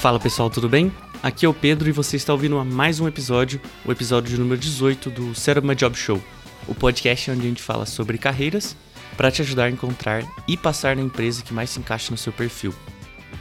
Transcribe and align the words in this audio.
Fala 0.00 0.18
pessoal, 0.18 0.48
tudo 0.48 0.66
bem? 0.66 0.90
Aqui 1.22 1.44
é 1.44 1.48
o 1.48 1.52
Pedro 1.52 1.86
e 1.86 1.92
você 1.92 2.16
está 2.16 2.32
ouvindo 2.32 2.64
mais 2.64 3.00
um 3.00 3.06
episódio, 3.06 3.60
o 3.84 3.92
episódio 3.92 4.38
número 4.38 4.58
18 4.58 5.10
do 5.10 5.34
Set 5.34 5.60
My 5.60 5.74
Job 5.74 5.94
Show, 5.94 6.18
o 6.66 6.74
podcast 6.74 7.30
onde 7.30 7.42
a 7.42 7.48
gente 7.50 7.60
fala 7.60 7.84
sobre 7.84 8.16
carreiras 8.16 8.74
para 9.14 9.30
te 9.30 9.42
ajudar 9.42 9.64
a 9.64 9.70
encontrar 9.70 10.24
e 10.48 10.56
passar 10.56 10.96
na 10.96 11.02
empresa 11.02 11.42
que 11.42 11.52
mais 11.52 11.68
se 11.68 11.80
encaixa 11.80 12.10
no 12.10 12.16
seu 12.16 12.32
perfil. 12.32 12.74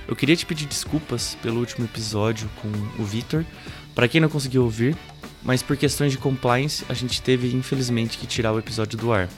Eu 0.06 0.18
queria 0.18 0.36
te 0.36 0.46
pedir 0.46 0.66
desculpas 0.66 1.38
pelo 1.42 1.61
último 1.61 1.86
episódio 1.86 2.50
com 2.62 2.68
o 3.02 3.05
Victor, 3.05 3.46
para 3.96 4.10
quem 4.10 4.20
não 4.20 4.28
conseguiu 4.28 4.66
ouvir, 4.66 4.98
mas 5.41 5.64
por 5.64 5.78
questões 5.78 6.11
de 6.11 6.18
compliance 6.18 6.83
a 6.89 6.94
gente 6.94 7.21
teve 7.21 7.55
infelizmente 7.55 8.18
que 8.18 8.28
tirar 8.28 8.52
o 8.52 8.60
episódio 8.60 9.00
do 9.00 9.14
ar. 9.14 9.30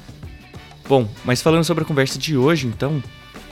Bom, 0.90 1.08
mas 1.24 1.40
falando 1.40 1.66
sobre 1.66 1.84
a 1.84 1.88
conversa 1.88 2.18
de 2.18 2.36
hoje, 2.36 2.66
então, 2.66 3.00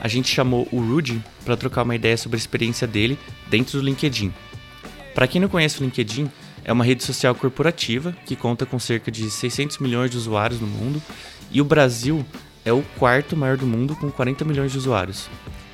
a 0.00 0.08
gente 0.08 0.28
chamou 0.28 0.66
o 0.72 0.80
Rudy 0.80 1.22
para 1.44 1.56
trocar 1.56 1.82
uma 1.82 1.94
ideia 1.94 2.16
sobre 2.16 2.36
a 2.36 2.38
experiência 2.38 2.86
dele 2.86 3.18
dentro 3.48 3.78
do 3.78 3.84
LinkedIn. 3.84 4.32
Para 5.14 5.26
quem 5.26 5.40
não 5.40 5.48
conhece 5.48 5.80
o 5.80 5.84
LinkedIn, 5.84 6.30
é 6.64 6.72
uma 6.72 6.84
rede 6.84 7.04
social 7.04 7.34
corporativa 7.34 8.16
que 8.24 8.36
conta 8.36 8.64
com 8.64 8.78
cerca 8.78 9.10
de 9.10 9.30
600 9.30 9.78
milhões 9.78 10.10
de 10.10 10.16
usuários 10.16 10.60
no 10.60 10.66
mundo 10.66 11.02
e 11.50 11.60
o 11.60 11.64
Brasil 11.64 12.24
é 12.64 12.72
o 12.72 12.82
quarto 12.98 13.36
maior 13.36 13.56
do 13.56 13.66
mundo 13.66 13.96
com 13.96 14.10
40 14.10 14.44
milhões 14.44 14.72
de 14.72 14.78
usuários. 14.78 15.28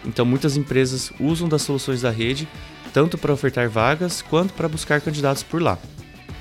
Então 0.04 0.24
muitas 0.24 0.56
empresas 0.56 1.12
usam 1.20 1.48
das 1.48 1.62
soluções 1.62 2.02
da 2.02 2.10
rede 2.10 2.48
tanto 2.96 3.18
para 3.18 3.32
ofertar 3.32 3.68
vagas 3.68 4.22
quanto 4.22 4.54
para 4.54 4.68
buscar 4.68 5.02
candidatos 5.02 5.42
por 5.42 5.60
lá. 5.60 5.78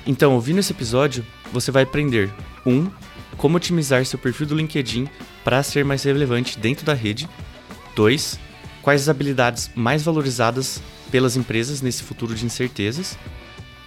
Então, 0.06 0.32
ouvindo 0.32 0.60
esse 0.60 0.72
episódio, 0.72 1.26
você 1.52 1.70
vai 1.70 1.82
aprender 1.82 2.32
1. 2.64 2.72
Um, 2.72 2.90
como 3.36 3.58
otimizar 3.58 4.06
seu 4.06 4.18
perfil 4.18 4.46
do 4.46 4.54
LinkedIn 4.54 5.06
para 5.44 5.62
ser 5.62 5.84
mais 5.84 6.04
relevante 6.04 6.58
dentro 6.58 6.86
da 6.86 6.94
rede. 6.94 7.28
2. 7.96 8.38
Quais 8.82 9.02
as 9.02 9.08
habilidades 9.08 9.68
mais 9.74 10.04
valorizadas 10.04 10.80
pelas 11.10 11.36
empresas 11.36 11.80
nesse 11.82 12.02
futuro 12.02 12.34
de 12.34 12.44
incertezas. 12.44 13.18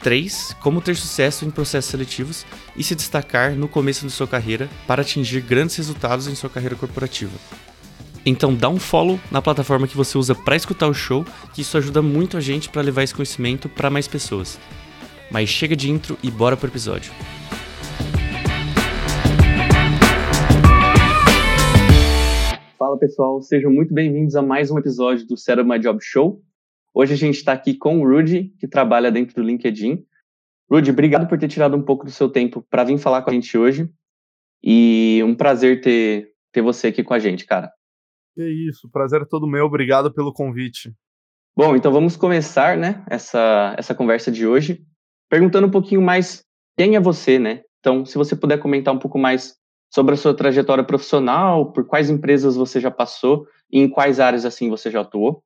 3. 0.02 0.56
Como 0.62 0.82
ter 0.82 0.96
sucesso 0.96 1.46
em 1.46 1.52
processos 1.52 1.92
seletivos 1.92 2.46
e 2.76 2.84
se 2.84 2.96
destacar 2.96 3.52
no 3.52 3.68
começo 3.68 4.06
de 4.06 4.12
sua 4.12 4.28
carreira 4.28 4.70
para 4.88 5.02
atingir 5.02 5.42
grandes 5.42 5.76
resultados 5.76 6.28
em 6.28 6.36
sua 6.36 6.50
carreira 6.50 6.76
corporativa. 6.76 7.38
Então 8.26 8.54
dá 8.54 8.70
um 8.70 8.80
follow 8.80 9.20
na 9.32 9.42
plataforma 9.42 9.88
que 9.88 9.98
você 9.98 10.18
usa 10.18 10.36
para 10.36 10.56
escutar 10.56 10.88
o 10.88 10.94
show, 10.94 11.26
que 11.54 11.62
isso 11.62 11.78
ajuda 11.78 12.02
muito 12.02 12.38
a 12.38 12.42
gente 12.42 12.70
para 12.70 12.82
levar 12.82 13.04
esse 13.04 13.14
conhecimento 13.14 13.70
para 13.70 13.90
mais 13.90 14.08
pessoas. 14.08 14.60
Mas 15.32 15.50
chega 15.50 15.76
de 15.76 15.90
intro 15.90 16.18
e 16.23 16.32
bora 16.32 16.58
pro 16.58 16.70
episódio. 16.70 17.12
Fala 22.80 22.98
pessoal, 22.98 23.42
sejam 23.42 23.70
muito 23.70 23.94
bem-vindos 23.94 24.38
a 24.38 24.42
mais 24.42 24.72
um 24.72 24.80
episódio 24.80 25.28
do 25.28 25.36
Set 25.36 25.62
My 25.66 25.78
Job 25.78 26.00
Show. 26.02 26.42
Hoje 26.94 27.14
a 27.14 27.18
gente 27.18 27.36
está 27.36 27.52
aqui 27.52 27.74
com 27.74 28.00
o 28.00 28.08
Rudy, 28.08 28.54
que 28.58 28.70
trabalha 28.70 29.12
dentro 29.12 29.36
do 29.36 29.44
LinkedIn. 29.44 30.02
Rudy, 30.72 30.90
obrigado 30.90 31.28
por 31.28 31.38
ter 31.38 31.50
tirado 31.50 31.76
um 31.76 31.82
pouco 31.82 32.06
do 32.06 32.12
seu 32.12 32.30
tempo 32.30 32.66
para 32.70 32.86
vir 32.86 32.98
falar 32.98 33.22
com 33.22 33.32
a 33.32 33.34
gente 33.34 33.58
hoje. 33.58 33.92
E 34.64 35.22
um 35.26 35.36
prazer 35.36 35.82
ter, 35.82 36.32
ter 36.54 36.62
você 36.62 36.88
aqui 36.88 37.04
com 37.04 37.14
a 37.14 37.20
gente, 37.20 37.46
cara. 37.46 37.70
Que 38.34 38.48
isso, 38.70 38.90
prazer 38.90 39.24
é 39.24 39.26
todo 39.26 39.46
meu, 39.46 39.66
obrigado 39.66 40.14
pelo 40.14 40.32
convite. 40.32 40.96
Bom, 41.58 41.76
então 41.76 41.92
vamos 41.92 42.16
começar, 42.16 42.78
né, 42.78 43.04
essa, 43.10 43.76
essa 43.78 43.94
conversa 43.94 44.32
de 44.32 44.48
hoje, 44.48 44.82
perguntando 45.30 45.68
um 45.68 45.72
pouquinho 45.72 46.02
mais 46.02 46.46
quem 46.78 46.96
é 46.96 47.00
você, 47.02 47.38
né? 47.38 47.62
Então, 47.82 48.06
se 48.06 48.18
você 48.18 48.38
puder 48.38 48.58
comentar 48.58 48.94
um 48.94 49.00
pouco 49.00 49.20
mais 49.20 49.59
sobre 49.90 50.14
a 50.14 50.18
sua 50.18 50.34
trajetória 50.34 50.84
profissional, 50.84 51.72
por 51.72 51.86
quais 51.86 52.09
empresas 52.09 52.55
você 52.55 52.80
já 52.80 52.92
passou 52.92 53.48
e 53.72 53.80
em 53.80 53.89
quais 53.89 54.20
áreas 54.20 54.45
assim 54.45 54.70
você 54.70 54.92
já 54.92 55.02
atuou. 55.02 55.44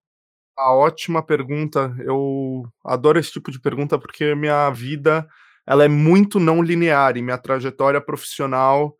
A 0.57 0.73
ótima 0.73 1.23
pergunta. 1.25 1.95
Eu 1.99 2.63
adoro 2.85 3.19
esse 3.19 3.31
tipo 3.31 3.51
de 3.51 3.59
pergunta 3.59 3.97
porque 3.97 4.35
minha 4.35 4.69
vida 4.69 5.27
ela 5.65 5.85
é 5.85 5.87
muito 5.87 6.39
não 6.39 6.61
linear 6.61 7.17
e 7.17 7.21
minha 7.21 7.37
trajetória 7.37 8.01
profissional 8.01 8.97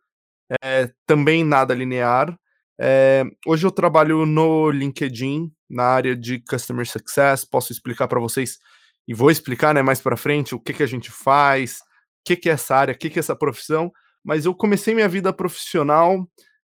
é 0.62 0.90
também 1.06 1.44
nada 1.44 1.74
linear. 1.74 2.36
É, 2.80 3.24
hoje 3.46 3.66
eu 3.66 3.70
trabalho 3.70 4.26
no 4.26 4.70
LinkedIn 4.70 5.52
na 5.70 5.84
área 5.84 6.16
de 6.16 6.40
Customer 6.40 6.86
Success. 6.86 7.44
Posso 7.44 7.70
explicar 7.70 8.08
para 8.08 8.20
vocês 8.20 8.58
e 9.06 9.14
vou 9.14 9.30
explicar 9.30 9.74
né, 9.74 9.82
mais 9.82 10.00
para 10.00 10.16
frente 10.16 10.54
o 10.54 10.60
que, 10.60 10.72
que 10.72 10.82
a 10.82 10.88
gente 10.88 11.10
faz, 11.10 11.78
o 11.78 12.24
que, 12.24 12.36
que 12.36 12.48
é 12.48 12.52
essa 12.52 12.74
área, 12.74 12.94
o 12.94 12.98
que, 12.98 13.10
que 13.10 13.18
é 13.18 13.20
essa 13.20 13.36
profissão. 13.36 13.92
Mas 14.24 14.46
eu 14.46 14.54
comecei 14.54 14.94
minha 14.94 15.08
vida 15.08 15.32
profissional 15.32 16.26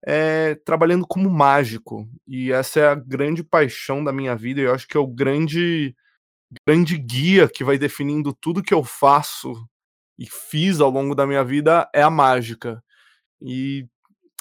é, 0.05 0.55
trabalhando 0.65 1.07
como 1.07 1.31
mágico. 1.31 2.09
E 2.27 2.51
essa 2.53 2.81
é 2.81 2.89
a 2.89 2.95
grande 2.95 3.45
paixão 3.45 4.03
da 4.03 4.13
minha 4.13 4.35
vida. 4.35 4.61
E 4.61 4.65
eu 4.65 4.75
acho 4.75 4.89
que 4.89 4.97
é 4.97 5.01
o 5.01 5.07
grande, 5.07 5.95
grande 6.67 6.97
guia 6.99 7.49
que 7.49 7.65
vai 7.65 7.79
definindo 7.79 8.33
tudo 8.33 8.63
que 8.63 8.75
eu 8.75 8.83
faço 8.83 9.53
e 10.19 10.27
fiz 10.27 10.81
ao 10.81 10.91
longo 10.91 11.15
da 11.15 11.27
minha 11.27 11.45
vida 11.45 11.89
é 11.95 12.03
a 12.03 12.11
mágica. 12.11 12.83
E 13.41 13.87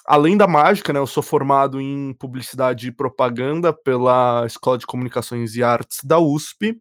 além 0.05 0.37
da 0.37 0.47
mágica, 0.47 0.93
né, 0.93 0.99
eu 0.99 1.07
sou 1.07 1.23
formado 1.23 1.79
em 1.81 2.13
publicidade 2.13 2.87
e 2.87 2.91
propaganda 2.91 3.73
pela 3.73 4.45
Escola 4.45 4.77
de 4.77 4.85
Comunicações 4.85 5.55
e 5.55 5.63
Artes 5.63 5.99
da 6.03 6.19
USP. 6.19 6.79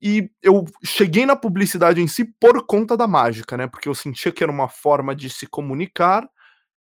E 0.00 0.30
eu 0.42 0.64
cheguei 0.84 1.26
na 1.26 1.34
publicidade 1.36 2.00
em 2.00 2.06
si 2.06 2.24
por 2.24 2.64
conta 2.66 2.96
da 2.96 3.06
mágica, 3.06 3.56
né? 3.56 3.66
Porque 3.66 3.88
eu 3.88 3.94
sentia 3.94 4.30
que 4.32 4.42
era 4.42 4.52
uma 4.52 4.68
forma 4.68 5.14
de 5.14 5.28
se 5.28 5.46
comunicar 5.46 6.28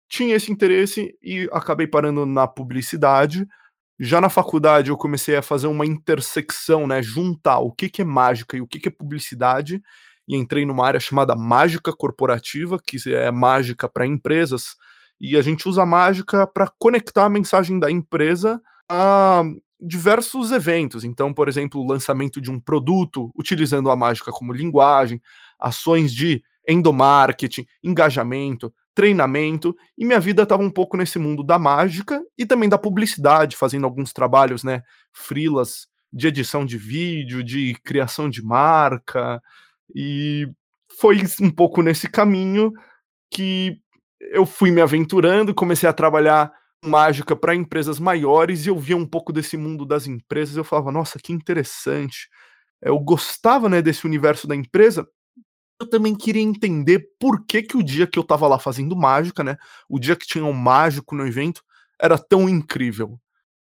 tinha 0.09 0.37
esse 0.37 0.53
interesse 0.53 1.17
e 1.23 1.49
acabei 1.53 1.87
parando 1.87 2.27
na 2.27 2.47
publicidade. 2.47 3.47
Já 3.99 4.21
na 4.21 4.29
faculdade 4.29 4.91
eu 4.91 4.97
comecei 4.97 5.37
a 5.37 5.43
fazer 5.43 5.67
uma 5.67 5.87
intersecção, 5.87 6.87
né, 6.87 7.03
juntar 7.03 7.59
o 7.59 7.73
que, 7.73 7.89
que 7.89 8.03
é 8.03 8.05
mágica 8.05 8.57
e 8.57 8.61
o 8.61 8.67
que, 8.67 8.79
que 8.79 8.89
é 8.89 8.93
publicidade, 8.93 9.83
e 10.27 10.37
entrei 10.37 10.65
numa 10.65 10.87
área 10.87 11.01
chamada 11.01 11.37
mágica 11.37 11.93
corporativa, 11.93 12.79
que 12.85 12.97
é 13.13 13.31
mágica 13.31 13.89
para 13.89 14.07
empresas, 14.07 14.77
e 15.21 15.37
a 15.37 15.43
gente 15.43 15.69
usa 15.69 15.87
mágica 15.87 16.47
para 16.47 16.71
conectar 16.79 17.25
a 17.27 17.31
mensagem 17.31 17.79
da 17.79 17.91
empresa 17.91 18.61
a 18.91 19.43
diversos 19.87 20.51
eventos. 20.51 21.05
Então, 21.05 21.33
por 21.33 21.49
exemplo, 21.49 21.81
o 21.81 21.87
lançamento 21.87 22.41
de 22.41 22.51
um 22.51 22.59
produto, 22.59 23.31
utilizando 23.37 23.91
a 23.91 23.97
mágica 23.97 24.33
como 24.33 24.53
linguagem, 24.53 25.21
ações 25.59 26.13
de 26.13 26.43
endomarketing, 26.69 27.67
engajamento, 27.83 28.73
treinamento, 28.95 29.77
e 29.99 30.05
minha 30.05 30.21
vida 30.21 30.45
estava 30.45 30.63
um 30.63 30.71
pouco 30.71 30.97
nesse 30.97 31.19
mundo 31.19 31.43
da 31.43 31.59
mágica 31.59 32.23
e 32.39 32.47
também 32.47 32.69
da 32.69 32.79
publicidade, 32.79 33.57
fazendo 33.57 33.85
alguns 33.85 34.13
trabalhos, 34.13 34.63
né, 34.65 34.83
frilas 35.13 35.89
de 36.13 36.29
edição 36.29 36.65
de 36.65 36.79
vídeo, 36.79 37.43
de 37.43 37.75
criação 37.85 38.31
de 38.31 38.43
marca, 38.43 39.43
e 39.95 40.49
foi 40.99 41.21
um 41.41 41.51
pouco 41.51 41.83
nesse 41.83 42.09
caminho 42.09 42.73
que 43.31 43.79
eu 44.33 44.47
fui 44.47 44.71
me 44.71 44.81
aventurando, 44.81 45.55
comecei 45.55 45.89
a 45.89 45.93
trabalhar 45.93 46.53
mágica 46.87 47.37
para 47.37 47.55
empresas 47.55 47.99
maiores 47.99 48.67
e 48.67 48.69
eu 48.71 48.79
via 48.79 48.97
um 48.97 49.07
pouco 49.07 49.33
desse 49.33 49.57
mundo 49.57 49.87
das 49.87 50.07
empresas, 50.07 50.57
eu 50.57 50.65
falava, 50.65 50.93
nossa, 50.93 51.19
que 51.19 51.33
interessante. 51.33 52.29
Eu 52.83 52.99
gostava, 53.01 53.69
né, 53.69 53.83
desse 53.83 54.07
universo 54.07 54.47
da 54.49 54.57
empresa, 54.57 55.07
eu 55.81 55.89
também 55.91 56.15
queria 56.17 56.43
entender 56.43 57.07
por 57.21 57.45
que 57.47 57.63
que 57.63 57.77
o 57.77 57.83
dia 57.83 58.07
que 58.07 58.19
eu 58.19 58.25
tava 58.25 58.49
lá 58.49 58.59
fazendo 58.59 58.97
mágica, 58.97 59.45
né, 59.45 59.57
o 59.89 59.99
dia 59.99 60.17
que 60.17 60.27
tinha 60.27 60.45
um 60.45 60.53
mágico 60.53 61.15
no 61.17 61.27
evento, 61.27 61.63
era 62.01 62.19
tão 62.19 62.49
incrível. 62.49 63.19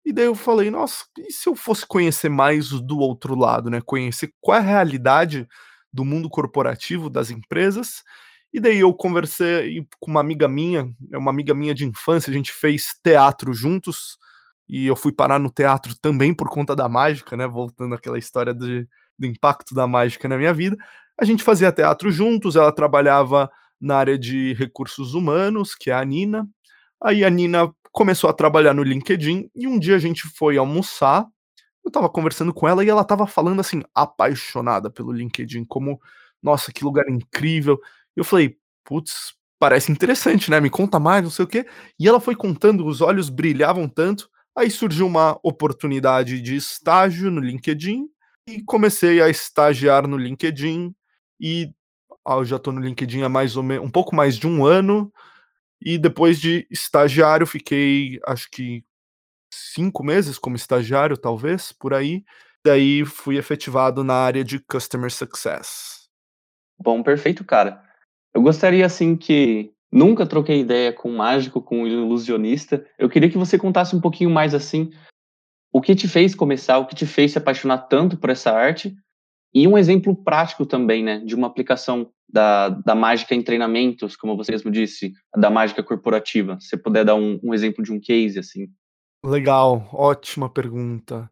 E 0.04 0.12
daí 0.12 0.26
eu 0.26 0.34
falei: 0.34 0.70
"Nossa, 0.70 1.04
e 1.18 1.32
se 1.32 1.48
eu 1.48 1.56
fosse 1.56 1.86
conhecer 1.86 2.28
mais 2.30 2.70
do 2.70 2.98
outro 2.98 3.36
lado, 3.36 3.70
né, 3.70 3.80
conhecer 3.84 4.32
qual 4.40 4.58
é 4.58 4.60
a 4.60 4.64
realidade 4.64 5.46
do 5.92 6.04
mundo 6.04 6.28
corporativo, 6.30 7.10
das 7.10 7.30
empresas?". 7.30 8.02
E 8.56 8.60
daí 8.60 8.78
eu 8.78 8.94
conversei 8.94 9.86
com 10.00 10.10
uma 10.10 10.20
amiga 10.20 10.48
minha, 10.48 10.90
é 11.12 11.18
uma 11.18 11.30
amiga 11.30 11.52
minha 11.52 11.74
de 11.74 11.84
infância, 11.84 12.30
a 12.30 12.32
gente 12.32 12.50
fez 12.50 12.94
teatro 13.04 13.52
juntos, 13.52 14.16
e 14.66 14.86
eu 14.86 14.96
fui 14.96 15.12
parar 15.12 15.38
no 15.38 15.50
teatro 15.50 15.94
também 16.00 16.32
por 16.32 16.48
conta 16.48 16.74
da 16.74 16.88
mágica, 16.88 17.36
né, 17.36 17.46
voltando 17.46 17.94
àquela 17.94 18.18
história 18.18 18.54
de 18.54 18.88
do 19.18 19.26
impacto 19.26 19.74
da 19.74 19.86
mágica 19.86 20.26
na 20.26 20.38
minha 20.38 20.54
vida. 20.54 20.74
A 21.20 21.24
gente 21.26 21.42
fazia 21.42 21.70
teatro 21.70 22.10
juntos, 22.10 22.56
ela 22.56 22.72
trabalhava 22.72 23.50
na 23.78 23.96
área 23.98 24.18
de 24.18 24.54
recursos 24.54 25.12
humanos, 25.12 25.74
que 25.74 25.90
é 25.90 25.94
a 25.94 26.02
Nina. 26.02 26.48
Aí 27.02 27.26
a 27.26 27.30
Nina 27.30 27.70
começou 27.92 28.30
a 28.30 28.32
trabalhar 28.32 28.72
no 28.72 28.82
LinkedIn 28.82 29.50
e 29.54 29.66
um 29.66 29.78
dia 29.78 29.96
a 29.96 29.98
gente 29.98 30.22
foi 30.28 30.56
almoçar. 30.56 31.26
Eu 31.84 31.90
tava 31.90 32.08
conversando 32.08 32.54
com 32.54 32.66
ela 32.66 32.82
e 32.82 32.88
ela 32.88 33.04
tava 33.04 33.26
falando 33.26 33.60
assim, 33.60 33.82
apaixonada 33.94 34.90
pelo 34.90 35.12
LinkedIn, 35.12 35.66
como, 35.66 36.00
nossa, 36.42 36.72
que 36.72 36.84
lugar 36.84 37.06
incrível. 37.10 37.78
Eu 38.16 38.24
falei, 38.24 38.56
putz, 38.84 39.34
parece 39.58 39.92
interessante, 39.92 40.50
né? 40.50 40.60
Me 40.60 40.70
conta 40.70 40.98
mais, 40.98 41.22
não 41.22 41.30
sei 41.30 41.44
o 41.44 41.48
quê. 41.48 41.66
E 42.00 42.08
ela 42.08 42.20
foi 42.20 42.34
contando, 42.34 42.86
os 42.86 43.00
olhos 43.00 43.28
brilhavam 43.28 43.88
tanto. 43.88 44.28
Aí 44.56 44.70
surgiu 44.70 45.06
uma 45.06 45.38
oportunidade 45.42 46.40
de 46.40 46.56
estágio 46.56 47.30
no 47.30 47.40
LinkedIn 47.40 48.08
e 48.48 48.62
comecei 48.62 49.20
a 49.20 49.28
estagiar 49.28 50.06
no 50.06 50.16
LinkedIn 50.16 50.94
e 51.38 51.70
ah, 52.26 52.36
eu 52.36 52.44
já 52.44 52.56
estou 52.56 52.72
no 52.72 52.80
LinkedIn 52.80 53.22
há 53.22 53.28
mais 53.28 53.56
ou 53.56 53.62
menos 53.62 53.86
um 53.86 53.90
pouco 53.90 54.14
mais 54.14 54.36
de 54.36 54.46
um 54.46 54.64
ano. 54.64 55.12
E 55.80 55.98
depois 55.98 56.40
de 56.40 56.66
estagiário, 56.70 57.46
fiquei 57.46 58.18
acho 58.26 58.50
que 58.50 58.82
cinco 59.52 60.02
meses 60.02 60.38
como 60.38 60.56
estagiário, 60.56 61.16
talvez, 61.16 61.70
por 61.70 61.94
aí. 61.94 62.24
Daí 62.64 63.04
fui 63.04 63.36
efetivado 63.36 64.02
na 64.02 64.14
área 64.14 64.42
de 64.42 64.58
Customer 64.58 65.12
Success. 65.12 66.08
Bom, 66.78 67.02
perfeito, 67.02 67.44
cara. 67.44 67.85
Eu 68.36 68.42
gostaria, 68.42 68.84
assim, 68.84 69.16
que 69.16 69.72
nunca 69.90 70.26
troquei 70.26 70.60
ideia 70.60 70.92
com 70.92 71.10
um 71.10 71.16
mágico, 71.16 71.62
com 71.62 71.84
um 71.84 71.86
ilusionista. 71.86 72.84
Eu 72.98 73.08
queria 73.08 73.30
que 73.30 73.38
você 73.38 73.56
contasse 73.56 73.96
um 73.96 74.00
pouquinho 74.00 74.28
mais, 74.28 74.52
assim, 74.52 74.90
o 75.72 75.80
que 75.80 75.94
te 75.94 76.06
fez 76.06 76.34
começar, 76.34 76.76
o 76.76 76.84
que 76.84 76.94
te 76.94 77.06
fez 77.06 77.32
se 77.32 77.38
apaixonar 77.38 77.78
tanto 77.88 78.18
por 78.18 78.28
essa 78.28 78.52
arte 78.52 78.94
e 79.54 79.66
um 79.66 79.78
exemplo 79.78 80.14
prático 80.14 80.66
também, 80.66 81.02
né, 81.02 81.20
de 81.20 81.34
uma 81.34 81.46
aplicação 81.46 82.10
da, 82.28 82.68
da 82.68 82.94
mágica 82.94 83.34
em 83.34 83.40
treinamentos, 83.40 84.14
como 84.16 84.36
você 84.36 84.52
mesmo 84.52 84.70
disse, 84.70 85.14
da 85.34 85.48
mágica 85.48 85.82
corporativa. 85.82 86.58
Se 86.60 86.68
você 86.68 86.76
puder 86.76 87.06
dar 87.06 87.14
um, 87.14 87.40
um 87.42 87.54
exemplo 87.54 87.82
de 87.82 87.90
um 87.90 87.98
case, 87.98 88.38
assim. 88.38 88.68
Legal, 89.24 89.88
ótima 89.94 90.50
pergunta. 90.50 91.30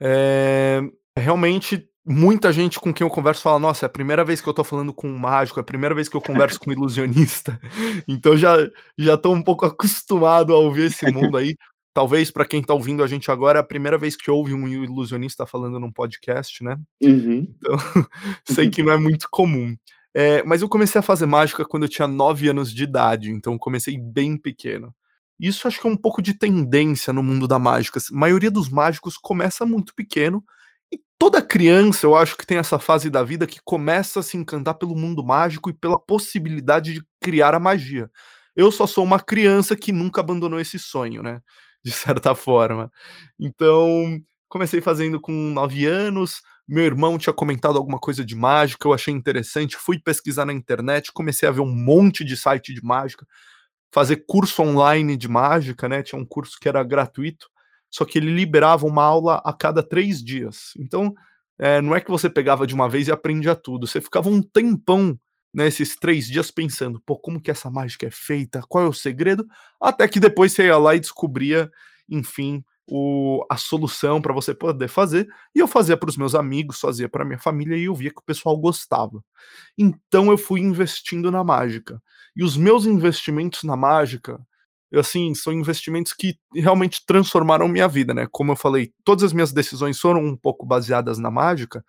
É, 0.00 0.80
realmente, 1.16 1.88
muita 2.10 2.52
gente 2.52 2.80
com 2.80 2.92
quem 2.92 3.06
eu 3.06 3.10
converso 3.10 3.42
fala: 3.42 3.58
Nossa, 3.58 3.86
é 3.86 3.88
a 3.88 3.90
primeira 3.90 4.24
vez 4.24 4.40
que 4.40 4.48
eu 4.48 4.54
tô 4.54 4.64
falando 4.64 4.92
com 4.92 5.08
um 5.08 5.16
mágico, 5.16 5.60
é 5.60 5.62
a 5.62 5.64
primeira 5.64 5.94
vez 5.94 6.08
que 6.08 6.16
eu 6.16 6.20
converso 6.20 6.58
com 6.58 6.70
um 6.70 6.72
ilusionista. 6.72 7.58
Então 8.08 8.36
já, 8.36 8.56
já 8.98 9.16
tô 9.16 9.32
um 9.32 9.42
pouco 9.42 9.64
acostumado 9.66 10.52
a 10.52 10.58
ouvir 10.58 10.86
esse 10.86 11.10
mundo 11.10 11.36
aí. 11.36 11.56
Talvez 11.92 12.30
para 12.30 12.44
quem 12.44 12.62
tá 12.62 12.72
ouvindo 12.72 13.02
a 13.02 13.06
gente 13.06 13.30
agora 13.30 13.58
é 13.58 13.60
a 13.60 13.64
primeira 13.64 13.98
vez 13.98 14.16
que 14.16 14.30
ouve 14.30 14.54
um 14.54 14.66
ilusionista 14.66 15.46
falando 15.46 15.78
num 15.78 15.92
podcast, 15.92 16.62
né? 16.62 16.76
Uhum. 17.02 17.46
Então, 17.56 17.76
sei 18.44 18.70
que 18.70 18.82
não 18.82 18.92
é 18.92 18.96
muito 18.96 19.28
comum. 19.30 19.76
É, 20.14 20.42
mas 20.44 20.62
eu 20.62 20.68
comecei 20.68 20.98
a 20.98 21.02
fazer 21.02 21.26
mágica 21.26 21.64
quando 21.64 21.84
eu 21.84 21.88
tinha 21.88 22.08
9 22.08 22.48
anos 22.48 22.72
de 22.72 22.82
idade, 22.82 23.30
então 23.30 23.58
comecei 23.58 23.98
bem 23.98 24.36
pequeno. 24.36 24.94
Isso 25.38 25.66
acho 25.66 25.80
que 25.80 25.86
é 25.86 25.90
um 25.90 25.96
pouco 25.96 26.20
de 26.20 26.34
tendência 26.34 27.12
no 27.12 27.22
mundo 27.22 27.46
da 27.46 27.58
mágica. 27.58 27.98
A 27.98 28.16
maioria 28.16 28.50
dos 28.50 28.68
mágicos 28.68 29.16
começa 29.16 29.64
muito 29.64 29.94
pequeno, 29.94 30.44
toda 31.18 31.42
criança, 31.42 32.06
eu 32.06 32.16
acho 32.16 32.36
que 32.36 32.46
tem 32.46 32.58
essa 32.58 32.78
fase 32.78 33.10
da 33.10 33.22
vida 33.22 33.46
que 33.46 33.60
começa 33.64 34.20
a 34.20 34.22
se 34.22 34.36
encantar 34.36 34.74
pelo 34.74 34.96
mundo 34.96 35.24
mágico 35.24 35.70
e 35.70 35.74
pela 35.74 35.98
possibilidade 35.98 36.94
de 36.94 37.02
criar 37.20 37.54
a 37.54 37.60
magia. 37.60 38.10
Eu 38.56 38.72
só 38.72 38.86
sou 38.86 39.04
uma 39.04 39.20
criança 39.20 39.76
que 39.76 39.92
nunca 39.92 40.20
abandonou 40.20 40.60
esse 40.60 40.78
sonho, 40.78 41.22
né? 41.22 41.40
De 41.84 41.92
certa 41.92 42.34
forma. 42.34 42.90
Então, 43.38 44.18
comecei 44.48 44.80
fazendo 44.80 45.20
com 45.20 45.32
9 45.32 45.86
anos. 45.86 46.42
Meu 46.68 46.84
irmão 46.84 47.18
tinha 47.18 47.32
comentado 47.32 47.76
alguma 47.78 47.98
coisa 47.98 48.24
de 48.24 48.36
mágica, 48.36 48.86
eu 48.86 48.92
achei 48.92 49.12
interessante. 49.14 49.76
Fui 49.76 49.98
pesquisar 49.98 50.44
na 50.44 50.52
internet, 50.52 51.12
comecei 51.12 51.48
a 51.48 51.52
ver 51.52 51.60
um 51.62 51.74
monte 51.74 52.24
de 52.24 52.36
site 52.36 52.74
de 52.74 52.82
mágica 52.84 53.26
fazer 53.92 54.24
curso 54.26 54.62
online 54.62 55.16
de 55.16 55.28
mágica, 55.28 55.88
né? 55.88 56.02
Tinha 56.02 56.20
um 56.20 56.26
curso 56.26 56.58
que 56.60 56.68
era 56.68 56.82
gratuito, 56.82 57.48
só 57.90 58.04
que 58.04 58.18
ele 58.18 58.32
liberava 58.32 58.86
uma 58.86 59.02
aula 59.02 59.42
a 59.44 59.52
cada 59.52 59.82
três 59.82 60.22
dias. 60.22 60.72
Então, 60.78 61.14
é, 61.58 61.80
não 61.80 61.94
é 61.94 62.00
que 62.00 62.10
você 62.10 62.30
pegava 62.30 62.66
de 62.66 62.74
uma 62.74 62.88
vez 62.88 63.08
e 63.08 63.12
aprendia 63.12 63.54
tudo, 63.54 63.86
você 63.86 64.00
ficava 64.00 64.28
um 64.28 64.42
tempão 64.42 65.18
nesses 65.52 65.96
três 65.96 66.26
dias 66.26 66.50
pensando, 66.50 67.00
pô, 67.04 67.18
como 67.18 67.40
que 67.40 67.50
essa 67.50 67.70
mágica 67.70 68.06
é 68.06 68.10
feita, 68.10 68.62
qual 68.68 68.84
é 68.84 68.88
o 68.88 68.92
segredo, 68.92 69.46
até 69.80 70.06
que 70.06 70.20
depois 70.20 70.52
você 70.52 70.66
ia 70.66 70.78
lá 70.78 70.94
e 70.94 71.00
descobria, 71.00 71.70
enfim, 72.08 72.64
o, 72.86 73.44
a 73.48 73.56
solução 73.56 74.20
para 74.20 74.32
você 74.32 74.54
poder 74.54 74.88
fazer, 74.88 75.28
e 75.54 75.60
eu 75.60 75.68
fazia 75.68 75.96
para 75.96 76.08
os 76.10 76.16
meus 76.16 76.34
amigos, 76.34 76.80
fazia 76.80 77.08
para 77.08 77.24
minha 77.24 77.38
família 77.38 77.76
e 77.76 77.84
eu 77.84 77.94
via 77.94 78.10
que 78.10 78.20
o 78.20 78.24
pessoal 78.24 78.56
gostava. 78.56 79.22
Então 79.78 80.30
eu 80.30 80.38
fui 80.38 80.60
investindo 80.60 81.30
na 81.30 81.44
mágica. 81.44 82.02
E 82.36 82.42
os 82.42 82.56
meus 82.56 82.86
investimentos 82.86 83.62
na 83.62 83.76
mágica, 83.76 84.40
assim, 84.98 85.34
são 85.34 85.52
investimentos 85.52 86.12
que 86.12 86.36
realmente 86.54 87.04
transformaram 87.06 87.68
minha 87.68 87.86
vida, 87.86 88.12
né? 88.12 88.26
Como 88.30 88.52
eu 88.52 88.56
falei, 88.56 88.92
todas 89.04 89.24
as 89.24 89.32
minhas 89.32 89.52
decisões 89.52 90.00
foram 90.00 90.24
um 90.24 90.36
pouco 90.36 90.66
baseadas 90.66 91.18
na 91.18 91.30
mágica, 91.30 91.84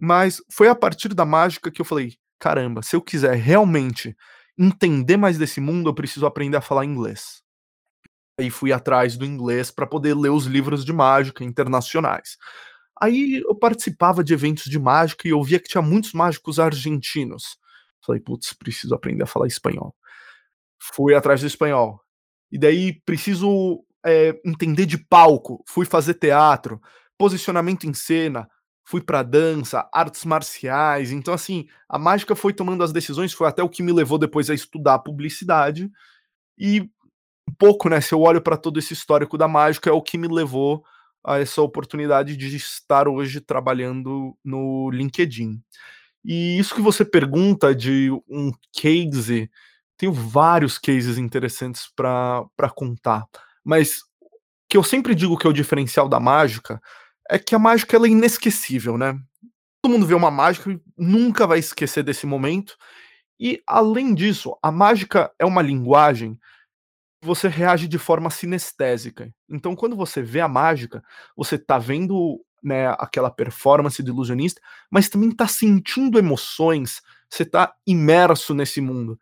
mas 0.00 0.42
foi 0.50 0.68
a 0.68 0.74
partir 0.74 1.14
da 1.14 1.24
mágica 1.26 1.70
que 1.70 1.80
eu 1.80 1.84
falei: 1.84 2.14
caramba, 2.38 2.82
se 2.82 2.96
eu 2.96 3.02
quiser 3.02 3.34
realmente 3.36 4.16
entender 4.58 5.16
mais 5.16 5.38
desse 5.38 5.60
mundo, 5.60 5.90
eu 5.90 5.94
preciso 5.94 6.26
aprender 6.26 6.56
a 6.56 6.62
falar 6.62 6.84
inglês. 6.84 7.42
Aí 8.38 8.50
fui 8.50 8.72
atrás 8.72 9.16
do 9.16 9.24
inglês 9.26 9.70
para 9.70 9.86
poder 9.86 10.14
ler 10.14 10.30
os 10.30 10.46
livros 10.46 10.84
de 10.84 10.92
mágica 10.92 11.44
internacionais. 11.44 12.38
Aí 13.00 13.42
eu 13.46 13.54
participava 13.54 14.24
de 14.24 14.34
eventos 14.34 14.64
de 14.64 14.78
mágica 14.78 15.26
e 15.28 15.30
eu 15.30 15.42
via 15.42 15.58
que 15.60 15.68
tinha 15.68 15.82
muitos 15.82 16.12
mágicos 16.12 16.58
argentinos. 16.58 17.58
Falei, 18.04 18.20
putz, 18.20 18.52
preciso 18.54 18.94
aprender 18.94 19.24
a 19.24 19.26
falar 19.26 19.46
espanhol. 19.46 19.94
Fui 20.94 21.14
atrás 21.14 21.40
do 21.40 21.46
espanhol. 21.46 22.00
E 22.50 22.58
daí 22.58 23.00
preciso 23.04 23.84
é, 24.04 24.38
entender 24.44 24.86
de 24.86 24.98
palco. 24.98 25.62
Fui 25.66 25.86
fazer 25.86 26.14
teatro, 26.14 26.80
posicionamento 27.16 27.84
em 27.84 27.94
cena, 27.94 28.48
fui 28.84 29.00
para 29.00 29.22
dança, 29.22 29.88
artes 29.92 30.24
marciais. 30.24 31.12
Então, 31.12 31.32
assim, 31.32 31.66
a 31.88 31.98
mágica 31.98 32.34
foi 32.34 32.52
tomando 32.52 32.82
as 32.82 32.92
decisões, 32.92 33.32
foi 33.32 33.46
até 33.46 33.62
o 33.62 33.68
que 33.68 33.82
me 33.82 33.92
levou 33.92 34.18
depois 34.18 34.50
a 34.50 34.54
estudar 34.54 34.98
publicidade. 35.00 35.90
E 36.58 36.82
um 37.48 37.54
pouco, 37.58 37.88
né? 37.88 38.00
Se 38.00 38.12
eu 38.12 38.20
olho 38.20 38.40
para 38.40 38.56
todo 38.56 38.78
esse 38.78 38.92
histórico 38.92 39.38
da 39.38 39.48
mágica, 39.48 39.90
é 39.90 39.92
o 39.92 40.02
que 40.02 40.18
me 40.18 40.28
levou 40.28 40.84
a 41.24 41.38
essa 41.38 41.60
oportunidade 41.62 42.36
de 42.36 42.56
estar 42.56 43.06
hoje 43.06 43.40
trabalhando 43.40 44.36
no 44.44 44.90
LinkedIn. 44.90 45.60
E 46.24 46.58
isso 46.58 46.74
que 46.74 46.82
você 46.82 47.04
pergunta 47.04 47.74
de 47.74 48.10
um 48.28 48.52
case, 48.72 49.50
tenho 50.00 50.14
vários 50.14 50.78
cases 50.78 51.18
interessantes 51.18 51.92
para 51.94 52.70
contar, 52.74 53.26
mas 53.62 54.00
que 54.66 54.78
eu 54.78 54.82
sempre 54.82 55.14
digo 55.14 55.36
que 55.36 55.46
é 55.46 55.50
o 55.50 55.52
diferencial 55.52 56.08
da 56.08 56.18
mágica 56.18 56.80
é 57.28 57.38
que 57.38 57.54
a 57.54 57.58
mágica 57.58 57.96
ela 57.96 58.06
é 58.06 58.10
inesquecível, 58.10 58.96
né? 58.96 59.14
Todo 59.82 59.92
mundo 59.92 60.06
vê 60.06 60.14
uma 60.14 60.30
mágica 60.30 60.70
e 60.72 60.80
nunca 60.96 61.46
vai 61.46 61.58
esquecer 61.58 62.02
desse 62.02 62.26
momento. 62.26 62.78
E 63.38 63.62
além 63.66 64.14
disso, 64.14 64.56
a 64.62 64.72
mágica 64.72 65.30
é 65.38 65.44
uma 65.44 65.60
linguagem 65.60 66.38
você 67.22 67.46
reage 67.48 67.86
de 67.86 67.98
forma 67.98 68.30
sinestésica. 68.30 69.30
Então, 69.50 69.76
quando 69.76 69.94
você 69.94 70.22
vê 70.22 70.40
a 70.40 70.48
mágica, 70.48 71.02
você 71.36 71.58
tá 71.58 71.78
vendo 71.78 72.42
né, 72.62 72.88
aquela 72.98 73.30
performance 73.30 74.02
do 74.02 74.10
ilusionista, 74.10 74.62
mas 74.90 75.10
também 75.10 75.30
tá 75.30 75.46
sentindo 75.46 76.18
emoções, 76.18 77.02
você 77.28 77.44
tá 77.44 77.74
imerso 77.86 78.54
nesse 78.54 78.80
mundo. 78.80 79.20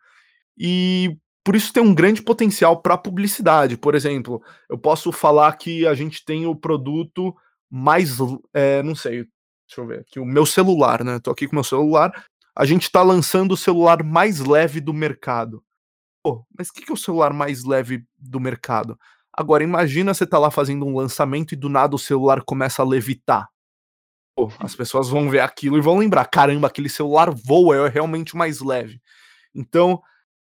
E 0.59 1.17
por 1.43 1.55
isso 1.55 1.71
tem 1.71 1.81
um 1.81 1.95
grande 1.95 2.21
potencial 2.21 2.81
para 2.81 2.97
publicidade. 2.97 3.77
Por 3.77 3.95
exemplo, 3.95 4.43
eu 4.69 4.77
posso 4.77 5.11
falar 5.11 5.51
que 5.53 5.87
a 5.87 5.93
gente 5.93 6.23
tem 6.25 6.45
o 6.45 6.55
produto 6.55 7.33
mais, 7.71 8.17
é, 8.53 8.83
não 8.83 8.93
sei, 8.93 9.25
deixa 9.67 9.79
eu 9.79 9.87
ver 9.87 10.01
aqui, 10.01 10.19
o 10.19 10.25
meu 10.25 10.45
celular, 10.45 11.03
né? 11.03 11.19
Tô 11.19 11.31
aqui 11.31 11.47
com 11.47 11.53
o 11.53 11.55
meu 11.55 11.63
celular. 11.63 12.25
A 12.55 12.65
gente 12.65 12.83
está 12.83 13.01
lançando 13.01 13.53
o 13.53 13.57
celular 13.57 14.03
mais 14.03 14.39
leve 14.39 14.81
do 14.81 14.93
mercado. 14.93 15.63
Pô, 16.21 16.45
mas 16.57 16.69
o 16.69 16.73
que, 16.73 16.81
que 16.81 16.91
é 16.91 16.93
o 16.93 16.97
celular 16.97 17.31
mais 17.31 17.63
leve 17.63 18.03
do 18.17 18.39
mercado? 18.39 18.99
Agora, 19.31 19.63
imagina 19.63 20.13
você 20.13 20.27
tá 20.27 20.37
lá 20.37 20.51
fazendo 20.51 20.85
um 20.85 20.97
lançamento 20.97 21.53
e 21.53 21.55
do 21.55 21.69
nada 21.69 21.95
o 21.95 21.99
celular 21.99 22.43
começa 22.43 22.81
a 22.81 22.85
levitar. 22.85 23.47
Pô, 24.35 24.51
as 24.59 24.75
pessoas 24.75 25.07
vão 25.07 25.29
ver 25.29 25.39
aquilo 25.39 25.77
e 25.77 25.81
vão 25.81 25.97
lembrar: 25.97 26.25
caramba, 26.25 26.67
aquele 26.67 26.89
celular 26.89 27.29
voa, 27.31 27.87
é 27.87 27.89
realmente 27.89 28.35
mais 28.35 28.59
leve. 28.59 29.01
Então, 29.55 30.01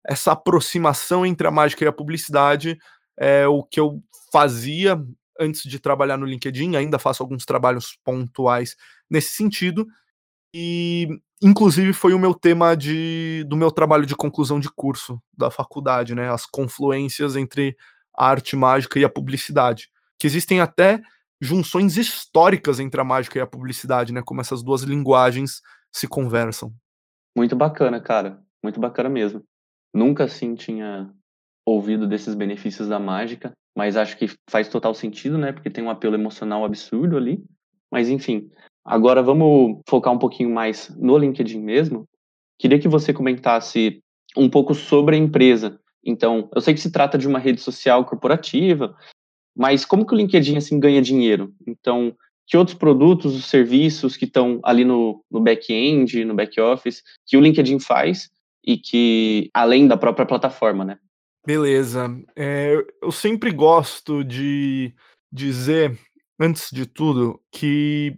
essa 0.07 0.33
aproximação 0.33 1.25
entre 1.25 1.47
a 1.47 1.51
mágica 1.51 1.85
e 1.85 1.89
a 1.89 1.93
publicidade 1.93 2.79
é 3.19 3.47
o 3.47 3.63
que 3.63 3.79
eu 3.79 4.03
fazia 4.33 5.03
antes 5.39 5.63
de 5.63 5.79
trabalhar 5.79 6.17
no 6.17 6.27
LinkedIn, 6.27 6.77
ainda 6.77 6.99
faço 6.99 7.23
alguns 7.23 7.45
trabalhos 7.45 7.99
pontuais 8.05 8.77
nesse 9.11 9.35
sentido, 9.35 9.87
e 10.55 11.09
inclusive 11.43 11.93
foi 11.93 12.13
o 12.13 12.19
meu 12.19 12.35
tema 12.35 12.77
de, 12.77 13.45
do 13.49 13.57
meu 13.57 13.71
trabalho 13.71 14.05
de 14.05 14.15
conclusão 14.15 14.61
de 14.61 14.69
curso 14.71 15.21
da 15.37 15.51
faculdade, 15.51 16.15
né? 16.15 16.31
As 16.31 16.45
confluências 16.45 17.37
entre 17.37 17.77
a 18.17 18.29
arte 18.29 18.57
mágica 18.57 18.99
e 18.99 19.05
a 19.05 19.09
publicidade. 19.09 19.89
Que 20.19 20.27
existem 20.27 20.61
até 20.61 21.01
junções 21.41 21.97
históricas 21.97 22.79
entre 22.79 23.01
a 23.01 23.05
mágica 23.05 23.39
e 23.39 23.43
a 23.43 23.47
publicidade, 23.47 24.13
né? 24.13 24.23
Como 24.23 24.41
essas 24.41 24.63
duas 24.63 24.83
linguagens 24.83 25.63
se 25.91 26.07
conversam. 26.07 26.73
Muito 27.35 27.57
bacana, 27.57 28.01
cara. 28.01 28.43
Muito 28.63 28.79
bacana 28.79 29.09
mesmo. 29.09 29.43
Nunca 29.93 30.25
assim 30.25 30.55
tinha 30.55 31.11
ouvido 31.65 32.07
desses 32.07 32.35
benefícios 32.35 32.89
da 32.89 32.99
mágica, 32.99 33.53
mas 33.77 33.97
acho 33.97 34.17
que 34.17 34.27
faz 34.49 34.69
total 34.69 34.95
sentido, 34.95 35.39
né? 35.39 35.53
Porque 35.53 35.71
tem 35.71 35.85
um 35.85 35.91
apelo 35.91 36.15
emocional 36.15 36.65
absurdo 36.65 37.17
ali. 37.17 37.43
Mas 37.91 38.09
enfim, 38.09 38.51
Agora 38.85 39.23
vamos 39.23 39.81
focar 39.89 40.13
um 40.13 40.19
pouquinho 40.19 40.51
mais 40.51 40.89
no 40.99 41.17
LinkedIn 41.19 41.61
mesmo. 41.61 42.09
Queria 42.59 42.79
que 42.79 42.89
você 42.89 43.13
comentasse 43.13 44.03
um 44.37 44.49
pouco 44.49 44.75
sobre 44.75 45.17
a 45.17 45.19
empresa. 45.19 45.79
Então, 46.05 46.49
eu 46.55 46.61
sei 46.61 46.75
que 46.75 46.81
se 46.81 46.91
trata 46.91 47.19
de 47.19 47.29
uma 47.29 47.39
rede 47.39 47.61
social 47.61 48.05
corporativa, 48.05 48.97
mas 49.57 49.85
como 49.85 50.07
que 50.07 50.15
o 50.15 50.17
LinkedIn 50.17 50.57
assim 50.57 50.81
ganha 50.81 51.03
dinheiro? 51.03 51.53
Então, 51.67 52.15
que 52.47 52.57
outros 52.57 52.77
produtos, 52.77 53.37
os 53.37 53.45
serviços 53.45 54.17
que 54.17 54.25
estão 54.25 54.61
ali 54.65 54.85
no, 54.85 55.23
no 55.31 55.41
back-end, 55.41 56.25
no 56.25 56.35
back-office, 56.35 57.03
que 57.27 57.37
o 57.37 57.41
LinkedIn 57.41 57.79
faz 57.81 58.31
e 58.65 58.77
que 58.77 59.51
além 59.55 59.87
da 59.89 59.97
própria 59.97 60.27
plataforma, 60.27 60.85
né? 60.85 60.99
Beleza. 61.47 62.09
É, 62.37 62.75
eu 63.03 63.11
sempre 63.11 63.51
gosto 63.51 64.23
de 64.23 64.95
dizer, 65.33 65.99
antes 66.39 66.71
de 66.71 66.87
tudo, 66.87 67.41
que 67.51 68.17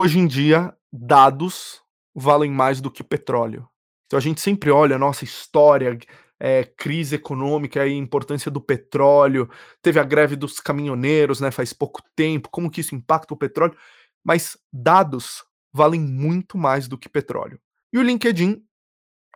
hoje 0.00 0.18
em 0.18 0.26
dia, 0.26 0.74
dados 0.92 1.80
valem 2.14 2.50
mais 2.50 2.80
do 2.80 2.90
que 2.90 3.02
petróleo. 3.02 3.68
Então 4.06 4.18
a 4.18 4.22
gente 4.22 4.40
sempre 4.40 4.70
olha 4.70 4.96
a 4.96 4.98
nossa 4.98 5.24
história, 5.24 5.98
é, 6.38 6.64
crise 6.64 7.14
econômica 7.14 7.86
e 7.86 7.94
importância 7.94 8.50
do 8.50 8.60
petróleo, 8.60 9.48
teve 9.80 9.98
a 9.98 10.04
greve 10.04 10.36
dos 10.36 10.60
caminhoneiros, 10.60 11.40
né, 11.40 11.50
faz 11.50 11.72
pouco 11.72 12.02
tempo, 12.14 12.48
como 12.50 12.70
que 12.70 12.80
isso 12.80 12.94
impacta 12.94 13.32
o 13.32 13.36
petróleo, 13.36 13.76
mas 14.24 14.58
dados 14.72 15.44
valem 15.72 16.00
muito 16.00 16.58
mais 16.58 16.86
do 16.88 16.98
que 16.98 17.08
petróleo. 17.08 17.58
E 17.92 17.98
o 17.98 18.02
LinkedIn 18.02 18.62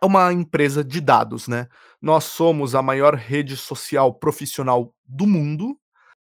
é 0.01 0.05
uma 0.05 0.31
empresa 0.31 0.83
de 0.83 1.01
dados, 1.01 1.47
né? 1.47 1.67
Nós 2.01 2.25
somos 2.25 2.75
a 2.75 2.81
maior 2.81 3.15
rede 3.15 3.57
social 3.57 4.13
profissional 4.13 4.93
do 5.05 5.25
mundo 5.25 5.77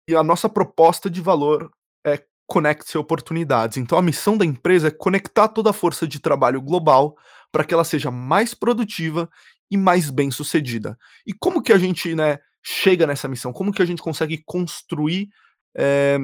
e 0.08 0.16
a 0.16 0.24
nossa 0.24 0.48
proposta 0.48 1.10
de 1.10 1.22
valor 1.22 1.72
é 2.06 2.24
conecte 2.46 2.98
oportunidades. 2.98 3.78
Então 3.78 3.98
a 3.98 4.02
missão 4.02 4.38
da 4.38 4.46
empresa 4.46 4.88
é 4.88 4.92
conectar 4.92 5.48
toda 5.48 5.72
a 5.72 5.74
força 5.74 6.08
de 6.08 6.20
trabalho 6.20 6.62
global 6.62 7.16
para 7.52 7.64
que 7.64 7.74
ela 7.74 7.84
seja 7.84 8.12
mais 8.12 8.54
produtiva 8.54 9.30
e 9.70 9.76
mais 9.76 10.10
bem 10.10 10.32
sucedida. 10.32 10.98
E 11.26 11.34
como 11.34 11.62
que 11.62 11.74
a 11.74 11.78
gente 11.78 12.16
né, 12.16 12.40
chega 12.64 13.06
nessa 13.06 13.28
missão? 13.28 13.52
Como 13.52 13.74
que 13.74 13.82
a 13.82 13.86
gente 13.86 14.02
consegue 14.02 14.42
construir 14.46 15.30
é, 15.76 16.18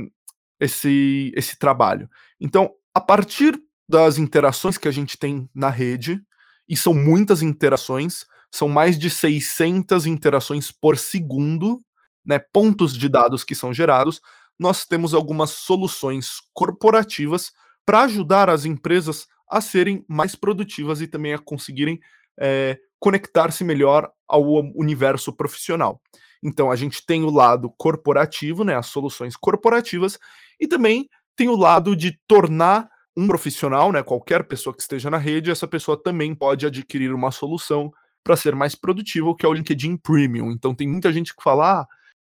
esse, 0.59 1.31
esse 1.35 1.57
trabalho? 1.57 2.09
Então, 2.39 2.71
a 2.93 3.01
partir 3.01 3.59
das 3.89 4.17
interações 4.17 4.77
que 4.77 4.87
a 4.87 4.91
gente 4.91 5.17
tem 5.17 5.49
na 5.53 5.69
rede, 5.69 6.21
e 6.67 6.75
são 6.75 6.93
muitas 6.93 7.41
interações, 7.41 8.25
são 8.51 8.69
mais 8.69 8.97
de 8.97 9.09
600 9.09 10.05
interações 10.05 10.71
por 10.71 10.97
segundo, 10.97 11.81
né, 12.25 12.39
pontos 12.39 12.97
de 12.97 13.09
dados 13.09 13.43
que 13.43 13.55
são 13.55 13.73
gerados, 13.73 14.21
nós 14.59 14.85
temos 14.85 15.13
algumas 15.13 15.49
soluções 15.49 16.37
corporativas 16.53 17.51
para 17.85 18.03
ajudar 18.03 18.49
as 18.49 18.65
empresas 18.65 19.27
a 19.49 19.59
serem 19.59 20.05
mais 20.07 20.35
produtivas 20.35 21.01
e 21.01 21.07
também 21.07 21.33
a 21.33 21.39
conseguirem 21.39 21.99
é, 22.39 22.77
conectar-se 22.99 23.63
melhor 23.63 24.09
ao 24.27 24.43
universo 24.75 25.33
profissional. 25.33 26.01
Então 26.41 26.71
a 26.71 26.75
gente 26.75 27.05
tem 27.05 27.23
o 27.23 27.29
lado 27.29 27.73
corporativo, 27.77 28.63
né, 28.63 28.75
as 28.75 28.87
soluções 28.87 29.35
corporativas, 29.35 30.17
e 30.59 30.67
também 30.67 31.09
tem 31.35 31.49
o 31.49 31.55
lado 31.55 31.95
de 31.95 32.17
tornar 32.27 32.89
um 33.15 33.27
profissional, 33.27 33.91
né, 33.91 34.01
qualquer 34.01 34.43
pessoa 34.43 34.75
que 34.75 34.81
esteja 34.81 35.09
na 35.09 35.17
rede, 35.17 35.51
essa 35.51 35.67
pessoa 35.67 36.01
também 36.01 36.33
pode 36.33 36.65
adquirir 36.65 37.13
uma 37.13 37.31
solução 37.31 37.91
para 38.23 38.35
ser 38.35 38.55
mais 38.55 38.73
produtivo, 38.73 39.35
que 39.35 39.45
é 39.45 39.49
o 39.49 39.53
LinkedIn 39.53 39.97
Premium. 39.97 40.51
Então 40.51 40.73
tem 40.73 40.87
muita 40.87 41.11
gente 41.11 41.35
que 41.35 41.43
fala, 41.43 41.81
ah, 41.81 41.87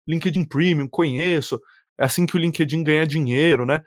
LinkedIn 0.07 0.45
Premium, 0.45 0.87
conheço, 0.87 1.61
é 1.97 2.05
assim 2.05 2.25
que 2.25 2.35
o 2.35 2.39
LinkedIn 2.39 2.83
ganha 2.83 3.05
dinheiro, 3.05 3.65
né? 3.65 3.83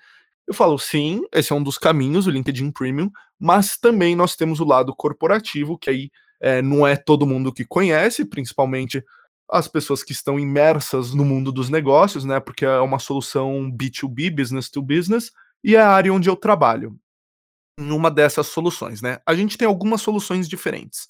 Eu 0.46 0.54
falo, 0.54 0.78
sim, 0.78 1.22
esse 1.32 1.52
é 1.52 1.56
um 1.56 1.62
dos 1.62 1.78
caminhos, 1.78 2.26
o 2.26 2.30
LinkedIn 2.30 2.70
Premium, 2.70 3.10
mas 3.40 3.78
também 3.78 4.14
nós 4.14 4.36
temos 4.36 4.60
o 4.60 4.64
lado 4.64 4.94
corporativo, 4.94 5.78
que 5.78 5.90
aí 5.90 6.10
é, 6.40 6.60
não 6.60 6.86
é 6.86 6.94
todo 6.94 7.26
mundo 7.26 7.52
que 7.52 7.64
conhece, 7.64 8.24
principalmente 8.24 9.02
as 9.50 9.66
pessoas 9.66 10.02
que 10.02 10.12
estão 10.12 10.38
imersas 10.38 11.14
no 11.14 11.24
mundo 11.24 11.50
dos 11.50 11.70
negócios, 11.70 12.24
né? 12.24 12.40
Porque 12.40 12.64
é 12.64 12.78
uma 12.80 12.98
solução 12.98 13.70
B2B, 13.70 14.34
business 14.34 14.70
to 14.70 14.82
business, 14.82 15.32
e 15.64 15.75
é 15.75 15.80
a 15.80 15.90
área 15.90 16.12
onde 16.12 16.28
eu 16.28 16.37
trabalho. 16.37 16.94
Em 17.80 17.90
uma 17.90 18.11
dessas 18.11 18.47
soluções, 18.47 19.02
né? 19.02 19.18
A 19.26 19.35
gente 19.35 19.59
tem 19.59 19.66
algumas 19.66 20.02
soluções 20.02 20.49
diferentes. 20.49 21.09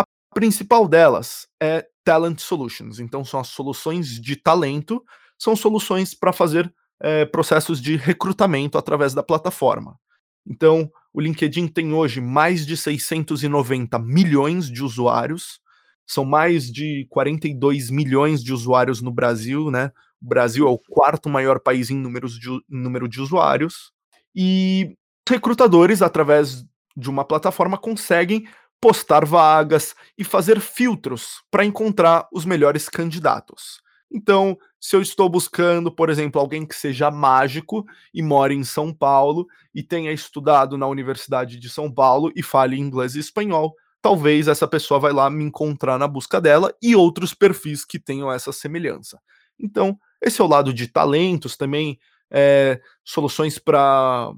A 0.00 0.04
principal 0.32 0.88
delas 0.88 1.46
é 1.60 1.86
Talent 2.04 2.38
Solutions. 2.38 3.00
Então, 3.00 3.24
são 3.24 3.40
as 3.40 3.48
soluções 3.48 4.08
de 4.18 4.36
talento, 4.36 5.04
são 5.38 5.54
soluções 5.54 6.14
para 6.14 6.32
fazer 6.32 6.72
é, 7.02 7.26
processos 7.26 7.82
de 7.82 7.96
recrutamento 7.96 8.78
através 8.78 9.12
da 9.12 9.22
plataforma. 9.22 9.98
Então, 10.46 10.90
o 11.12 11.20
LinkedIn 11.20 11.66
tem 11.68 11.92
hoje 11.92 12.20
mais 12.20 12.64
de 12.64 12.76
690 12.76 13.98
milhões 13.98 14.70
de 14.70 14.82
usuários, 14.82 15.60
são 16.06 16.24
mais 16.24 16.70
de 16.70 17.06
42 17.10 17.90
milhões 17.90 18.42
de 18.42 18.52
usuários 18.52 19.02
no 19.02 19.12
Brasil, 19.12 19.70
né? 19.70 19.92
O 20.22 20.26
Brasil 20.28 20.66
é 20.66 20.70
o 20.70 20.78
quarto 20.78 21.28
maior 21.28 21.60
país 21.60 21.90
em, 21.90 21.96
números 21.96 22.38
de, 22.38 22.48
em 22.50 22.62
número 22.68 23.08
de 23.08 23.20
usuários. 23.20 23.92
E 24.34 24.96
recrutadores, 25.28 26.02
através 26.02 26.64
de 26.96 27.08
uma 27.08 27.24
plataforma, 27.24 27.78
conseguem 27.78 28.46
postar 28.80 29.24
vagas 29.24 29.94
e 30.16 30.24
fazer 30.24 30.60
filtros 30.60 31.42
para 31.50 31.64
encontrar 31.64 32.26
os 32.32 32.44
melhores 32.44 32.88
candidatos. 32.88 33.80
Então, 34.12 34.58
se 34.80 34.96
eu 34.96 35.02
estou 35.02 35.28
buscando, 35.28 35.94
por 35.94 36.10
exemplo, 36.10 36.40
alguém 36.40 36.66
que 36.66 36.74
seja 36.74 37.10
mágico 37.10 37.84
e 38.12 38.22
mora 38.22 38.52
em 38.52 38.64
São 38.64 38.92
Paulo 38.92 39.46
e 39.74 39.82
tenha 39.82 40.10
estudado 40.10 40.76
na 40.76 40.86
Universidade 40.86 41.58
de 41.58 41.68
São 41.68 41.92
Paulo 41.92 42.32
e 42.34 42.42
fale 42.42 42.76
inglês 42.76 43.14
e 43.14 43.20
espanhol, 43.20 43.74
talvez 44.02 44.48
essa 44.48 44.66
pessoa 44.66 44.98
vai 44.98 45.12
lá 45.12 45.30
me 45.30 45.44
encontrar 45.44 45.98
na 45.98 46.08
busca 46.08 46.40
dela 46.40 46.74
e 46.82 46.96
outros 46.96 47.34
perfis 47.34 47.84
que 47.84 48.00
tenham 48.00 48.32
essa 48.32 48.50
semelhança. 48.50 49.20
Então, 49.58 49.96
esse 50.22 50.40
é 50.40 50.44
o 50.44 50.48
lado 50.48 50.72
de 50.72 50.88
talentos 50.88 51.56
também, 51.56 51.98
é, 52.30 52.80
soluções 53.04 53.58
para 53.58 54.32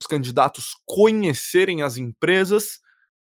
os 0.00 0.06
candidatos 0.06 0.76
conhecerem 0.86 1.82
as 1.82 1.96
empresas. 1.96 2.80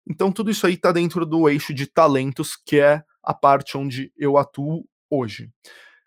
Então, 0.10 0.32
tudo 0.32 0.52
isso 0.52 0.68
aí 0.68 0.74
está 0.74 0.92
dentro 0.92 1.26
do 1.26 1.48
eixo 1.50 1.74
de 1.74 1.88
talentos, 1.88 2.56
que 2.56 2.80
é 2.80 3.04
a 3.24 3.34
parte 3.34 3.78
onde 3.78 4.12
eu 4.18 4.38
atuo 4.38 4.86
hoje. 5.10 5.50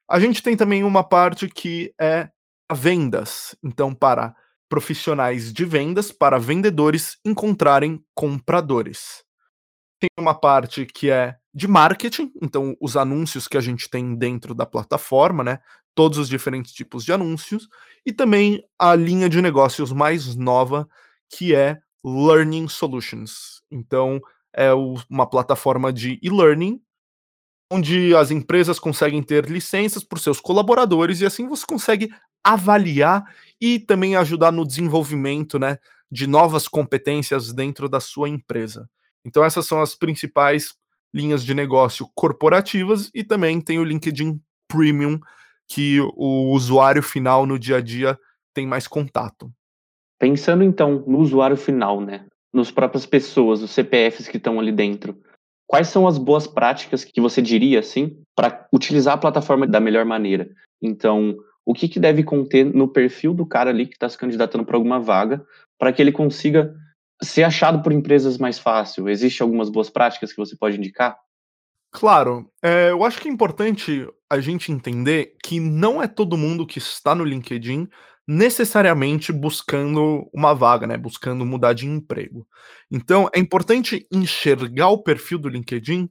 A 0.09 0.21
gente 0.21 0.43
tem 0.43 0.57
também 0.57 0.85
uma 0.85 1.03
parte 1.03 1.49
que 1.49 1.95
é 2.01 2.29
vendas. 2.73 3.57
Então, 3.63 3.95
para 3.95 4.35
profissionais 4.69 5.53
de 5.53 5.65
vendas, 5.65 6.11
para 6.11 6.39
vendedores 6.39 7.19
encontrarem 7.25 8.05
compradores. 8.15 9.23
Tem 10.01 10.11
uma 10.19 10.35
parte 10.35 10.85
que 10.85 11.11
é 11.11 11.37
de 11.55 11.69
marketing, 11.69 12.33
então 12.43 12.77
os 12.81 12.97
anúncios 12.97 13.47
que 13.47 13.57
a 13.57 13.61
gente 13.61 13.89
tem 13.89 14.17
dentro 14.17 14.55
da 14.55 14.67
plataforma, 14.67 15.45
né? 15.45 15.61
Todos 15.95 16.19
os 16.19 16.29
diferentes 16.29 16.73
tipos 16.73 17.05
de 17.05 17.13
anúncios, 17.13 17.69
e 18.05 18.13
também 18.13 18.63
a 18.79 18.95
linha 18.97 19.29
de 19.29 19.41
negócios 19.41 19.93
mais 19.93 20.35
nova, 20.35 20.89
que 21.31 21.55
é 21.55 21.79
Learning 22.05 22.69
Solutions. 22.69 23.63
Então, 23.71 24.21
é 24.53 24.73
uma 24.75 25.29
plataforma 25.29 25.93
de 25.93 26.19
e-learning 26.23 26.81
onde 27.71 28.15
as 28.15 28.31
empresas 28.31 28.79
conseguem 28.79 29.23
ter 29.23 29.47
licenças 29.47 30.05
para 30.05 30.17
os 30.17 30.23
seus 30.23 30.41
colaboradores 30.41 31.21
e 31.21 31.27
assim 31.27 31.49
você 31.49 31.65
consegue 31.67 32.13
avaliar 32.45 33.25
e 33.61 33.79
também 33.79 34.17
ajudar 34.17 34.53
no 34.53 34.67
desenvolvimento 34.67 35.59
né, 35.59 35.79
de 36.11 36.27
novas 36.27 36.69
competências 36.69 37.53
dentro 37.53 37.89
da 37.89 38.01
sua 38.01 38.29
empresa. 38.29 38.89
Então, 39.25 39.43
essas 39.43 39.67
são 39.67 39.81
as 39.81 39.95
principais 39.95 40.75
linhas 41.15 41.45
de 41.45 41.55
negócio 41.55 42.11
corporativas 42.15 43.11
e 43.15 43.23
também 43.23 43.61
tem 43.61 43.79
o 43.79 43.85
LinkedIn 43.85 44.41
Premium, 44.69 45.21
que 45.69 46.01
o 46.17 46.51
usuário 46.53 47.03
final 47.03 47.47
no 47.47 47.59
dia 47.59 47.77
a 47.77 47.81
dia 47.81 48.19
tem 48.53 48.67
mais 48.67 48.89
contato. 48.89 49.51
Pensando 50.19 50.65
então 50.65 51.05
no 51.07 51.19
usuário 51.19 51.57
final, 51.57 52.01
né? 52.01 52.27
Nos 52.53 52.71
próprias 52.71 53.07
pessoas, 53.07 53.63
os 53.63 53.71
CPFs 53.71 54.29
que 54.29 54.37
estão 54.37 54.59
ali 54.59 54.73
dentro. 54.73 55.17
Quais 55.67 55.89
são 55.89 56.07
as 56.07 56.19
boas 56.19 56.47
práticas 56.47 57.05
que 57.05 57.21
você 57.21 57.41
diria, 57.41 57.79
assim, 57.79 58.19
para 58.37 58.67
utilizar 58.73 59.15
a 59.15 59.19
plataforma 59.19 59.67
da 59.67 59.81
melhor 59.81 60.05
maneira? 60.05 60.51
Então, 60.83 61.37
o 61.65 61.73
que, 61.73 61.89
que 61.89 61.99
deve 61.99 62.23
conter 62.23 62.65
no 62.65 62.87
perfil 62.87 63.33
do 63.33 63.47
cara 63.47 63.71
ali 63.71 63.87
que 63.87 63.95
está 63.95 64.09
se 64.09 64.19
candidatando 64.19 64.65
para 64.65 64.77
alguma 64.77 65.01
vaga, 65.01 65.45
para 65.79 65.93
que 65.93 66.03
ele 66.03 66.13
consiga 66.13 66.75
ser 67.23 67.45
achado 67.45 67.83
por 67.83 67.93
empresas 67.93 68.39
mais 68.39 68.59
fácil? 68.59 69.09
Existem 69.09 69.45
algumas 69.45 69.69
boas 69.71 69.91
práticas 69.91 70.33
que 70.33 70.39
você 70.39 70.57
pode 70.57 70.77
indicar? 70.77 71.17
Claro, 71.91 72.51
é, 72.61 72.91
eu 72.91 73.05
acho 73.05 73.21
que 73.21 73.29
é 73.29 73.31
importante 73.31 74.09
a 74.29 74.41
gente 74.41 74.73
entender 74.73 75.37
que 75.43 75.61
não 75.61 76.03
é 76.03 76.09
todo 76.09 76.37
mundo 76.37 76.67
que 76.67 76.79
está 76.79 77.15
no 77.15 77.25
LinkedIn 77.25 77.89
necessariamente 78.27 79.33
buscando 79.33 80.29
uma 80.33 80.55
vaga, 80.55 80.87
né? 80.87 80.97
Buscando 80.97 81.45
mudar 81.45 81.73
de 81.73 81.87
emprego. 81.87 82.47
Então, 82.91 83.29
é 83.35 83.39
importante 83.39 84.07
enxergar 84.11 84.89
o 84.89 85.03
perfil 85.03 85.39
do 85.39 85.49
LinkedIn 85.49 86.09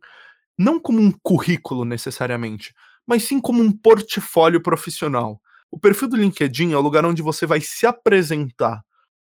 não 0.57 0.79
como 0.79 0.99
um 0.99 1.11
currículo 1.23 1.83
necessariamente, 1.83 2.73
mas 3.05 3.23
sim 3.23 3.41
como 3.41 3.61
um 3.61 3.71
portfólio 3.71 4.61
profissional. 4.61 5.41
O 5.71 5.79
perfil 5.79 6.07
do 6.07 6.15
LinkedIn 6.15 6.71
é 6.71 6.77
o 6.77 6.81
lugar 6.81 7.03
onde 7.05 7.21
você 7.21 7.45
vai 7.45 7.59
se 7.59 7.85
apresentar 7.85 8.83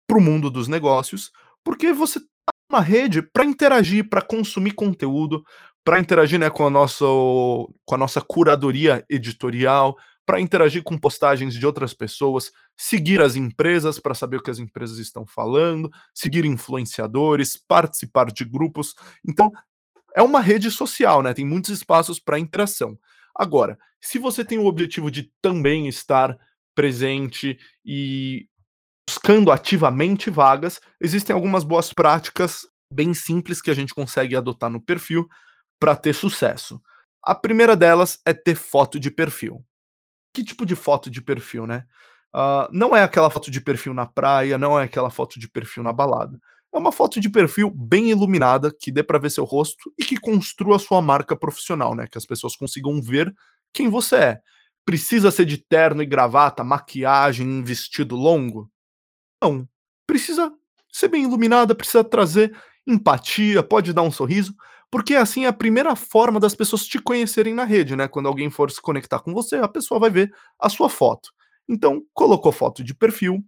para 0.08 0.18
o 0.18 0.22
mundo 0.22 0.50
dos 0.50 0.70
negócios, 0.70 1.32
porque 1.68 1.92
você 1.92 2.20
está 2.20 2.30
numa 2.72 2.82
rede 2.82 3.22
para 3.22 3.44
interagir, 3.44 4.08
para 4.08 4.22
consumir 4.22 4.72
conteúdo, 4.72 5.44
para 5.84 6.00
interagir 6.00 6.40
né, 6.40 6.50
com, 6.50 6.66
a 6.66 6.70
nossa, 6.70 7.04
com 7.04 7.94
a 7.94 7.98
nossa 7.98 8.22
curadoria 8.22 9.04
editorial, 9.10 9.98
para 10.26 10.40
interagir 10.40 10.82
com 10.82 10.98
postagens 10.98 11.54
de 11.54 11.66
outras 11.66 11.94
pessoas, 11.94 12.54
seguir 12.78 13.22
as 13.22 13.36
empresas 13.36 14.00
para 14.00 14.14
saber 14.14 14.38
o 14.38 14.42
que 14.42 14.50
as 14.50 14.60
empresas 14.60 14.98
estão 14.98 15.26
falando, 15.26 15.92
seguir 16.14 16.46
influenciadores, 16.46 17.62
participar 17.68 18.32
de 18.32 18.46
grupos. 18.46 18.96
Então, 19.28 19.52
é 20.16 20.22
uma 20.22 20.40
rede 20.40 20.72
social, 20.72 21.22
né? 21.22 21.34
Tem 21.34 21.46
muitos 21.46 21.72
espaços 21.72 22.18
para 22.18 22.40
interação. 22.40 22.98
Agora, 23.36 23.78
se 24.00 24.18
você 24.18 24.46
tem 24.46 24.58
o 24.58 24.68
objetivo 24.68 25.12
de 25.12 25.34
também 25.42 25.90
estar 25.90 26.38
presente 26.74 27.60
e 27.84 28.48
buscando 29.08 29.52
ativamente 29.52 30.30
vagas, 30.30 30.82
existem 31.00 31.34
algumas 31.34 31.64
boas 31.64 31.94
práticas 31.94 32.68
bem 32.94 33.14
simples 33.14 33.62
que 33.62 33.72
a 33.72 33.74
gente 33.74 33.94
consegue 33.94 34.36
adotar 34.36 34.70
no 34.70 34.82
perfil 34.82 35.28
para 35.80 35.96
ter 35.96 36.14
sucesso. 36.14 36.82
A 37.24 37.34
primeira 37.34 37.76
delas 37.76 38.20
é 38.26 38.34
ter 38.34 38.56
foto 38.56 39.00
de 39.00 39.10
perfil. 39.10 39.64
Que 40.34 40.44
tipo 40.44 40.66
de 40.66 40.76
foto 40.76 41.10
de 41.10 41.22
perfil, 41.22 41.66
né? 41.66 41.86
Uh, 42.36 42.68
não 42.72 42.96
é 42.96 43.02
aquela 43.02 43.30
foto 43.30 43.50
de 43.50 43.62
perfil 43.62 43.94
na 43.94 44.06
praia, 44.06 44.58
não 44.58 44.80
é 44.80 44.84
aquela 44.84 45.10
foto 45.10 45.40
de 45.40 45.50
perfil 45.50 45.84
na 45.84 45.94
balada. 45.94 46.40
É 46.74 46.78
uma 46.78 46.92
foto 46.92 47.20
de 47.20 47.30
perfil 47.30 47.72
bem 47.72 48.10
iluminada, 48.12 48.72
que 48.78 48.92
dê 48.92 49.02
para 49.02 49.18
ver 49.18 49.32
seu 49.32 49.46
rosto 49.46 49.92
e 49.98 50.04
que 50.04 50.20
construa 50.20 50.78
sua 50.78 51.02
marca 51.02 51.36
profissional, 51.36 51.96
né? 51.96 52.08
Que 52.08 52.18
as 52.18 52.26
pessoas 52.26 52.56
consigam 52.56 53.02
ver 53.02 53.34
quem 53.74 53.90
você 53.90 54.16
é. 54.16 54.42
Precisa 54.86 55.32
ser 55.32 55.46
de 55.46 55.58
terno 55.58 56.04
e 56.04 56.06
gravata, 56.06 56.64
maquiagem, 56.64 57.64
vestido 57.64 58.16
longo? 58.16 58.70
Não. 59.42 59.68
Precisa 60.06 60.52
ser 60.92 61.10
bem 61.10 61.24
iluminada, 61.24 61.76
precisa 61.76 62.04
trazer 62.04 62.56
empatia, 62.86 63.62
pode 63.62 63.94
dar 63.94 64.02
um 64.02 64.12
sorriso, 64.12 64.56
porque 64.90 65.16
assim 65.16 65.46
é 65.46 65.48
a 65.50 65.54
primeira 65.54 65.96
forma 65.96 66.40
das 66.40 66.56
pessoas 66.56 66.86
te 66.88 67.00
conhecerem 67.00 67.54
na 67.54 67.66
rede, 67.66 67.96
né? 67.96 68.08
Quando 68.08 68.28
alguém 68.28 68.50
for 68.50 68.72
se 68.72 68.82
conectar 68.82 69.20
com 69.20 69.34
você, 69.34 69.58
a 69.58 69.68
pessoa 69.68 70.00
vai 70.00 70.10
ver 70.10 70.32
a 70.60 70.70
sua 70.70 70.90
foto. 70.90 71.30
Então, 71.68 72.02
colocou 72.14 72.52
foto 72.52 72.84
de 72.84 72.94
perfil. 72.96 73.44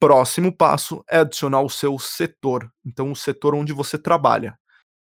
Próximo 0.00 0.52
passo 0.56 1.04
é 1.10 1.18
adicionar 1.18 1.62
o 1.62 1.70
seu 1.70 1.98
setor. 1.98 2.70
Então, 2.84 3.12
o 3.12 3.16
setor 3.16 3.54
onde 3.54 3.72
você 3.72 3.98
trabalha. 3.98 4.58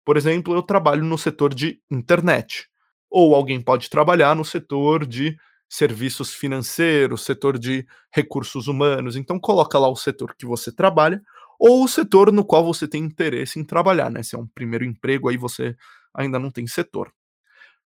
Por 0.05 0.17
exemplo, 0.17 0.55
eu 0.55 0.63
trabalho 0.63 1.05
no 1.05 1.19
setor 1.19 1.55
de 1.55 1.81
internet. 1.91 2.69
Ou 3.11 3.35
alguém 3.35 3.61
pode 3.61 3.91
trabalhar 3.91 4.37
no 4.37 4.45
setor 4.45 5.07
de 5.07 5.37
serviços 5.73 6.35
financeiros, 6.35 7.25
setor 7.25 7.59
de 7.59 7.87
recursos 8.13 8.69
humanos. 8.69 9.17
Então, 9.17 9.41
coloca 9.41 9.79
lá 9.79 9.89
o 9.89 9.97
setor 9.97 10.35
que 10.37 10.45
você 10.45 10.71
trabalha 10.71 11.23
ou 11.59 11.83
o 11.83 11.89
setor 11.89 12.31
no 12.31 12.45
qual 12.45 12.63
você 12.63 12.87
tem 12.87 13.03
interesse 13.03 13.59
em 13.59 13.65
trabalhar, 13.65 14.11
né? 14.11 14.23
Se 14.23 14.37
é 14.37 14.39
um 14.39 14.47
primeiro 14.47 14.85
emprego, 14.85 15.31
aí 15.31 15.39
você 15.39 15.75
ainda 16.15 16.39
não 16.39 16.51
tem 16.51 16.67
setor. 16.67 17.11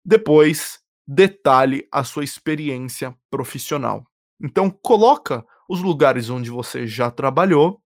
Depois, 0.05 0.81
detalhe 1.07 1.87
a 1.91 2.03
sua 2.03 2.23
experiência 2.23 3.15
profissional. 3.31 4.05
Então, 4.39 4.69
coloca 4.69 5.43
os 5.67 5.81
lugares 5.81 6.29
onde 6.29 6.51
você 6.51 6.85
já 6.85 7.09
trabalhou 7.09 7.81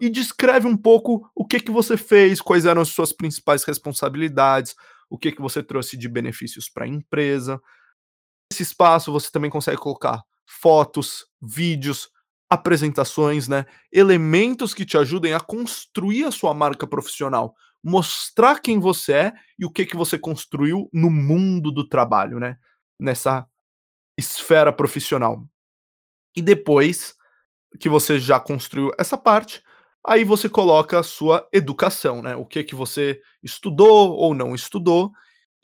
e 0.00 0.10
descreve 0.10 0.66
um 0.66 0.76
pouco 0.76 1.30
o 1.32 1.46
que 1.46 1.60
que 1.60 1.70
você 1.70 1.96
fez, 1.96 2.40
quais 2.40 2.66
eram 2.66 2.82
as 2.82 2.88
suas 2.88 3.12
principais 3.12 3.62
responsabilidades, 3.62 4.74
o 5.08 5.16
que 5.16 5.30
que 5.30 5.40
você 5.40 5.62
trouxe 5.62 5.96
de 5.96 6.08
benefícios 6.08 6.68
para 6.68 6.86
a 6.86 6.88
empresa. 6.88 7.60
Nesse 8.50 8.62
espaço 8.62 9.12
você 9.12 9.30
também 9.30 9.50
consegue 9.50 9.76
colocar 9.76 10.22
fotos, 10.46 11.26
vídeos, 11.40 12.08
apresentações, 12.48 13.46
né? 13.46 13.66
Elementos 13.92 14.72
que 14.72 14.86
te 14.86 14.96
ajudem 14.96 15.34
a 15.34 15.40
construir 15.40 16.24
a 16.24 16.30
sua 16.30 16.54
marca 16.54 16.86
profissional, 16.86 17.54
mostrar 17.84 18.60
quem 18.60 18.80
você 18.80 19.12
é 19.12 19.32
e 19.58 19.66
o 19.66 19.70
que 19.70 19.84
que 19.84 19.96
você 19.96 20.18
construiu 20.18 20.88
no 20.92 21.10
mundo 21.10 21.70
do 21.70 21.86
trabalho, 21.86 22.40
né? 22.40 22.56
Nessa 22.98 23.46
esfera 24.18 24.72
profissional. 24.72 25.44
E 26.36 26.42
depois 26.42 27.16
que 27.80 27.88
você 27.88 28.18
já 28.18 28.40
construiu 28.40 28.92
essa 28.98 29.18
parte, 29.18 29.62
aí 30.06 30.24
você 30.24 30.48
coloca 30.48 30.98
a 30.98 31.02
sua 31.02 31.46
educação, 31.52 32.22
né? 32.22 32.36
O 32.36 32.46
que 32.46 32.64
que 32.64 32.74
você 32.74 33.20
estudou 33.42 34.12
ou 34.16 34.34
não 34.34 34.54
estudou. 34.54 35.12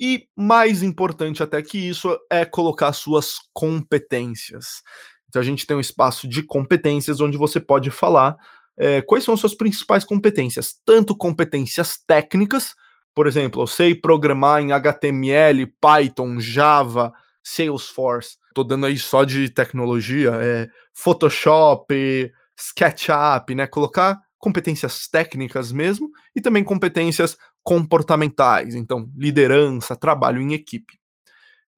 E 0.00 0.26
mais 0.36 0.82
importante 0.82 1.42
até 1.42 1.62
que 1.62 1.78
isso 1.78 2.18
é 2.30 2.44
colocar 2.44 2.92
suas 2.92 3.36
competências. 3.52 4.82
Então 5.28 5.40
a 5.40 5.44
gente 5.44 5.66
tem 5.66 5.76
um 5.76 5.80
espaço 5.80 6.28
de 6.28 6.42
competências 6.42 7.20
onde 7.20 7.36
você 7.36 7.60
pode 7.60 7.90
falar 7.90 8.36
é, 8.76 9.00
quais 9.02 9.24
são 9.24 9.34
as 9.34 9.40
suas 9.40 9.54
principais 9.54 10.04
competências, 10.04 10.74
tanto 10.84 11.16
competências 11.16 11.96
técnicas, 12.06 12.74
por 13.14 13.28
exemplo, 13.28 13.62
eu 13.62 13.66
sei 13.66 13.94
programar 13.94 14.60
em 14.60 14.72
HTML, 14.72 15.66
Python, 15.80 16.40
Java, 16.40 17.12
Salesforce. 17.42 18.36
Estou 18.48 18.64
dando 18.64 18.86
aí 18.86 18.98
só 18.98 19.22
de 19.22 19.48
tecnologia, 19.48 20.32
é, 20.42 20.68
Photoshop, 20.92 22.32
SketchUp, 22.58 23.54
né? 23.54 23.66
Colocar 23.68 24.20
competências 24.38 25.08
técnicas 25.08 25.70
mesmo 25.70 26.10
e 26.34 26.40
também 26.40 26.64
competências 26.64 27.36
comportamentais, 27.64 28.74
então 28.74 29.10
liderança, 29.16 29.96
trabalho 29.96 30.40
em 30.40 30.52
equipe. 30.52 30.98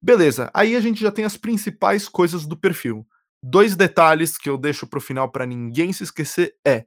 Beleza, 0.01 0.51
aí 0.53 0.75
a 0.75 0.81
gente 0.81 1.01
já 1.01 1.11
tem 1.11 1.25
as 1.25 1.37
principais 1.37 2.07
coisas 2.07 2.45
do 2.45 2.57
perfil. 2.57 3.07
Dois 3.41 3.75
detalhes 3.75 4.37
que 4.37 4.49
eu 4.49 4.57
deixo 4.57 4.85
para 4.85 4.97
o 4.97 5.01
final 5.01 5.31
para 5.31 5.45
ninguém 5.45 5.93
se 5.93 6.03
esquecer 6.03 6.55
é: 6.65 6.85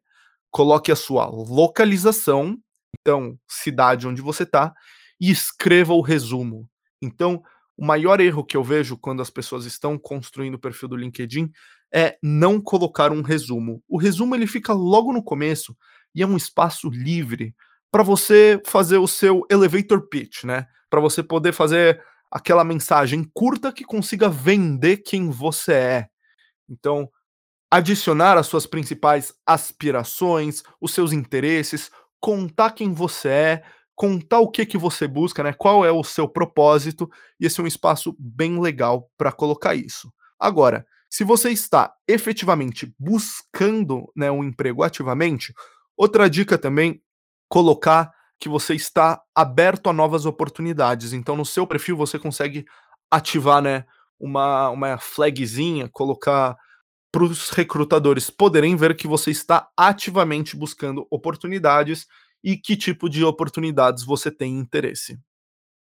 coloque 0.51 0.93
a 0.93 0.97
sua 0.97 1.27
localização, 1.27 2.57
então 3.01 3.39
cidade 3.49 4.07
onde 4.07 4.21
você 4.21 4.43
está, 4.43 4.73
e 5.19 5.31
escreva 5.31 5.95
o 5.95 6.03
resumo. 6.03 6.69
Então, 7.03 7.43
o 7.77 7.85
maior 7.85 8.21
erro 8.21 8.45
que 8.45 8.57
eu 8.57 8.63
vejo 8.63 8.99
quando 8.99 9.23
as 9.23 9.31
pessoas 9.31 9.65
estão 9.65 9.99
construindo 9.99 10.57
o 10.57 10.61
perfil 10.61 10.91
do 10.91 10.97
LinkedIn 10.97 11.51
é 11.93 12.19
não 12.23 12.61
colocar 12.61 13.11
um 13.11 13.23
resumo. 13.23 13.83
O 13.89 13.97
resumo 13.97 14.35
ele 14.35 14.47
fica 14.47 14.75
logo 14.75 15.13
no 15.13 15.25
começo 15.25 15.75
e 16.15 16.23
é 16.23 16.27
um 16.27 16.37
espaço 16.37 16.91
livre 16.91 17.55
para 17.91 18.03
você 18.03 18.61
fazer 18.67 18.99
o 18.99 19.09
seu 19.09 19.45
elevator 19.51 20.09
pitch, 20.09 20.45
né? 20.45 20.67
Para 20.89 21.01
você 21.01 21.23
poder 21.23 21.53
fazer 21.53 22.03
aquela 22.31 22.65
mensagem 22.65 23.29
curta 23.35 23.73
que 23.73 23.85
consiga 23.85 24.29
vender 24.29 24.99
quem 24.99 25.31
você 25.31 25.73
é. 25.73 26.09
Então, 26.69 27.11
adicionar 27.71 28.37
as 28.39 28.47
suas 28.47 28.67
principais 28.67 29.33
aspirações, 29.47 30.63
os 30.81 30.93
seus 30.93 31.13
interesses, 31.13 31.91
contar 32.21 32.73
quem 32.73 32.93
você 32.93 33.29
é, 33.29 33.63
contar 33.95 34.41
o 34.41 34.51
que 34.51 34.65
que 34.65 34.79
você 34.79 35.07
busca, 35.07 35.43
né? 35.43 35.53
Qual 35.53 35.85
é 35.85 35.93
o 35.93 36.03
seu 36.03 36.29
propósito, 36.29 37.11
e 37.39 37.47
esse 37.47 37.61
é 37.61 37.65
um 37.65 37.67
espaço 37.67 38.17
bem 38.19 38.61
legal 38.61 39.11
para 39.19 39.31
colocar 39.31 39.75
isso. 39.75 40.11
Agora, 40.39 40.87
se 41.11 41.23
você 41.25 41.51
está 41.51 41.93
efetivamente 42.09 42.95
buscando, 42.99 44.11
né, 44.17 44.31
um 44.31 44.43
emprego 44.45 44.83
ativamente, 44.83 45.53
outra 45.97 46.31
dica 46.31 46.57
também 46.57 47.03
colocar 47.51 48.15
que 48.39 48.49
você 48.49 48.75
está 48.75 49.21
aberto 49.35 49.91
a 49.91 49.93
novas 49.93 50.25
oportunidades. 50.25 51.13
Então, 51.13 51.37
no 51.37 51.45
seu 51.45 51.67
perfil 51.67 51.97
você 51.97 52.19
consegue 52.19 52.65
ativar, 53.11 53.61
né, 53.61 53.85
uma, 54.19 54.71
uma 54.71 54.99
flagzinha, 54.99 55.89
colocar 55.89 56.57
para 57.13 57.25
os 57.25 57.51
recrutadores 57.51 58.31
poderem 58.31 58.77
ver 58.77 58.97
que 58.97 59.09
você 59.09 59.31
está 59.31 59.69
ativamente 59.77 60.57
buscando 60.57 61.07
oportunidades 61.11 62.07
e 62.43 62.57
que 62.57 62.77
tipo 62.77 63.09
de 63.11 63.25
oportunidades 63.25 64.05
você 64.05 64.31
tem 64.31 64.57
interesse. 64.57 65.19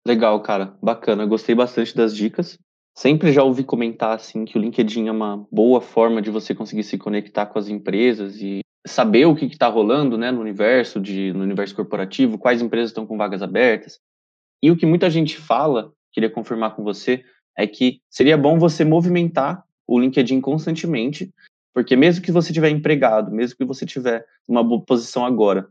Legal, 0.05 0.41
cara, 0.41 0.77
bacana. 0.81 1.25
Gostei 1.25 1.55
bastante 1.55 1.95
das 1.95 2.15
dicas. 2.15 2.57
Sempre 2.97 3.31
já 3.31 3.43
ouvi 3.43 3.63
comentar 3.63 4.15
assim 4.15 4.43
que 4.43 4.57
o 4.57 4.61
LinkedIn 4.61 5.07
é 5.07 5.11
uma 5.11 5.47
boa 5.51 5.79
forma 5.79 6.21
de 6.21 6.29
você 6.29 6.53
conseguir 6.53 6.83
se 6.83 6.97
conectar 6.97 7.45
com 7.45 7.57
as 7.57 7.67
empresas 7.67 8.37
e 8.41 8.59
saber 8.85 9.25
o 9.25 9.35
que 9.35 9.45
está 9.45 9.67
rolando, 9.67 10.17
né, 10.17 10.31
no 10.31 10.41
universo 10.41 10.99
de 10.99 11.31
no 11.33 11.43
universo 11.43 11.75
corporativo, 11.75 12.37
quais 12.37 12.61
empresas 12.61 12.89
estão 12.89 13.05
com 13.05 13.17
vagas 13.17 13.41
abertas. 13.41 13.99
E 14.61 14.69
o 14.69 14.77
que 14.77 14.85
muita 14.85 15.09
gente 15.09 15.37
fala, 15.37 15.91
queria 16.11 16.29
confirmar 16.29 16.75
com 16.75 16.83
você, 16.83 17.23
é 17.57 17.65
que 17.65 18.01
seria 18.09 18.37
bom 18.37 18.57
você 18.57 18.83
movimentar 18.83 19.63
o 19.87 19.99
LinkedIn 19.99 20.41
constantemente, 20.41 21.33
porque 21.73 21.95
mesmo 21.95 22.23
que 22.23 22.31
você 22.31 22.51
estiver 22.51 22.69
empregado, 22.69 23.31
mesmo 23.31 23.57
que 23.57 23.65
você 23.65 23.85
estiver 23.85 24.25
numa 24.47 24.63
boa 24.63 24.81
posição 24.81 25.25
agora, 25.25 25.67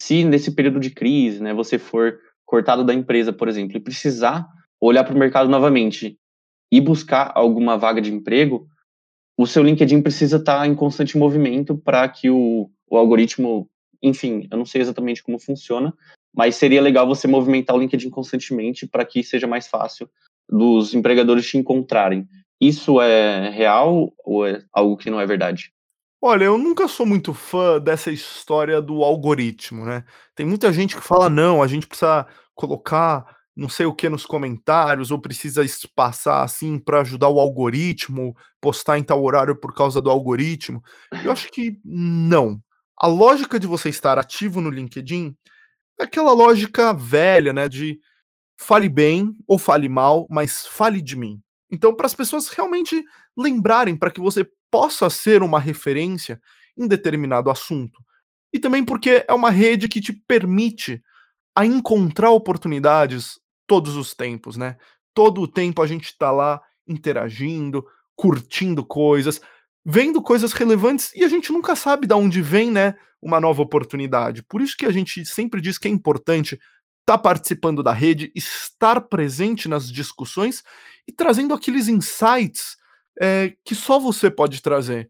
se 0.00 0.24
nesse 0.24 0.52
período 0.52 0.80
de 0.80 0.90
crise, 0.90 1.42
né, 1.42 1.52
você 1.52 1.78
for 1.78 2.18
cortado 2.46 2.84
da 2.84 2.94
empresa, 2.94 3.32
por 3.32 3.48
exemplo, 3.48 3.76
e 3.76 3.80
precisar 3.80 4.48
olhar 4.80 5.04
para 5.04 5.14
o 5.14 5.18
mercado 5.18 5.48
novamente 5.48 6.18
e 6.72 6.80
buscar 6.80 7.32
alguma 7.34 7.76
vaga 7.76 8.00
de 8.00 8.12
emprego, 8.12 8.66
o 9.40 9.46
seu 9.46 9.62
LinkedIn 9.62 10.02
precisa 10.02 10.36
estar 10.36 10.58
tá 10.58 10.66
em 10.66 10.74
constante 10.74 11.16
movimento 11.16 11.74
para 11.74 12.06
que 12.06 12.28
o, 12.28 12.70
o 12.90 12.96
algoritmo, 12.98 13.66
enfim, 14.02 14.46
eu 14.50 14.58
não 14.58 14.66
sei 14.66 14.82
exatamente 14.82 15.22
como 15.22 15.38
funciona, 15.38 15.94
mas 16.36 16.56
seria 16.56 16.82
legal 16.82 17.06
você 17.06 17.26
movimentar 17.26 17.74
o 17.74 17.78
LinkedIn 17.78 18.10
constantemente 18.10 18.86
para 18.86 19.02
que 19.02 19.24
seja 19.24 19.46
mais 19.46 19.66
fácil 19.66 20.10
dos 20.46 20.92
empregadores 20.92 21.48
te 21.48 21.56
encontrarem. 21.56 22.28
Isso 22.60 23.00
é 23.00 23.48
real 23.48 24.12
ou 24.18 24.46
é 24.46 24.62
algo 24.70 24.98
que 24.98 25.08
não 25.08 25.18
é 25.18 25.24
verdade? 25.24 25.72
Olha, 26.20 26.44
eu 26.44 26.58
nunca 26.58 26.86
sou 26.86 27.06
muito 27.06 27.32
fã 27.32 27.80
dessa 27.80 28.12
história 28.12 28.82
do 28.82 29.02
algoritmo, 29.02 29.86
né? 29.86 30.04
Tem 30.34 30.44
muita 30.44 30.70
gente 30.70 30.94
que 30.94 31.02
fala: 31.02 31.30
não, 31.30 31.62
a 31.62 31.66
gente 31.66 31.86
precisa 31.86 32.26
colocar 32.54 33.39
não 33.60 33.68
sei 33.68 33.84
o 33.84 33.94
que 33.94 34.08
nos 34.08 34.24
comentários, 34.24 35.10
ou 35.10 35.20
precisa 35.20 35.62
espaçar 35.62 36.42
assim 36.42 36.78
para 36.78 37.02
ajudar 37.02 37.28
o 37.28 37.38
algoritmo, 37.38 38.34
postar 38.58 38.98
em 38.98 39.02
tal 39.02 39.22
horário 39.22 39.54
por 39.54 39.74
causa 39.74 40.00
do 40.00 40.08
algoritmo. 40.08 40.82
Eu 41.22 41.30
acho 41.30 41.50
que 41.50 41.78
não. 41.84 42.58
A 42.96 43.06
lógica 43.06 43.60
de 43.60 43.66
você 43.66 43.90
estar 43.90 44.16
ativo 44.16 44.62
no 44.62 44.70
LinkedIn 44.70 45.36
é 46.00 46.04
aquela 46.04 46.32
lógica 46.32 46.94
velha, 46.94 47.52
né? 47.52 47.68
De 47.68 48.00
fale 48.58 48.88
bem 48.88 49.36
ou 49.46 49.58
fale 49.58 49.90
mal, 49.90 50.26
mas 50.30 50.66
fale 50.66 51.02
de 51.02 51.14
mim. 51.14 51.38
Então, 51.70 51.94
para 51.94 52.06
as 52.06 52.14
pessoas 52.14 52.48
realmente 52.48 53.04
lembrarem, 53.36 53.94
para 53.94 54.10
que 54.10 54.20
você 54.20 54.48
possa 54.70 55.10
ser 55.10 55.42
uma 55.42 55.60
referência, 55.60 56.40
em 56.78 56.88
determinado 56.88 57.50
assunto. 57.50 58.00
E 58.54 58.58
também 58.58 58.82
porque 58.82 59.22
é 59.28 59.34
uma 59.34 59.50
rede 59.50 59.86
que 59.86 60.00
te 60.00 60.14
permite 60.14 61.02
a 61.54 61.66
encontrar 61.66 62.30
oportunidades 62.30 63.39
todos 63.70 63.94
os 63.94 64.14
tempos, 64.14 64.56
né? 64.56 64.76
Todo 65.14 65.40
o 65.42 65.46
tempo 65.46 65.80
a 65.80 65.86
gente 65.86 66.06
está 66.06 66.32
lá 66.32 66.60
interagindo, 66.88 67.86
curtindo 68.16 68.84
coisas, 68.84 69.40
vendo 69.84 70.20
coisas 70.20 70.52
relevantes 70.52 71.14
e 71.14 71.22
a 71.22 71.28
gente 71.28 71.52
nunca 71.52 71.76
sabe 71.76 72.04
de 72.04 72.12
onde 72.12 72.42
vem, 72.42 72.68
né, 72.68 72.96
uma 73.22 73.40
nova 73.40 73.62
oportunidade. 73.62 74.42
Por 74.42 74.60
isso 74.60 74.76
que 74.76 74.86
a 74.86 74.90
gente 74.90 75.24
sempre 75.24 75.60
diz 75.60 75.78
que 75.78 75.86
é 75.86 75.90
importante 75.90 76.54
estar 76.54 77.16
tá 77.16 77.18
participando 77.18 77.80
da 77.80 77.92
rede, 77.92 78.32
estar 78.34 79.02
presente 79.02 79.68
nas 79.68 79.88
discussões 79.88 80.64
e 81.06 81.12
trazendo 81.12 81.54
aqueles 81.54 81.86
insights 81.86 82.76
é, 83.22 83.54
que 83.64 83.76
só 83.76 84.00
você 84.00 84.28
pode 84.28 84.60
trazer. 84.60 85.08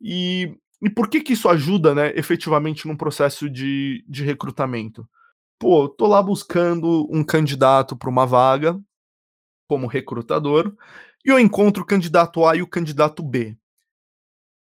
E, 0.00 0.52
e 0.82 0.90
por 0.90 1.08
que 1.08 1.20
que 1.20 1.34
isso 1.34 1.48
ajuda, 1.48 1.94
né, 1.94 2.12
efetivamente 2.16 2.88
num 2.88 2.96
processo 2.96 3.48
de, 3.48 4.04
de 4.08 4.24
recrutamento? 4.24 5.08
Pô, 5.60 5.90
tô 5.90 6.06
lá 6.06 6.22
buscando 6.22 7.06
um 7.10 7.22
candidato 7.22 7.94
para 7.94 8.08
uma 8.08 8.24
vaga 8.26 8.80
como 9.68 9.86
recrutador 9.86 10.74
e 11.24 11.30
eu 11.30 11.38
encontro 11.38 11.82
o 11.82 11.86
candidato 11.86 12.46
A 12.46 12.56
e 12.56 12.62
o 12.62 12.66
candidato 12.66 13.22
B. 13.22 13.58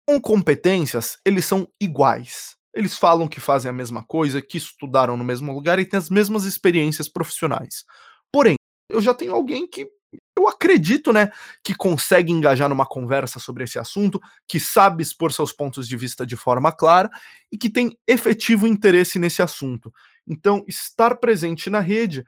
Com 0.06 0.20
competências, 0.20 1.18
eles 1.24 1.44
são 1.46 1.66
iguais. 1.80 2.56
Eles 2.72 2.96
falam 2.96 3.26
que 3.26 3.40
fazem 3.40 3.68
a 3.68 3.72
mesma 3.72 4.04
coisa, 4.04 4.40
que 4.40 4.56
estudaram 4.56 5.16
no 5.16 5.24
mesmo 5.24 5.52
lugar 5.52 5.80
e 5.80 5.84
têm 5.84 5.98
as 5.98 6.08
mesmas 6.08 6.44
experiências 6.44 7.08
profissionais. 7.08 7.84
Porém, 8.32 8.54
eu 8.88 9.02
já 9.02 9.12
tenho 9.12 9.34
alguém 9.34 9.66
que 9.66 9.88
eu 10.36 10.48
acredito, 10.48 11.12
né, 11.12 11.32
que 11.64 11.74
consegue 11.74 12.32
engajar 12.32 12.68
numa 12.68 12.86
conversa 12.86 13.40
sobre 13.40 13.64
esse 13.64 13.78
assunto, 13.78 14.20
que 14.46 14.60
sabe 14.60 15.02
expor 15.02 15.32
seus 15.32 15.52
pontos 15.52 15.88
de 15.88 15.96
vista 15.96 16.24
de 16.26 16.36
forma 16.36 16.70
clara 16.70 17.10
e 17.50 17.58
que 17.58 17.70
tem 17.70 17.96
efetivo 18.06 18.66
interesse 18.66 19.18
nesse 19.18 19.42
assunto. 19.42 19.92
Então, 20.26 20.64
estar 20.66 21.16
presente 21.16 21.68
na 21.68 21.80
rede 21.80 22.24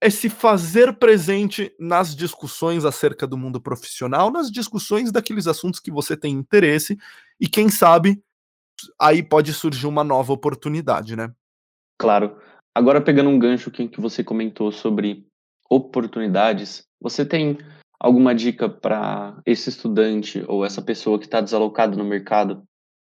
é 0.00 0.10
se 0.10 0.28
fazer 0.28 0.92
presente 0.98 1.74
nas 1.78 2.14
discussões 2.14 2.84
acerca 2.84 3.26
do 3.26 3.36
mundo 3.36 3.60
profissional, 3.60 4.30
nas 4.30 4.50
discussões 4.50 5.10
daqueles 5.10 5.46
assuntos 5.46 5.80
que 5.80 5.90
você 5.90 6.16
tem 6.16 6.34
interesse 6.34 6.98
e 7.40 7.48
quem 7.48 7.68
sabe 7.70 8.22
aí 9.00 9.22
pode 9.22 9.52
surgir 9.54 9.86
uma 9.86 10.04
nova 10.04 10.32
oportunidade, 10.32 11.16
né? 11.16 11.32
Claro. 11.98 12.36
Agora 12.74 13.00
pegando 13.00 13.30
um 13.30 13.38
gancho 13.38 13.70
que, 13.70 13.88
você 13.98 14.22
comentou 14.22 14.70
sobre 14.70 15.26
oportunidades, 15.70 16.84
você 17.00 17.24
tem 17.24 17.56
alguma 17.98 18.34
dica 18.34 18.68
para 18.68 19.40
esse 19.46 19.70
estudante 19.70 20.44
ou 20.46 20.64
essa 20.64 20.82
pessoa 20.82 21.18
que 21.18 21.24
está 21.24 21.40
desalocado 21.40 21.96
no 21.96 22.04
mercado 22.04 22.62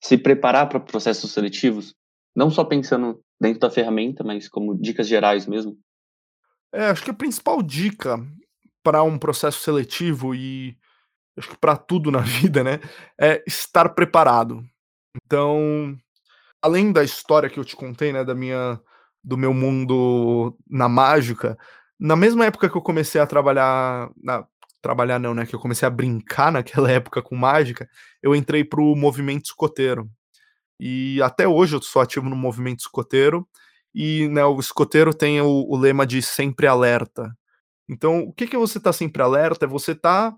se 0.03 0.17
preparar 0.17 0.69
para 0.69 0.79
processos 0.79 1.33
seletivos? 1.33 1.93
Não 2.39 2.53
só 2.53 2.63
pensando 2.65 3.21
dentro 3.41 3.59
da 3.59 3.69
ferramenta, 3.69 4.23
mas 4.23 4.49
como 4.49 4.81
dicas 4.81 5.09
gerais 5.09 5.45
mesmo? 5.45 5.77
É, 6.73 6.85
acho 6.85 7.03
que 7.03 7.11
a 7.11 7.15
principal 7.15 7.61
dica 7.61 8.17
para 8.81 9.03
um 9.03 9.19
processo 9.19 9.59
seletivo 9.59 10.37
e 10.37 10.79
acho 11.37 11.49
que 11.49 11.59
para 11.59 11.77
tudo 11.77 12.13
na 12.13 12.21
vida, 12.23 12.63
né, 12.63 12.79
é 13.21 13.43
estar 13.45 13.89
preparado. 13.89 14.65
Então, 15.17 15.99
além 16.63 16.93
da 16.93 17.03
história 17.03 17.51
que 17.51 17.59
eu 17.59 17.65
te 17.65 17.75
contei, 17.75 18.13
né, 18.13 18.25
da 18.25 18.37
minha 18.37 18.81
do 19.25 19.37
meu 19.37 19.53
mundo 19.53 20.57
na 20.71 20.89
mágica, 20.89 21.59
na 21.99 22.15
mesma 22.15 22.47
época 22.47 22.71
que 22.71 22.77
eu 22.77 22.83
comecei 22.83 23.21
a 23.21 23.27
trabalhar 23.27 24.13
na 24.23 24.47
trabalhar 24.81 25.19
não, 25.19 25.35
né, 25.35 25.45
que 25.45 25.57
eu 25.57 25.61
comecei 25.61 25.89
a 25.89 25.91
brincar 25.91 26.53
naquela 26.53 26.89
época 26.93 27.21
com 27.21 27.35
mágica, 27.35 27.89
eu 28.23 28.33
entrei 28.33 28.63
para 28.63 28.81
o 28.81 28.95
movimento 28.95 29.47
escoteiro. 29.47 30.09
E 30.79 31.21
até 31.23 31.47
hoje 31.49 31.77
eu 31.77 31.83
sou 31.83 32.01
ativo 32.01 32.29
no 32.29 32.37
movimento 32.37 32.81
escoteiro 32.81 33.47
e 33.95 34.29
né, 34.29 34.45
o 34.45 34.61
escoteiro 34.61 35.13
tem 35.13 35.41
o, 35.41 35.67
o, 35.69 35.77
lema 35.77 36.07
de 36.07 36.23
sempre 36.23 36.67
alerta. 36.67 37.37
Então, 37.89 38.21
o 38.21 38.33
que, 38.33 38.47
que 38.47 38.57
você 38.57 38.79
está 38.79 38.93
sempre 38.93 39.23
alerta? 39.23 39.65
É 39.65 39.69
você 39.69 39.95
tá 39.95 40.35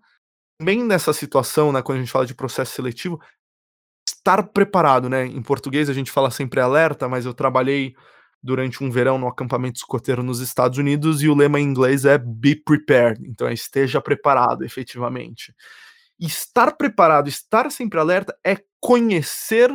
bem 0.62 0.85
nessa 0.85 1.12
situação, 1.12 1.72
né, 1.72 1.83
quando 1.83 1.98
a 1.98 2.00
gente 2.00 2.12
fala 2.12 2.26
de 2.26 2.35
processo 2.35 2.72
seletivo, 2.72 3.20
estar 4.09 4.42
preparado, 4.44 5.09
né? 5.09 5.24
Em 5.26 5.42
português 5.42 5.88
a 5.88 5.92
gente 5.92 6.11
fala 6.11 6.31
sempre 6.31 6.61
alerta, 6.61 7.09
mas 7.09 7.26
eu 7.26 7.35
trabalhei 7.35 7.94
durante 8.42 8.83
um 8.83 8.90
verão 8.90 9.18
no 9.18 9.29
acampamento 9.29 9.76
escoteiro 9.79 10.22
nos 10.22 10.40
Estados 10.40 10.79
Unidos 10.79 11.22
e 11.22 11.29
o 11.29 11.35
lema 11.35 11.61
em 11.61 11.64
inglês 11.64 12.05
é 12.05 12.16
be 12.18 12.57
prepared, 12.57 13.20
então 13.26 13.46
é 13.48 13.53
esteja 13.53 14.00
preparado, 14.00 14.64
efetivamente. 14.64 15.55
Estar 16.18 16.76
preparado, 16.76 17.29
estar 17.29 17.70
sempre 17.70 17.98
alerta 17.98 18.37
é 18.44 18.57
conhecer 18.81 19.70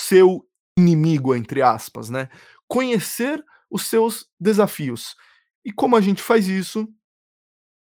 seu 0.00 0.46
inimigo, 0.78 1.34
entre 1.34 1.62
aspas, 1.62 2.10
né? 2.10 2.28
conhecer 2.68 3.42
os 3.70 3.86
seus 3.86 4.26
desafios. 4.38 5.14
E 5.64 5.72
como 5.72 5.96
a 5.96 6.00
gente 6.00 6.22
faz 6.22 6.48
isso? 6.48 6.88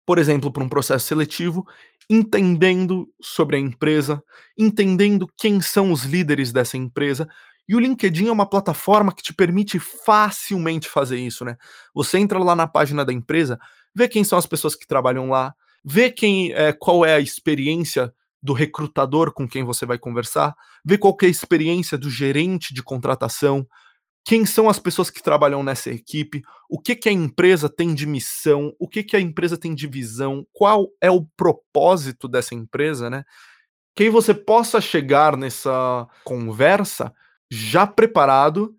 Por 0.06 0.18
exemplo, 0.18 0.52
para 0.52 0.64
um 0.64 0.70
processo 0.70 1.08
seletivo, 1.08 1.66
entendendo 2.10 3.08
sobre 3.20 3.56
a 3.56 3.60
empresa, 3.60 4.24
entendendo 4.58 5.28
quem 5.38 5.60
são 5.62 5.92
os 5.92 6.04
líderes 6.04 6.52
dessa 6.52 6.78
empresa. 6.78 7.28
E 7.68 7.76
o 7.76 7.80
LinkedIn 7.80 8.28
é 8.28 8.32
uma 8.32 8.48
plataforma 8.48 9.12
que 9.14 9.24
te 9.24 9.34
permite 9.34 9.80
facilmente 9.80 10.88
fazer 10.88 11.18
isso, 11.18 11.44
né? 11.44 11.58
Você 11.94 12.20
entra 12.20 12.38
lá 12.38 12.56
na 12.56 12.68
página 12.68 13.04
da 13.04 13.12
empresa, 13.12 13.60
vê 13.94 14.08
quem 14.08 14.24
são 14.24 14.38
as 14.38 14.46
pessoas 14.46 14.76
que 14.76 14.86
trabalham 14.86 15.30
lá, 15.30 15.56
vê 15.84 16.12
quem 16.12 16.54
é, 16.54 16.72
qual 16.72 17.04
é 17.04 17.16
a 17.16 17.20
experiência 17.20 18.14
do 18.42 18.54
recrutador 18.54 19.34
com 19.34 19.48
quem 19.48 19.64
você 19.64 19.86
vai 19.86 19.98
conversar, 19.98 20.56
vê 20.84 20.98
qual 20.98 21.16
é 21.22 21.26
a 21.26 21.30
experiência 21.30 21.98
do 21.98 22.10
gerente 22.10 22.74
de 22.74 22.84
contratação, 22.84 23.68
quem 24.26 24.44
são 24.44 24.68
as 24.68 24.80
pessoas 24.80 25.12
que 25.12 25.22
trabalham 25.22 25.62
nessa 25.64 25.92
equipe, 25.92 26.42
o 26.68 26.80
que, 26.80 26.96
que 26.96 27.08
a 27.08 27.12
empresa 27.12 27.70
tem 27.70 27.94
de 27.94 28.08
missão, 28.08 28.74
o 28.80 28.88
que, 28.88 29.04
que 29.04 29.16
a 29.16 29.20
empresa 29.20 29.56
tem 29.56 29.76
de 29.76 29.86
visão, 29.86 30.46
qual 30.52 30.88
é 31.00 31.12
o 31.12 31.28
propósito 31.38 32.28
dessa 32.28 32.56
empresa, 32.56 33.08
né? 33.08 33.24
Que 33.96 34.10
você 34.10 34.34
possa 34.34 34.82
chegar 34.82 35.38
nessa 35.38 36.08
conversa 36.24 37.14
já 37.52 37.86
preparado 37.86 38.76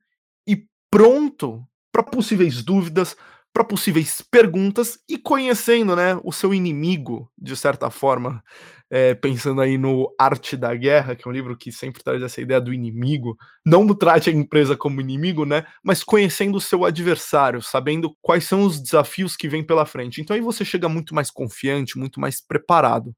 e 0.48 0.66
pronto 0.90 1.64
para 1.92 2.02
possíveis 2.02 2.62
dúvidas, 2.62 3.16
para 3.56 3.64
possíveis 3.64 4.20
perguntas 4.20 4.98
e 5.08 5.16
conhecendo, 5.16 5.96
né, 5.96 6.20
o 6.22 6.30
seu 6.30 6.52
inimigo 6.52 7.32
de 7.38 7.56
certa 7.56 7.88
forma 7.88 8.44
é, 8.90 9.14
pensando 9.14 9.62
aí 9.62 9.78
no 9.78 10.14
Arte 10.18 10.58
da 10.58 10.74
Guerra, 10.74 11.16
que 11.16 11.26
é 11.26 11.30
um 11.30 11.32
livro 11.32 11.56
que 11.56 11.72
sempre 11.72 12.04
traz 12.04 12.22
essa 12.22 12.38
ideia 12.38 12.60
do 12.60 12.70
inimigo, 12.70 13.34
não 13.64 13.86
trate 13.94 14.28
a 14.28 14.32
empresa 14.32 14.76
como 14.76 15.00
inimigo, 15.00 15.46
né? 15.46 15.64
Mas 15.82 16.04
conhecendo 16.04 16.56
o 16.56 16.60
seu 16.60 16.84
adversário, 16.84 17.62
sabendo 17.62 18.14
quais 18.20 18.44
são 18.44 18.60
os 18.60 18.78
desafios 18.78 19.34
que 19.34 19.48
vêm 19.48 19.64
pela 19.64 19.86
frente. 19.86 20.20
Então 20.20 20.36
aí 20.36 20.42
você 20.42 20.62
chega 20.62 20.86
muito 20.86 21.14
mais 21.14 21.30
confiante, 21.30 21.98
muito 21.98 22.20
mais 22.20 22.46
preparado. 22.46 23.14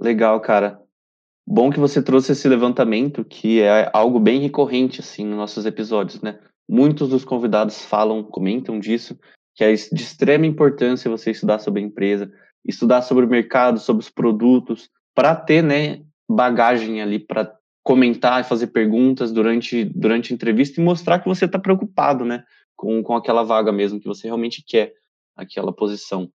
Legal, 0.00 0.40
cara. 0.40 0.80
Bom 1.46 1.70
que 1.70 1.78
você 1.78 2.02
trouxe 2.02 2.32
esse 2.32 2.48
levantamento, 2.48 3.24
que 3.24 3.60
é 3.60 3.88
algo 3.94 4.18
bem 4.18 4.40
recorrente 4.40 4.98
assim 4.98 5.24
nos 5.24 5.38
nossos 5.38 5.64
episódios, 5.64 6.20
né? 6.20 6.40
Muitos 6.68 7.08
dos 7.08 7.24
convidados 7.24 7.84
falam, 7.84 8.24
comentam 8.24 8.80
disso, 8.80 9.16
que 9.54 9.64
é 9.64 9.72
de 9.72 10.02
extrema 10.02 10.46
importância 10.46 11.10
você 11.10 11.30
estudar 11.30 11.58
sobre 11.58 11.80
a 11.80 11.84
empresa, 11.84 12.30
estudar 12.64 13.02
sobre 13.02 13.24
o 13.24 13.28
mercado, 13.28 13.78
sobre 13.78 14.02
os 14.02 14.10
produtos, 14.10 14.90
para 15.14 15.34
ter, 15.34 15.62
né, 15.62 16.02
bagagem 16.28 17.02
ali 17.02 17.18
para 17.18 17.52
comentar 17.82 18.40
e 18.40 18.44
fazer 18.44 18.68
perguntas 18.68 19.32
durante, 19.32 19.84
durante 19.84 20.32
a 20.32 20.34
entrevista 20.34 20.80
e 20.80 20.84
mostrar 20.84 21.18
que 21.18 21.28
você 21.28 21.46
está 21.46 21.58
preocupado, 21.58 22.24
né, 22.24 22.44
com, 22.76 23.02
com 23.02 23.16
aquela 23.16 23.42
vaga 23.42 23.72
mesmo, 23.72 24.00
que 24.00 24.06
você 24.06 24.26
realmente 24.26 24.62
quer 24.66 24.92
aquela 25.36 25.72
posição. 25.72 26.30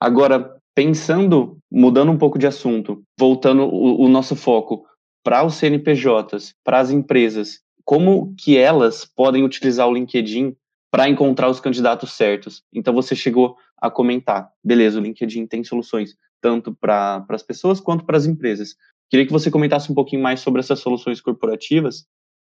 Agora, 0.00 0.56
pensando, 0.74 1.58
mudando 1.70 2.12
um 2.12 2.18
pouco 2.18 2.38
de 2.38 2.46
assunto, 2.46 3.02
voltando 3.18 3.64
o, 3.64 4.04
o 4.04 4.08
nosso 4.08 4.36
foco 4.36 4.84
para 5.22 5.44
os 5.44 5.54
CNPJs, 5.54 6.54
para 6.62 6.78
as 6.78 6.90
empresas, 6.90 7.60
como 7.84 8.34
que 8.36 8.56
elas 8.56 9.04
podem 9.04 9.44
utilizar 9.44 9.88
o 9.88 9.94
LinkedIn 9.94 10.56
para 10.96 11.10
encontrar 11.10 11.50
os 11.50 11.60
candidatos 11.60 12.12
certos. 12.12 12.62
Então 12.72 12.94
você 12.94 13.14
chegou 13.14 13.54
a 13.76 13.90
comentar, 13.90 14.50
beleza, 14.64 14.98
o 14.98 15.02
LinkedIn 15.02 15.46
tem 15.46 15.62
soluções 15.62 16.16
tanto 16.40 16.74
para 16.74 17.22
as 17.28 17.42
pessoas 17.42 17.78
quanto 17.80 18.06
para 18.06 18.16
as 18.16 18.24
empresas. 18.24 18.74
Queria 19.10 19.26
que 19.26 19.32
você 19.32 19.50
comentasse 19.50 19.92
um 19.92 19.94
pouquinho 19.94 20.22
mais 20.22 20.40
sobre 20.40 20.60
essas 20.60 20.78
soluções 20.78 21.20
corporativas, 21.20 22.06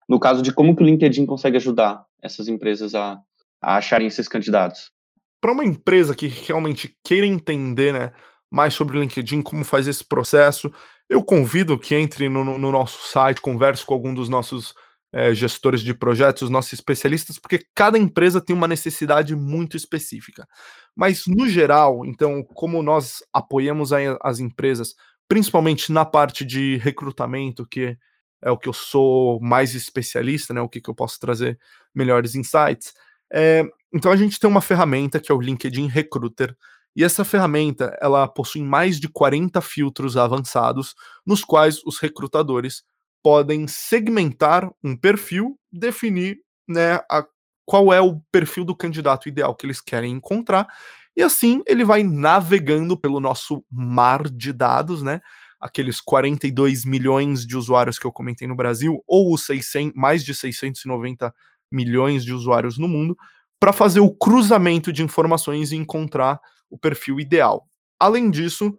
no 0.09 0.19
caso 0.19 0.41
de 0.41 0.51
como 0.51 0.75
que 0.75 0.83
o 0.83 0.85
LinkedIn 0.85 1.25
consegue 1.25 1.55
ajudar 1.55 2.03
essas 2.21 2.49
empresas 2.49 2.93
a, 2.93 3.17
a 3.61 3.77
acharem 3.77 4.07
esses 4.07 4.27
candidatos. 4.27 4.91
Para 5.39 5.53
uma 5.53 5.63
empresa 5.63 6.13
que 6.13 6.27
realmente 6.27 6.97
queira 7.01 7.25
entender 7.25 7.93
né, 7.93 8.11
mais 8.51 8.73
sobre 8.73 8.97
o 8.97 9.01
LinkedIn, 9.01 9.41
como 9.41 9.63
faz 9.63 9.87
esse 9.87 10.03
processo, 10.03 10.69
eu 11.09 11.23
convido 11.23 11.79
que 11.79 11.95
entre 11.95 12.27
no, 12.27 12.43
no 12.43 12.71
nosso 12.73 13.07
site, 13.07 13.39
converse 13.39 13.85
com 13.85 13.93
algum 13.93 14.13
dos 14.13 14.27
nossos 14.27 14.75
é, 15.13 15.33
gestores 15.33 15.81
de 15.81 15.93
projetos, 15.93 16.49
nossos 16.49 16.73
especialistas, 16.73 17.37
porque 17.37 17.63
cada 17.75 17.99
empresa 17.99 18.41
tem 18.41 18.55
uma 18.55 18.67
necessidade 18.67 19.35
muito 19.35 19.77
específica. 19.77 20.47
Mas, 20.95 21.27
no 21.27 21.47
geral, 21.47 22.03
então, 22.03 22.43
como 22.43 22.81
nós 22.81 23.23
apoiamos 23.31 23.91
as 24.21 24.39
empresas, 24.39 24.95
principalmente 25.27 25.91
na 25.91 26.03
parte 26.03 26.43
de 26.43 26.77
recrutamento, 26.77 27.65
que 27.67 27.95
é 28.41 28.51
o 28.51 28.57
que 28.57 28.67
eu 28.67 28.73
sou 28.73 29.39
mais 29.39 29.75
especialista, 29.75 30.53
né? 30.53 30.61
O 30.61 30.67
que, 30.67 30.81
que 30.81 30.89
eu 30.89 30.95
posso 30.95 31.19
trazer 31.19 31.57
melhores 31.95 32.35
insights. 32.35 32.93
É, 33.31 33.63
então 33.93 34.11
a 34.11 34.17
gente 34.17 34.39
tem 34.39 34.49
uma 34.49 34.61
ferramenta 34.61 35.19
que 35.19 35.31
é 35.31 35.35
o 35.35 35.39
LinkedIn 35.39 35.87
Recruiter, 35.87 36.55
e 36.95 37.03
essa 37.03 37.23
ferramenta 37.23 37.97
ela 38.01 38.27
possui 38.27 38.61
mais 38.61 38.99
de 38.99 39.07
40 39.07 39.61
filtros 39.61 40.17
avançados, 40.17 40.93
nos 41.25 41.43
quais 41.43 41.81
os 41.85 41.97
recrutadores 41.99 42.83
podem 43.23 43.67
segmentar 43.67 44.69
um 44.83 44.95
perfil, 44.95 45.57
definir 45.71 46.39
né, 46.67 46.95
a, 47.09 47.25
qual 47.65 47.93
é 47.93 48.01
o 48.01 48.19
perfil 48.31 48.65
do 48.65 48.75
candidato 48.75 49.29
ideal 49.29 49.55
que 49.55 49.65
eles 49.65 49.79
querem 49.79 50.11
encontrar, 50.11 50.67
e 51.15 51.23
assim 51.23 51.63
ele 51.65 51.85
vai 51.85 52.03
navegando 52.03 52.97
pelo 52.97 53.19
nosso 53.19 53.63
mar 53.71 54.29
de 54.29 54.51
dados, 54.51 55.01
né? 55.01 55.21
Aqueles 55.59 56.01
42 56.01 56.83
milhões 56.83 57.45
de 57.47 57.55
usuários 57.55 57.97
que 57.97 58.05
eu 58.05 58.11
comentei 58.11 58.47
no 58.47 58.55
Brasil, 58.55 59.01
ou 59.07 59.33
os 59.33 59.45
600, 59.45 59.93
mais 59.95 60.23
de 60.23 60.35
690 60.35 61.33
milhões 61.71 62.25
de 62.25 62.33
usuários 62.33 62.77
no 62.77 62.87
mundo, 62.87 63.15
para 63.59 63.71
fazer 63.71 64.01
o 64.01 64.13
cruzamento 64.13 64.91
de 64.91 65.03
informações 65.03 65.71
e 65.71 65.77
encontrar 65.77 66.39
o 66.69 66.77
perfil 66.77 67.19
ideal. 67.19 67.65
Além 67.97 68.29
disso, 68.29 68.77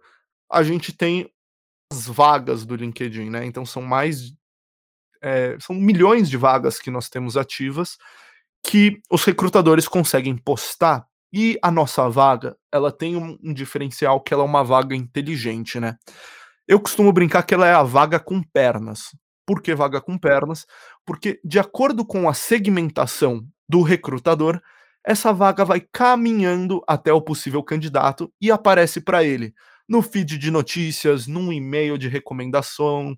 a 0.51 0.61
gente 0.61 0.95
tem 0.95 1.27
vagas 1.91 2.65
do 2.65 2.75
LinkedIn, 2.75 3.29
né? 3.29 3.45
Então 3.45 3.65
são 3.65 3.81
mais 3.81 4.33
é, 5.21 5.57
são 5.59 5.75
milhões 5.75 6.29
de 6.29 6.37
vagas 6.37 6.79
que 6.79 6.91
nós 6.91 7.09
temos 7.09 7.37
ativas 7.37 7.97
que 8.63 8.99
os 9.09 9.23
recrutadores 9.23 9.87
conseguem 9.87 10.35
postar 10.35 11.05
e 11.31 11.57
a 11.61 11.69
nossa 11.69 12.09
vaga 12.09 12.55
ela 12.71 12.91
tem 12.91 13.15
um, 13.15 13.37
um 13.43 13.53
diferencial 13.53 14.21
que 14.21 14.33
ela 14.33 14.43
é 14.43 14.45
uma 14.45 14.63
vaga 14.63 14.95
inteligente, 14.95 15.79
né? 15.79 15.97
Eu 16.67 16.79
costumo 16.79 17.11
brincar 17.11 17.43
que 17.43 17.53
ela 17.53 17.67
é 17.67 17.73
a 17.73 17.83
vaga 17.83 18.19
com 18.19 18.41
pernas. 18.41 19.15
Por 19.45 19.61
que 19.61 19.75
vaga 19.75 20.01
com 20.01 20.17
pernas? 20.17 20.65
Porque 21.05 21.39
de 21.43 21.59
acordo 21.59 22.03
com 22.03 22.27
a 22.27 22.33
segmentação 22.33 23.45
do 23.69 23.83
recrutador, 23.83 24.59
essa 25.05 25.31
vaga 25.31 25.63
vai 25.63 25.79
caminhando 25.79 26.81
até 26.87 27.13
o 27.13 27.21
possível 27.21 27.61
candidato 27.61 28.33
e 28.41 28.49
aparece 28.49 28.99
para 28.99 29.23
ele 29.23 29.53
no 29.87 30.01
feed 30.01 30.37
de 30.37 30.51
notícias, 30.51 31.27
num 31.27 31.51
e-mail 31.51 31.97
de 31.97 32.07
recomendação, 32.07 33.15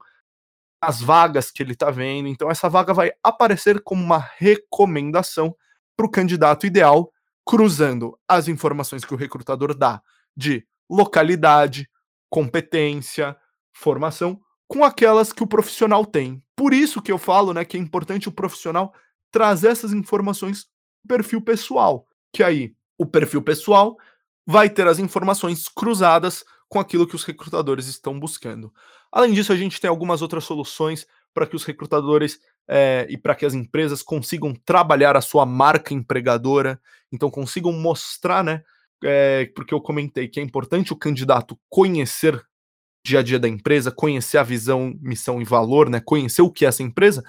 as 0.82 1.02
vagas 1.02 1.50
que 1.50 1.64
ele 1.64 1.74
está 1.74 1.90
vendo. 1.90 2.28
Então, 2.28 2.50
essa 2.50 2.70
vaga 2.70 2.94
vai 2.94 3.12
aparecer 3.24 3.82
como 3.82 4.04
uma 4.04 4.20
recomendação 4.38 5.56
para 5.96 6.06
o 6.06 6.12
candidato 6.12 6.66
ideal, 6.66 7.12
cruzando 7.46 8.18
as 8.28 8.48
informações 8.48 9.04
que 9.04 9.14
o 9.14 9.18
recrutador 9.18 9.74
dá 9.74 10.02
de 10.36 10.66
localidade, 10.90 11.90
competência, 12.30 13.36
formação, 13.74 14.40
com 14.68 14.84
aquelas 14.84 15.32
que 15.32 15.44
o 15.44 15.48
profissional 15.48 16.06
tem. 16.06 16.44
Por 16.56 16.74
isso 16.74 17.02
que 17.02 17.12
eu 17.12 17.18
falo 17.18 17.54
né, 17.54 17.64
que 17.64 17.78
é 17.78 17.80
importante 17.80 18.28
o 18.28 18.32
profissional 18.32 18.94
trazer 19.32 19.70
essas 19.70 19.94
informações 19.94 20.68
perfil 21.08 21.42
pessoal, 21.42 22.06
que 22.34 22.44
aí 22.44 22.76
o 22.98 23.06
perfil 23.06 23.42
pessoal 23.42 23.98
vai 24.46 24.70
ter 24.70 24.88
as 24.88 25.00
informações 25.00 25.68
cruzadas 25.68 26.44
com 26.70 26.80
aquilo 26.80 27.08
que 27.08 27.16
os 27.16 27.24
recrutadores 27.24 27.88
estão 27.88 28.20
buscando. 28.20 28.74
Além 29.12 29.34
disso, 29.34 29.54
a 29.54 29.56
gente 29.56 29.80
tem 29.80 29.90
algumas 29.90 30.22
outras 30.22 30.44
soluções 30.44 31.08
para 31.34 31.46
que 31.46 31.56
os 31.56 31.64
recrutadores 31.64 32.40
é, 32.68 33.06
e 33.10 33.18
para 33.18 33.36
que 33.36 33.46
as 33.46 33.54
empresas 33.54 34.02
consigam 34.02 34.54
trabalhar 34.66 35.16
a 35.16 35.22
sua 35.22 35.46
marca 35.46 35.94
empregadora, 35.94 36.80
então 37.12 37.30
consigam 37.30 37.72
mostrar, 37.72 38.44
né? 38.44 38.64
É, 39.04 39.46
porque 39.56 39.74
eu 39.74 39.80
comentei 39.80 40.28
que 40.28 40.40
é 40.40 40.44
importante 40.44 40.92
o 40.92 40.96
candidato 40.96 41.58
conhecer 41.70 42.44
dia 43.06 43.20
a 43.20 43.24
dia 43.24 43.40
da 43.40 43.48
empresa, 43.48 43.92
conhecer 43.92 44.38
a 44.38 44.44
visão, 44.44 44.94
missão 45.00 45.42
e 45.42 45.46
valor, 45.46 45.90
né? 45.90 46.02
Conhecer 46.04 46.42
o 46.42 46.52
que 46.52 46.66
é 46.66 46.68
essa 46.68 46.84
empresa. 46.84 47.24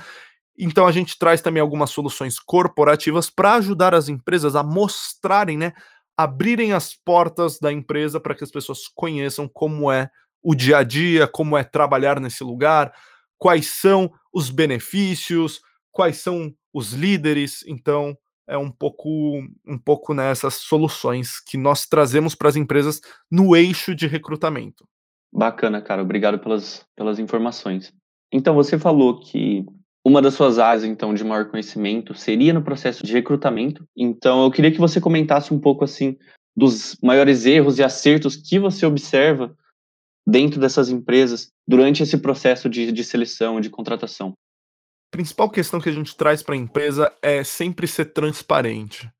Então 0.58 0.86
a 0.86 0.92
gente 0.92 1.16
traz 1.16 1.40
também 1.40 1.60
algumas 1.60 1.90
soluções 1.90 2.40
corporativas 2.40 3.30
para 3.30 3.54
ajudar 3.54 3.94
as 3.94 4.08
empresas 4.08 4.56
a 4.56 4.62
mostrarem, 4.62 5.56
né, 5.56 5.72
abrirem 6.18 6.72
as 6.72 6.92
portas 6.92 7.60
da 7.60 7.72
empresa 7.72 8.18
para 8.18 8.34
que 8.34 8.42
as 8.42 8.50
pessoas 8.50 8.88
conheçam 8.88 9.46
como 9.46 9.90
é 9.90 10.10
o 10.42 10.52
dia 10.52 10.78
a 10.78 10.82
dia, 10.82 11.28
como 11.28 11.56
é 11.56 11.62
trabalhar 11.62 12.18
nesse 12.18 12.42
lugar, 12.42 12.92
quais 13.38 13.68
são 13.68 14.12
os 14.32 14.50
benefícios, 14.50 15.60
quais 15.92 16.16
são 16.16 16.52
os 16.74 16.92
líderes. 16.92 17.64
Então 17.68 18.18
é 18.48 18.58
um 18.58 18.70
pouco 18.70 19.38
um 19.64 19.78
pouco 19.78 20.12
nessas 20.12 20.54
soluções 20.54 21.38
que 21.38 21.56
nós 21.56 21.86
trazemos 21.86 22.34
para 22.34 22.48
as 22.48 22.56
empresas 22.56 23.00
no 23.30 23.54
eixo 23.54 23.94
de 23.94 24.08
recrutamento. 24.08 24.88
Bacana, 25.32 25.80
cara. 25.80 26.02
Obrigado 26.02 26.38
pelas, 26.38 26.84
pelas 26.96 27.18
informações. 27.18 27.92
Então, 28.32 28.54
você 28.54 28.78
falou 28.78 29.20
que 29.20 29.64
uma 30.04 30.22
das 30.22 30.34
suas 30.34 30.58
áreas, 30.58 30.84
então, 30.84 31.12
de 31.12 31.24
maior 31.24 31.50
conhecimento 31.50 32.14
seria 32.14 32.52
no 32.52 32.62
processo 32.62 33.04
de 33.04 33.12
recrutamento. 33.12 33.86
Então, 33.96 34.44
eu 34.44 34.50
queria 34.50 34.70
que 34.70 34.78
você 34.78 35.00
comentasse 35.00 35.52
um 35.52 35.58
pouco, 35.58 35.84
assim, 35.84 36.16
dos 36.56 36.96
maiores 37.02 37.46
erros 37.46 37.78
e 37.78 37.82
acertos 37.82 38.36
que 38.36 38.58
você 38.58 38.86
observa 38.86 39.54
dentro 40.26 40.60
dessas 40.60 40.88
empresas 40.90 41.50
durante 41.66 42.02
esse 42.02 42.18
processo 42.18 42.68
de, 42.68 42.92
de 42.92 43.04
seleção, 43.04 43.60
de 43.60 43.70
contratação. 43.70 44.34
A 45.12 45.16
principal 45.16 45.48
questão 45.48 45.80
que 45.80 45.88
a 45.88 45.92
gente 45.92 46.14
traz 46.16 46.42
para 46.42 46.54
a 46.54 46.58
empresa 46.58 47.12
é 47.22 47.42
sempre 47.42 47.86
ser 47.86 48.06
transparente, 48.06 49.10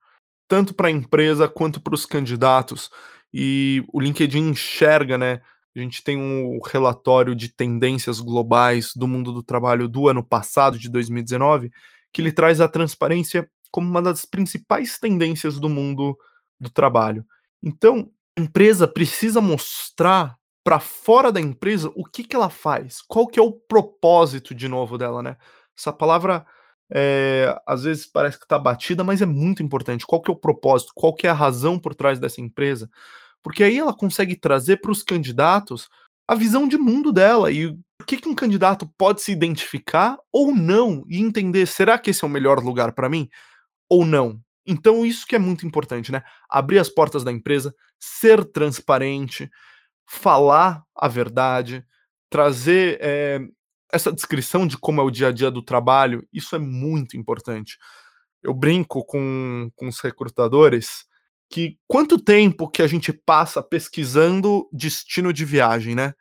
tanto 0.47 0.75
para 0.75 0.89
a 0.89 0.91
empresa 0.91 1.49
quanto 1.49 1.81
para 1.81 1.95
os 1.95 2.05
candidatos. 2.05 2.91
E 3.33 3.85
o 3.93 4.01
LinkedIn 4.01 4.51
enxerga, 4.51 5.17
né, 5.17 5.41
a 5.77 5.81
gente 5.81 6.03
tem 6.03 6.17
um 6.17 6.59
relatório 6.65 7.35
de 7.35 7.49
tendências 7.49 8.21
globais 8.21 8.93
do 8.95 9.07
mundo 9.07 9.33
do 9.33 9.43
trabalho 9.43 9.89
do 9.89 10.09
ano 10.09 10.25
passado, 10.25 10.79
de 10.79 10.89
2019, 10.89 11.71
que 12.13 12.21
ele 12.21 12.33
traz 12.33 12.61
a 12.61 12.69
transparência 12.69 13.49
como 13.71 13.89
uma 13.89 14.03
das 14.03 14.25
principais 14.25 14.99
tendências 14.99 15.59
do 15.61 15.69
mundo 15.69 16.17
do 16.59 16.71
trabalho. 16.71 17.25
Então, 17.63 18.11
a 18.37 18.41
empresa 18.41 18.89
precisa 18.89 19.41
mostrar 19.41 20.37
para 20.65 20.81
fora 20.81 21.31
da 21.31 21.41
empresa 21.41 21.91
o 21.95 22.05
que, 22.05 22.25
que 22.25 22.37
ela 22.37 22.51
faz, 22.51 23.01
qual 23.07 23.27
que 23.27 23.39
é 23.39 23.43
o 23.43 23.53
propósito 23.53 24.55
de 24.55 24.69
novo 24.69 24.99
dela, 24.99 25.23
né? 25.23 25.37
Essa 25.77 25.93
palavra 25.93 26.45
é, 26.91 27.55
às 27.67 27.85
vezes 27.85 28.07
parece 28.07 28.39
que 28.39 28.45
está 28.45 28.59
batida, 28.59 29.05
mas 29.05 29.21
é 29.21 29.27
muito 29.27 29.63
importante. 29.63 30.07
Qual 30.07 30.21
que 30.21 30.31
é 30.31 30.35
o 30.35 30.37
propósito? 30.37 30.93
Qual 30.95 31.15
que 31.15 31.27
é 31.27 31.31
a 31.31 31.35
razão 31.35 31.79
por 31.79 31.95
trás 31.95 32.19
dessa 32.19 32.41
empresa? 32.41 32.91
Porque 33.49 33.65
aí 33.65 33.79
ela 33.79 33.97
consegue 33.97 34.37
trazer 34.37 34.77
para 34.77 34.91
os 34.91 35.03
candidatos 35.03 35.89
a 36.29 36.35
visão 36.35 36.69
de 36.69 36.77
mundo 36.77 37.11
dela 37.11 37.51
e 37.51 37.65
o 37.65 37.79
que, 38.07 38.19
que 38.19 38.29
um 38.29 38.35
candidato 38.35 38.87
pode 38.99 39.23
se 39.23 39.33
identificar 39.33 40.19
ou 40.31 40.55
não 40.55 41.03
e 41.09 41.19
entender: 41.19 41.65
será 41.65 41.99
que 41.99 42.11
esse 42.11 42.23
é 42.23 42.27
o 42.27 42.31
melhor 42.31 42.63
lugar 42.63 42.93
para 42.93 43.09
mim 43.09 43.27
ou 43.89 44.05
não? 44.05 44.39
Então, 44.67 45.07
isso 45.07 45.27
que 45.27 45.35
é 45.35 45.39
muito 45.39 45.67
importante, 45.67 46.13
né? 46.13 46.23
Abrir 46.47 46.79
as 46.79 46.91
portas 46.91 47.25
da 47.25 47.33
empresa, 47.33 47.75
ser 47.99 48.45
transparente, 48.45 49.51
falar 50.07 50.83
a 50.95 51.09
verdade, 51.09 51.83
trazer 52.29 52.99
é, 53.01 53.41
essa 53.91 54.13
descrição 54.13 54.67
de 54.67 54.77
como 54.77 55.01
é 55.01 55.05
o 55.05 55.11
dia 55.11 55.29
a 55.29 55.33
dia 55.33 55.51
do 55.51 55.63
trabalho, 55.63 56.23
isso 56.31 56.55
é 56.55 56.59
muito 56.59 57.17
importante. 57.17 57.79
Eu 58.43 58.53
brinco 58.53 59.03
com, 59.07 59.71
com 59.75 59.89
os 59.89 60.01
recrutadores 60.01 61.08
que 61.51 61.79
quanto 61.87 62.19
tempo 62.19 62.69
que 62.69 62.83
a 62.83 62.87
gente 62.87 63.13
passa 63.13 63.63
pesquisando 63.63 64.69
destino 64.73 65.33
de 65.33 65.45
viagem, 65.45 65.95
né? 65.95 66.13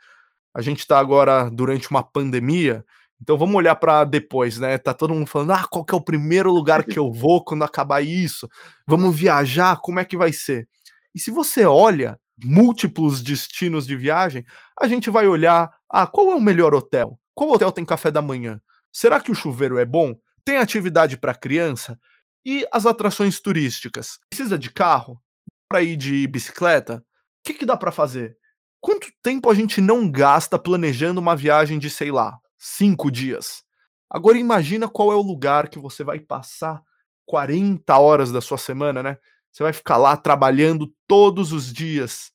A 0.56 0.62
gente 0.62 0.80
está 0.80 1.00
agora 1.00 1.50
durante 1.50 1.90
uma 1.92 2.04
pandemia, 2.04 2.84
então 3.22 3.38
vamos 3.38 3.56
olhar 3.56 3.76
para 3.76 4.04
depois, 4.06 4.60
né? 4.60 4.78
Tá 4.78 4.94
todo 4.94 5.14
mundo 5.14 5.28
falando: 5.28 5.52
"Ah, 5.54 5.66
qual 5.70 5.86
que 5.86 5.94
é 5.94 5.98
o 5.98 6.02
primeiro 6.04 6.52
lugar 6.52 6.84
que 6.84 7.00
eu 7.00 7.12
vou 7.12 7.44
quando 7.44 7.64
acabar 7.64 8.02
isso? 8.02 8.48
Vamos 8.88 9.16
viajar, 9.18 9.78
como 9.82 10.00
é 10.00 10.06
que 10.06 10.18
vai 10.18 10.34
ser?". 10.34 10.68
E 11.16 11.20
se 11.20 11.32
você 11.32 11.66
olha 11.66 12.20
múltiplos 12.44 13.22
destinos 13.24 13.88
de 13.88 13.96
viagem, 13.96 14.46
a 14.80 14.88
gente 14.88 15.10
vai 15.10 15.28
olhar: 15.28 15.70
"Ah, 15.92 16.08
qual 16.08 16.32
é 16.32 16.36
o 16.36 16.42
melhor 16.42 16.74
hotel? 16.76 17.20
Qual 17.36 17.52
hotel 17.52 17.72
tem 17.72 17.86
café 17.86 18.12
da 18.12 18.22
manhã? 18.22 18.60
Será 18.92 19.20
que 19.20 19.32
o 19.32 19.36
chuveiro 19.36 19.78
é 19.78 19.86
bom? 19.86 20.16
Tem 20.46 20.58
atividade 20.58 21.18
para 21.18 21.36
criança? 21.36 22.00
E 22.50 22.66
as 22.72 22.86
atrações 22.86 23.42
turísticas? 23.42 24.20
Precisa 24.30 24.58
de 24.58 24.72
carro? 24.72 25.22
Para 25.68 25.84
ir 25.84 25.98
de 25.98 26.26
bicicleta? 26.28 27.00
O 27.00 27.04
que, 27.44 27.54
que 27.54 27.66
dá 27.66 27.76
para 27.76 27.92
fazer? 27.92 28.38
Quanto 28.80 29.12
tempo 29.22 29.50
a 29.50 29.54
gente 29.54 29.82
não 29.82 30.10
gasta 30.10 30.58
planejando 30.58 31.20
uma 31.20 31.36
viagem 31.36 31.78
de, 31.78 31.90
sei 31.90 32.10
lá, 32.10 32.40
cinco 32.58 33.12
dias? 33.12 33.66
Agora 34.10 34.38
imagina 34.38 34.88
qual 34.88 35.12
é 35.12 35.16
o 35.16 35.22
lugar 35.22 35.68
que 35.68 35.78
você 35.78 36.06
vai 36.06 36.22
passar 36.22 36.82
40 37.26 37.98
horas 37.98 38.32
da 38.32 38.40
sua 38.40 38.58
semana, 38.58 39.04
né? 39.04 39.18
Você 39.52 39.62
vai 39.62 39.74
ficar 39.74 39.98
lá 39.98 40.16
trabalhando 40.16 40.90
todos 41.06 41.52
os 41.52 41.74
dias. 41.74 42.32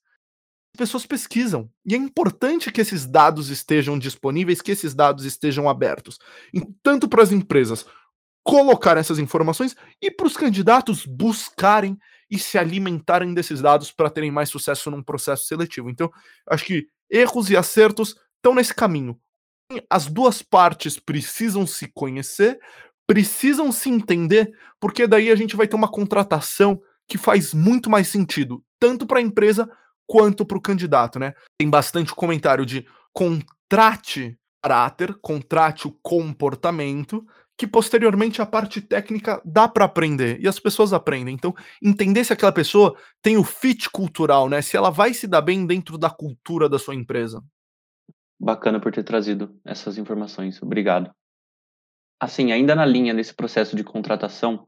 As 0.75 0.77
pessoas 0.77 1.07
pesquisam. 1.07 1.71
E 1.83 1.95
é 1.95 1.97
importante 1.97 2.71
que 2.71 2.81
esses 2.81 3.07
dados 3.07 3.49
estejam 3.49 3.97
disponíveis, 3.97 4.61
que 4.61 4.73
esses 4.73 4.93
dados 4.93 5.25
estejam 5.25 5.67
abertos. 5.67 6.19
Tanto 6.83 7.09
para 7.09 7.23
as 7.23 7.31
empresas 7.31 7.83
colocar 8.43 8.97
essas 8.97 9.19
informações 9.19 9.75
e 10.01 10.11
para 10.11 10.27
os 10.27 10.35
candidatos 10.35 11.05
buscarem 11.05 11.97
e 12.29 12.37
se 12.37 12.57
alimentarem 12.57 13.33
desses 13.33 13.61
dados 13.61 13.91
para 13.91 14.09
terem 14.09 14.31
mais 14.31 14.49
sucesso 14.49 14.91
num 14.91 15.01
processo 15.01 15.45
seletivo. 15.45 15.89
Então, 15.89 16.11
acho 16.49 16.65
que 16.65 16.87
erros 17.09 17.49
e 17.49 17.55
acertos 17.55 18.15
estão 18.37 18.53
nesse 18.53 18.73
caminho. 18.73 19.17
as 19.89 20.07
duas 20.07 20.41
partes 20.41 20.99
precisam 20.99 21.65
se 21.65 21.87
conhecer, 21.87 22.59
precisam 23.07 23.71
se 23.71 23.89
entender, 23.89 24.51
porque 24.79 25.07
daí 25.07 25.31
a 25.31 25.35
gente 25.35 25.55
vai 25.55 25.67
ter 25.67 25.75
uma 25.75 25.89
contratação 25.89 26.79
que 27.07 27.17
faz 27.17 27.53
muito 27.53 27.89
mais 27.89 28.07
sentido, 28.07 28.63
tanto 28.79 29.07
para 29.07 29.19
a 29.19 29.21
empresa 29.21 29.69
quanto 30.05 30.45
para 30.45 30.57
o 30.57 30.61
candidato, 30.61 31.17
né? 31.17 31.33
Tem 31.57 31.69
bastante 31.69 32.13
comentário 32.13 32.65
de 32.65 32.85
contrate 33.13 34.37
caráter, 34.63 35.13
contrate 35.21 35.87
o 35.87 35.91
comportamento, 36.01 37.25
que 37.63 37.67
posteriormente 37.67 38.41
a 38.41 38.45
parte 38.45 38.81
técnica 38.81 39.41
dá 39.45 39.69
para 39.69 39.85
aprender 39.85 40.37
e 40.41 40.49
as 40.49 40.59
pessoas 40.59 40.91
aprendem. 40.91 41.33
Então, 41.33 41.55
entender 41.81 42.25
se 42.25 42.33
aquela 42.33 42.51
pessoa 42.51 42.93
tem 43.21 43.37
o 43.37 43.43
fit 43.43 43.89
cultural, 43.89 44.49
né? 44.49 44.61
Se 44.61 44.75
ela 44.75 44.89
vai 44.89 45.13
se 45.13 45.27
dar 45.27 45.39
bem 45.39 45.65
dentro 45.65 45.97
da 45.97 46.09
cultura 46.09 46.67
da 46.67 46.77
sua 46.77 46.93
empresa. 46.93 47.41
Bacana 48.37 48.81
por 48.81 48.91
ter 48.91 49.03
trazido 49.03 49.57
essas 49.63 49.97
informações. 49.97 50.61
Obrigado. 50.61 51.09
Assim, 52.19 52.51
ainda 52.51 52.75
na 52.75 52.85
linha 52.85 53.13
desse 53.13 53.33
processo 53.33 53.77
de 53.77 53.83
contratação, 53.85 54.67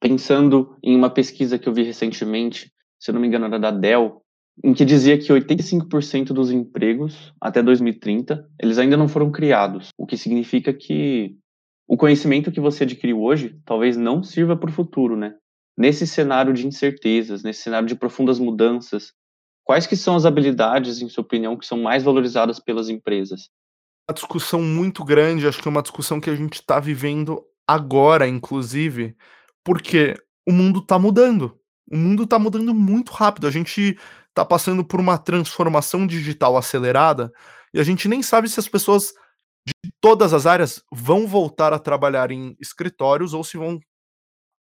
pensando 0.00 0.78
em 0.84 0.94
uma 0.94 1.10
pesquisa 1.10 1.58
que 1.58 1.68
eu 1.68 1.74
vi 1.74 1.82
recentemente, 1.82 2.72
se 3.00 3.10
eu 3.10 3.14
não 3.14 3.20
me 3.20 3.26
engano 3.26 3.46
era 3.46 3.58
da 3.58 3.72
Dell, 3.72 4.22
em 4.62 4.72
que 4.72 4.84
dizia 4.84 5.18
que 5.18 5.32
85% 5.32 6.26
dos 6.26 6.52
empregos 6.52 7.34
até 7.40 7.60
2030, 7.60 8.48
eles 8.62 8.78
ainda 8.78 8.96
não 8.96 9.08
foram 9.08 9.32
criados, 9.32 9.88
o 9.98 10.06
que 10.06 10.16
significa 10.16 10.72
que 10.72 11.36
o 11.86 11.96
conhecimento 11.96 12.50
que 12.50 12.60
você 12.60 12.84
adquiriu 12.84 13.22
hoje 13.22 13.60
talvez 13.64 13.96
não 13.96 14.22
sirva 14.22 14.56
para 14.56 14.70
o 14.70 14.72
futuro, 14.72 15.16
né? 15.16 15.34
Nesse 15.76 16.06
cenário 16.06 16.52
de 16.52 16.66
incertezas, 16.66 17.42
nesse 17.42 17.62
cenário 17.62 17.86
de 17.86 17.96
profundas 17.96 18.38
mudanças, 18.38 19.12
quais 19.64 19.86
que 19.86 19.96
são 19.96 20.14
as 20.14 20.24
habilidades, 20.24 21.02
em 21.02 21.08
sua 21.08 21.22
opinião, 21.22 21.56
que 21.56 21.66
são 21.66 21.82
mais 21.82 22.02
valorizadas 22.02 22.60
pelas 22.60 22.88
empresas? 22.88 23.48
Uma 24.08 24.14
discussão 24.14 24.62
muito 24.62 25.04
grande, 25.04 25.46
acho 25.46 25.60
que 25.60 25.68
é 25.68 25.70
uma 25.70 25.82
discussão 25.82 26.20
que 26.20 26.30
a 26.30 26.36
gente 26.36 26.54
está 26.54 26.78
vivendo 26.78 27.42
agora, 27.66 28.28
inclusive, 28.28 29.16
porque 29.64 30.14
o 30.46 30.52
mundo 30.52 30.80
está 30.80 30.98
mudando. 30.98 31.58
O 31.90 31.96
mundo 31.96 32.24
está 32.24 32.38
mudando 32.38 32.74
muito 32.74 33.12
rápido. 33.12 33.46
A 33.46 33.50
gente 33.50 33.98
está 34.28 34.44
passando 34.44 34.84
por 34.84 35.00
uma 35.00 35.18
transformação 35.18 36.06
digital 36.06 36.56
acelerada 36.56 37.32
e 37.72 37.80
a 37.80 37.82
gente 37.82 38.08
nem 38.08 38.22
sabe 38.22 38.48
se 38.48 38.60
as 38.60 38.68
pessoas 38.68 39.14
de 39.66 39.92
todas 40.00 40.32
as 40.34 40.46
áreas 40.46 40.82
vão 40.92 41.26
voltar 41.26 41.72
a 41.72 41.78
trabalhar 41.78 42.30
em 42.30 42.56
escritórios 42.60 43.34
ou 43.34 43.42
se 43.44 43.56
vão 43.56 43.80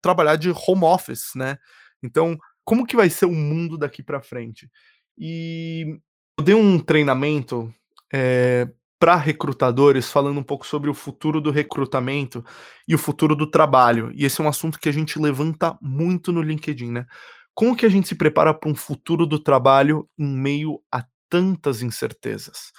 trabalhar 0.01 0.35
de 0.35 0.49
home 0.49 0.83
office, 0.83 1.31
né? 1.35 1.57
Então, 2.03 2.37
como 2.63 2.85
que 2.85 2.95
vai 2.95 3.09
ser 3.09 3.25
o 3.25 3.31
mundo 3.31 3.77
daqui 3.77 4.03
para 4.03 4.21
frente? 4.21 4.69
E 5.17 5.99
eu 6.37 6.43
dei 6.43 6.55
um 6.55 6.79
treinamento 6.79 7.73
é, 8.13 8.67
para 8.99 9.15
recrutadores 9.15 10.09
falando 10.11 10.39
um 10.39 10.43
pouco 10.43 10.65
sobre 10.65 10.89
o 10.89 10.93
futuro 10.93 11.41
do 11.41 11.51
recrutamento 11.51 12.43
e 12.87 12.95
o 12.95 12.97
futuro 12.97 13.35
do 13.35 13.49
trabalho. 13.49 14.11
E 14.15 14.25
esse 14.25 14.39
é 14.41 14.43
um 14.43 14.47
assunto 14.47 14.79
que 14.79 14.89
a 14.89 14.93
gente 14.93 15.19
levanta 15.19 15.77
muito 15.81 16.31
no 16.31 16.41
LinkedIn, 16.41 16.91
né? 16.91 17.05
Como 17.53 17.75
que 17.75 17.85
a 17.85 17.89
gente 17.89 18.07
se 18.07 18.15
prepara 18.15 18.53
para 18.53 18.69
um 18.69 18.75
futuro 18.75 19.25
do 19.25 19.37
trabalho 19.39 20.09
em 20.17 20.25
meio 20.25 20.81
a 20.91 21.05
tantas 21.29 21.81
incertezas? 21.81 22.71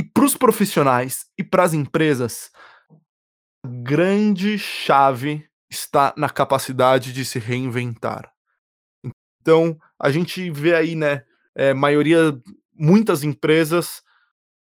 E 0.00 0.02
para 0.02 0.24
os 0.24 0.34
profissionais 0.34 1.26
e 1.36 1.44
para 1.44 1.62
as 1.62 1.74
empresas, 1.74 2.50
a 3.62 3.68
grande 3.68 4.58
chave 4.58 5.46
está 5.70 6.14
na 6.16 6.30
capacidade 6.30 7.12
de 7.12 7.22
se 7.22 7.38
reinventar. 7.38 8.32
Então, 9.42 9.78
a 9.98 10.10
gente 10.10 10.50
vê 10.50 10.74
aí, 10.74 10.94
né, 10.94 11.22
é, 11.54 11.74
maioria, 11.74 12.32
muitas 12.74 13.22
empresas 13.22 14.02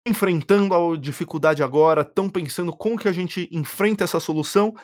enfrentando 0.06 0.74
a 0.74 0.98
dificuldade 0.98 1.62
agora, 1.62 2.02
estão 2.02 2.28
pensando 2.28 2.70
como 2.70 2.98
que 2.98 3.08
a 3.08 3.12
gente 3.12 3.48
enfrenta 3.50 4.04
essa 4.04 4.20
solução, 4.20 4.74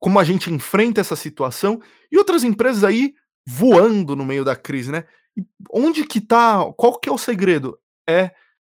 como 0.00 0.18
a 0.18 0.24
gente 0.24 0.52
enfrenta 0.52 1.00
essa 1.00 1.14
situação, 1.14 1.80
e 2.10 2.18
outras 2.18 2.42
empresas 2.42 2.82
aí 2.82 3.14
voando 3.46 4.16
no 4.16 4.24
meio 4.24 4.44
da 4.44 4.56
crise, 4.56 4.90
né? 4.90 5.04
Onde 5.72 6.04
que 6.04 6.20
tá, 6.20 6.64
qual 6.76 6.98
que 6.98 7.08
é 7.08 7.12
o 7.12 7.16
segredo? 7.16 7.78
É 8.10 8.32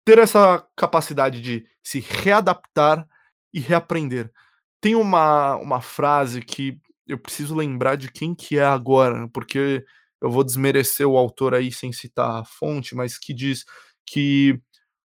ter 0.08 0.20
essa 0.20 0.66
capacidade 0.74 1.42
de 1.42 1.66
se 1.84 2.00
readaptar 2.00 3.06
e 3.54 3.60
reaprender. 3.60 4.32
Tem 4.80 4.96
uma, 4.96 5.58
uma 5.58 5.82
frase 5.82 6.40
que 6.40 6.80
eu 7.06 7.18
preciso 7.18 7.54
lembrar 7.54 7.98
de 7.98 8.10
quem 8.10 8.34
que 8.34 8.58
é 8.58 8.64
agora, 8.64 9.28
porque 9.34 9.84
eu 10.22 10.32
vou 10.32 10.46
desmerecer 10.46 11.06
o 11.06 11.18
autor 11.18 11.54
aí 11.54 11.74
sem 11.74 11.92
citar 11.92 12.40
a 12.40 12.46
fonte, 12.46 12.96
mas 12.96 13.20
que 13.20 13.34
diz 13.34 13.66
que 14.06 14.58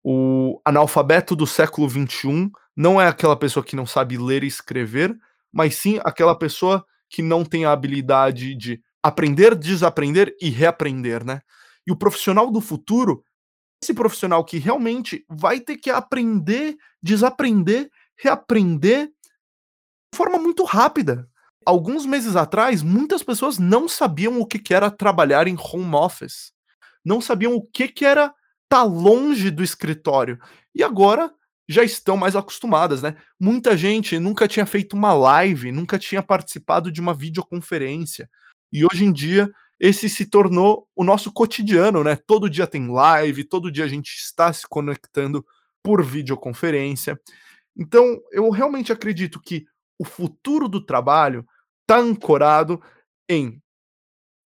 o 0.03 0.61
analfabeto 0.63 1.35
do 1.35 1.47
século 1.47 1.89
XXI 1.89 2.51
não 2.77 3.01
é 3.01 3.07
aquela 3.07 3.35
pessoa 3.35 3.65
que 3.65 3.75
não 3.75 3.87
sabe 3.87 4.15
ler 4.15 4.43
e 4.43 4.47
escrever, 4.47 5.11
mas 5.51 5.73
sim 5.73 5.99
aquela 6.03 6.37
pessoa 6.37 6.85
que 7.09 7.23
não 7.23 7.43
tem 7.43 7.65
a 7.65 7.71
habilidade 7.71 8.53
de 8.53 8.79
aprender, 9.01 9.55
desaprender 9.55 10.35
e 10.39 10.51
reaprender, 10.51 11.25
né? 11.25 11.41
E 11.87 11.91
o 11.91 11.97
profissional 11.97 12.51
do 12.51 12.61
futuro 12.61 13.23
esse 13.83 13.93
profissional 13.93 14.43
que 14.43 14.57
realmente 14.57 15.25
vai 15.29 15.59
ter 15.59 15.77
que 15.77 15.89
aprender, 15.89 16.77
desaprender, 17.01 17.89
reaprender 18.17 19.07
de 19.07 20.17
forma 20.17 20.37
muito 20.39 20.63
rápida. 20.63 21.27
Alguns 21.65 22.05
meses 22.05 22.35
atrás, 22.35 22.81
muitas 22.81 23.21
pessoas 23.21 23.57
não 23.57 23.87
sabiam 23.87 24.39
o 24.39 24.45
que 24.45 24.73
era 24.73 24.89
trabalhar 24.89 25.47
em 25.47 25.57
home 25.57 25.95
office, 25.95 26.51
não 27.05 27.21
sabiam 27.21 27.53
o 27.53 27.61
que 27.65 28.05
era 28.05 28.25
estar 28.25 28.35
tá 28.69 28.83
longe 28.83 29.51
do 29.51 29.63
escritório. 29.63 30.39
E 30.73 30.83
agora 30.83 31.31
já 31.67 31.83
estão 31.83 32.17
mais 32.17 32.35
acostumadas, 32.35 33.01
né? 33.01 33.15
Muita 33.39 33.77
gente 33.77 34.19
nunca 34.19 34.47
tinha 34.47 34.65
feito 34.65 34.93
uma 34.93 35.13
live, 35.13 35.71
nunca 35.71 35.97
tinha 35.97 36.21
participado 36.21 36.91
de 36.91 36.99
uma 36.99 37.13
videoconferência. 37.13 38.29
E 38.71 38.85
hoje 38.85 39.05
em 39.05 39.13
dia 39.13 39.49
esse 39.79 40.09
se 40.09 40.25
tornou 40.25 40.87
o 40.95 41.03
nosso 41.03 41.31
cotidiano, 41.31 42.03
né? 42.03 42.15
Todo 42.15 42.49
dia 42.49 42.67
tem 42.67 42.87
live, 42.87 43.43
todo 43.43 43.71
dia 43.71 43.85
a 43.85 43.87
gente 43.87 44.15
está 44.15 44.51
se 44.53 44.67
conectando 44.67 45.45
por 45.83 46.03
videoconferência. 46.03 47.19
Então, 47.77 48.21
eu 48.31 48.49
realmente 48.49 48.91
acredito 48.91 49.39
que 49.41 49.65
o 49.99 50.05
futuro 50.05 50.67
do 50.67 50.83
trabalho 50.83 51.45
está 51.81 51.97
ancorado 51.99 52.81
em 53.29 53.61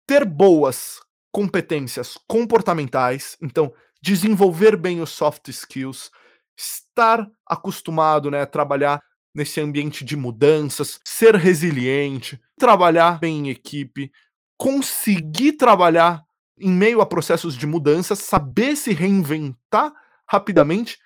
ter 0.07 0.25
boas 0.25 0.99
competências 1.31 2.17
comportamentais, 2.27 3.37
então 3.41 3.73
desenvolver 4.01 4.75
bem 4.75 5.01
os 5.01 5.11
soft 5.11 5.47
skills, 5.47 6.11
estar 6.57 7.25
acostumado, 7.47 8.29
né, 8.29 8.41
a 8.41 8.47
trabalhar 8.47 9.01
nesse 9.33 9.61
ambiente 9.61 10.03
de 10.03 10.17
mudanças, 10.17 10.99
ser 11.05 11.35
resiliente, 11.35 12.39
trabalhar 12.57 13.19
bem 13.19 13.47
em 13.47 13.49
equipe, 13.49 14.11
conseguir 14.61 15.53
trabalhar 15.53 16.23
em 16.59 16.69
meio 16.69 17.01
a 17.01 17.05
processos 17.07 17.57
de 17.57 17.65
mudança, 17.65 18.15
saber 18.15 18.75
se 18.75 18.93
reinventar 18.93 19.91
rapidamente, 20.29 20.99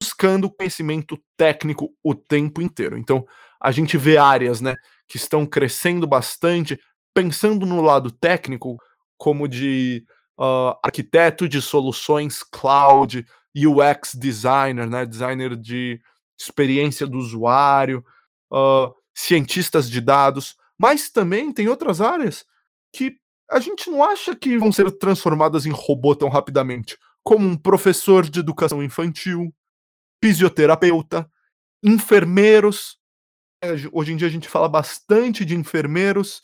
buscando 0.00 0.48
conhecimento 0.48 1.18
técnico 1.36 1.92
o 2.00 2.14
tempo 2.14 2.62
inteiro. 2.62 2.96
Então, 2.96 3.26
a 3.60 3.72
gente 3.72 3.98
vê 3.98 4.16
áreas, 4.18 4.60
né, 4.60 4.76
que 5.08 5.16
estão 5.16 5.44
crescendo 5.44 6.06
bastante, 6.06 6.78
pensando 7.12 7.66
no 7.66 7.82
lado 7.82 8.08
técnico, 8.08 8.76
como 9.18 9.48
de 9.48 10.06
uh, 10.38 10.78
arquiteto 10.80 11.48
de 11.48 11.60
soluções 11.60 12.44
cloud, 12.44 13.26
UX 13.52 14.14
designer, 14.14 14.88
né, 14.88 15.04
designer 15.04 15.56
de 15.56 16.00
experiência 16.38 17.04
do 17.04 17.18
usuário, 17.18 18.04
uh, 18.52 18.94
cientistas 19.12 19.90
de 19.90 20.00
dados, 20.00 20.54
mas 20.78 21.10
também 21.10 21.52
tem 21.52 21.66
outras 21.66 22.00
áreas 22.00 22.46
que 22.96 23.18
a 23.50 23.60
gente 23.60 23.90
não 23.90 24.02
acha 24.02 24.34
que 24.34 24.56
vão 24.56 24.72
ser 24.72 24.90
transformadas 24.98 25.66
em 25.66 25.70
robô 25.70 26.16
tão 26.16 26.28
rapidamente, 26.28 26.96
como 27.22 27.46
um 27.46 27.56
professor 27.56 28.28
de 28.28 28.40
educação 28.40 28.82
infantil, 28.82 29.54
fisioterapeuta, 30.24 31.30
enfermeiros. 31.82 32.98
É, 33.62 33.72
hoje 33.92 34.12
em 34.12 34.16
dia 34.16 34.26
a 34.26 34.30
gente 34.30 34.48
fala 34.48 34.68
bastante 34.68 35.44
de 35.44 35.54
enfermeiros. 35.54 36.40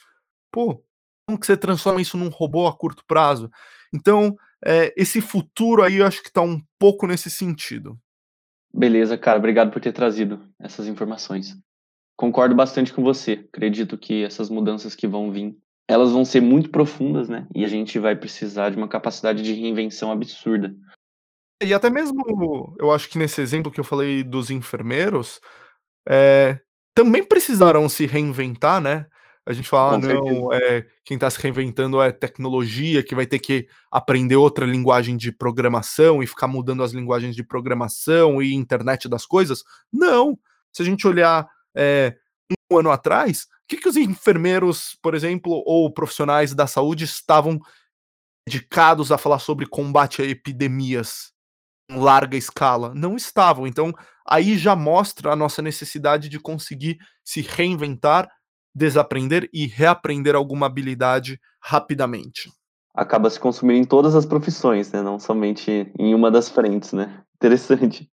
Pô, 0.53 0.85
como 1.27 1.39
que 1.39 1.47
você 1.47 1.57
transforma 1.57 2.03
isso 2.03 2.17
num 2.19 2.29
robô 2.29 2.67
a 2.67 2.77
curto 2.77 3.05
prazo? 3.07 3.51
Então, 3.95 4.37
é, 4.65 4.93
esse 4.97 5.21
futuro 5.21 5.83
aí 5.83 5.97
eu 5.97 6.07
acho 6.07 6.23
que 6.23 6.29
está 6.29 6.43
um 6.43 6.61
pouco 6.79 7.07
nesse 7.07 7.31
sentido. 7.31 7.99
Beleza, 8.73 9.19
cara. 9.19 9.39
Obrigado 9.39 9.71
por 9.71 9.81
ter 9.81 9.93
trazido 9.93 10.47
essas 10.59 10.87
informações. 10.87 11.57
Concordo 12.17 12.55
bastante 12.55 12.93
com 12.93 13.03
você. 13.03 13.45
Acredito 13.53 13.99
que 13.99 14.23
essas 14.23 14.49
mudanças 14.49 14.95
que 14.95 15.07
vão 15.07 15.33
vir 15.33 15.57
elas 15.89 16.13
vão 16.13 16.25
ser 16.25 16.41
muito 16.41 16.71
profundas, 16.71 17.29
né? 17.29 17.47
E 17.55 17.65
a 17.65 17.69
gente 17.69 17.99
vai 17.99 18.17
precisar 18.17 18.71
de 18.71 18.77
uma 18.77 18.89
capacidade 18.89 19.43
de 19.43 19.53
reinvenção 19.53 20.11
absurda. 20.11 20.75
E 21.63 21.73
até 21.73 21.89
mesmo, 21.91 22.75
eu 22.79 22.91
acho 22.91 23.09
que 23.09 23.19
nesse 23.19 23.41
exemplo 23.41 23.71
que 23.71 23.79
eu 23.79 23.85
falei 23.85 24.25
dos 24.25 24.51
enfermeiros, 24.51 25.41
é, 26.09 26.59
também 26.95 27.23
precisaram 27.23 27.89
se 27.89 28.07
reinventar, 28.07 28.81
né? 28.81 29.07
A 29.45 29.53
gente 29.53 29.69
fala, 29.69 29.95
ah, 29.95 29.99
não, 29.99 30.53
é, 30.53 30.87
quem 31.05 31.17
está 31.17 31.29
se 31.29 31.41
reinventando 31.41 32.01
é 32.01 32.13
tecnologia, 32.13 33.03
que 33.03 33.15
vai 33.15 33.27
ter 33.27 33.41
que 33.41 33.67
aprender 33.91 34.37
outra 34.37 34.65
linguagem 34.65 35.17
de 35.17 35.33
programação 35.33 36.23
e 36.23 36.29
ficar 36.29 36.47
mudando 36.47 36.83
as 36.83 36.93
linguagens 36.93 37.35
de 37.35 37.43
programação 37.43 38.41
e 38.41 38.55
internet 38.55 39.09
das 39.09 39.27
coisas. 39.27 39.65
Não. 39.93 40.39
Se 40.73 40.83
a 40.83 40.85
gente 40.85 41.07
olhar 41.09 41.49
é, 41.77 42.15
um 42.71 42.79
ano 42.79 42.93
atrás, 42.93 43.49
que, 43.77 43.83
que 43.83 43.89
os 43.89 43.97
enfermeiros, 43.97 44.99
por 45.03 45.15
exemplo, 45.15 45.63
ou 45.67 45.93
profissionais 45.93 46.55
da 46.55 46.67
saúde 46.67 47.05
estavam 47.05 47.59
dedicados 48.47 49.11
a 49.11 49.19
falar 49.19 49.39
sobre 49.39 49.67
combate 49.67 50.21
a 50.21 50.27
epidemias 50.27 51.33
em 51.91 51.97
larga 51.97 52.37
escala? 52.37 52.93
Não 52.95 53.17
estavam. 53.17 53.67
Então, 53.67 53.93
aí 54.27 54.59
já 54.59 54.77
mostra 54.77 55.33
a 55.33 55.37
nossa 55.37 55.63
necessidade 55.63 56.29
de 56.29 56.39
conseguir 56.39 56.99
se 57.25 57.41
reinventar 57.41 58.29
desaprender 58.75 59.51
e 59.53 59.67
reaprender 59.67 60.35
alguma 60.35 60.65
habilidade 60.65 61.39
rapidamente. 61.61 62.51
Acaba 62.95 63.29
se 63.29 63.39
consumindo 63.39 63.81
em 63.81 63.85
todas 63.85 64.15
as 64.15 64.25
profissões, 64.25 64.91
né? 64.93 65.03
Não 65.03 65.19
somente 65.19 65.93
em 65.99 66.15
uma 66.15 66.31
das 66.31 66.49
frentes, 66.49 66.93
né? 66.93 67.23
Interessante. 67.37 68.11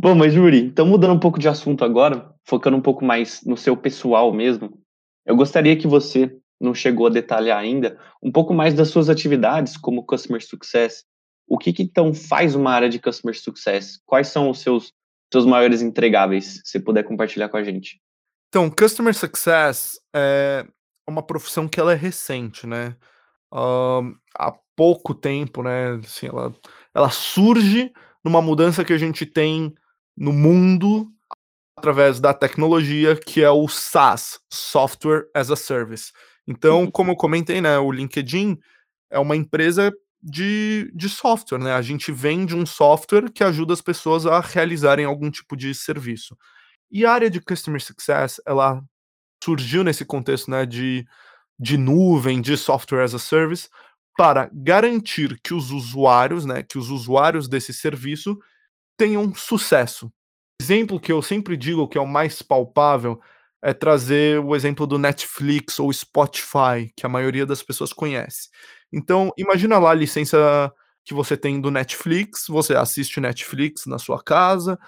Bom, 0.00 0.14
mas 0.14 0.34
Yuri, 0.34 0.58
então 0.58 0.86
mudando 0.86 1.14
um 1.14 1.20
pouco 1.20 1.38
de 1.38 1.48
assunto 1.48 1.84
agora, 1.84 2.30
focando 2.44 2.76
um 2.76 2.82
pouco 2.82 3.04
mais 3.04 3.42
no 3.44 3.56
seu 3.56 3.76
pessoal 3.76 4.32
mesmo, 4.32 4.78
eu 5.24 5.36
gostaria 5.36 5.76
que 5.76 5.86
você, 5.86 6.36
não 6.60 6.74
chegou 6.74 7.06
a 7.06 7.10
detalhar 7.10 7.58
ainda, 7.58 7.98
um 8.22 8.30
pouco 8.30 8.52
mais 8.52 8.74
das 8.74 8.88
suas 8.88 9.08
atividades 9.08 9.76
como 9.76 10.04
Customer 10.04 10.44
Success. 10.44 11.04
O 11.48 11.58
que, 11.58 11.72
que 11.72 11.82
então 11.82 12.12
faz 12.12 12.54
uma 12.54 12.72
área 12.72 12.88
de 12.88 12.98
Customer 12.98 13.38
Success? 13.38 14.00
Quais 14.04 14.28
são 14.28 14.50
os 14.50 14.60
seus, 14.60 14.92
seus 15.32 15.46
maiores 15.46 15.82
entregáveis, 15.82 16.60
se 16.64 16.80
puder 16.80 17.02
compartilhar 17.04 17.48
com 17.48 17.56
a 17.56 17.62
gente? 17.62 18.00
Então, 18.48 18.70
Customer 18.70 19.14
Success 19.14 19.98
é 20.14 20.66
uma 21.08 21.22
profissão 21.22 21.68
que 21.68 21.78
ela 21.78 21.92
é 21.92 21.96
recente, 21.96 22.66
né? 22.66 22.96
Uh, 23.52 24.14
há 24.36 24.52
pouco 24.76 25.14
tempo, 25.14 25.62
né? 25.62 26.00
Assim, 26.04 26.26
ela, 26.26 26.54
ela 26.94 27.10
surge 27.10 27.92
numa 28.24 28.40
mudança 28.40 28.84
que 28.84 28.92
a 28.92 28.98
gente 28.98 29.26
tem 29.26 29.74
no 30.16 30.32
mundo 30.32 31.10
através 31.76 32.20
da 32.20 32.32
tecnologia, 32.32 33.16
que 33.16 33.42
é 33.42 33.50
o 33.50 33.68
SaaS, 33.68 34.40
Software 34.50 35.28
as 35.34 35.50
a 35.50 35.56
Service. 35.56 36.12
Então, 36.46 36.90
como 36.90 37.12
eu 37.12 37.16
comentei, 37.16 37.60
né, 37.60 37.78
o 37.78 37.90
LinkedIn 37.90 38.58
é 39.10 39.18
uma 39.18 39.36
empresa 39.36 39.92
de, 40.22 40.90
de 40.94 41.08
software, 41.08 41.58
né? 41.58 41.72
A 41.74 41.82
gente 41.82 42.10
vende 42.10 42.56
um 42.56 42.64
software 42.64 43.30
que 43.30 43.44
ajuda 43.44 43.74
as 43.74 43.82
pessoas 43.82 44.24
a 44.24 44.40
realizarem 44.40 45.04
algum 45.04 45.30
tipo 45.30 45.54
de 45.54 45.74
serviço. 45.74 46.36
E 46.90 47.04
a 47.04 47.12
área 47.12 47.28
de 47.28 47.40
Customer 47.40 47.82
Success, 47.82 48.40
ela 48.46 48.82
surgiu 49.42 49.84
nesse 49.84 50.04
contexto 50.04 50.50
né, 50.50 50.64
de, 50.64 51.06
de 51.58 51.76
nuvem, 51.76 52.40
de 52.40 52.56
software 52.56 53.02
as 53.02 53.14
a 53.14 53.18
service, 53.18 53.68
para 54.16 54.48
garantir 54.52 55.38
que 55.42 55.52
os 55.52 55.70
usuários, 55.70 56.46
né, 56.46 56.62
que 56.62 56.78
os 56.78 56.88
usuários 56.88 57.46
desse 57.46 57.74
serviço 57.74 58.38
tenham 58.96 59.34
sucesso. 59.34 60.12
Exemplo 60.60 61.00
que 61.00 61.12
eu 61.12 61.20
sempre 61.22 61.56
digo 61.56 61.88
que 61.88 61.98
é 61.98 62.00
o 62.00 62.06
mais 62.06 62.42
palpável 62.42 63.20
é 63.62 63.72
trazer 63.72 64.38
o 64.40 64.54
exemplo 64.54 64.86
do 64.86 64.98
Netflix 64.98 65.78
ou 65.78 65.92
Spotify, 65.92 66.92
que 66.94 67.06
a 67.06 67.08
maioria 67.08 67.46
das 67.46 67.62
pessoas 67.62 67.92
conhece. 67.92 68.50
Então, 68.92 69.32
imagina 69.38 69.78
lá 69.78 69.90
a 69.90 69.94
licença 69.94 70.70
que 71.02 71.14
você 71.14 71.36
tem 71.36 71.60
do 71.60 71.70
Netflix, 71.70 72.44
você 72.46 72.74
assiste 72.74 73.20
Netflix 73.20 73.86
na 73.86 73.98
sua 73.98 74.22
casa, 74.22 74.78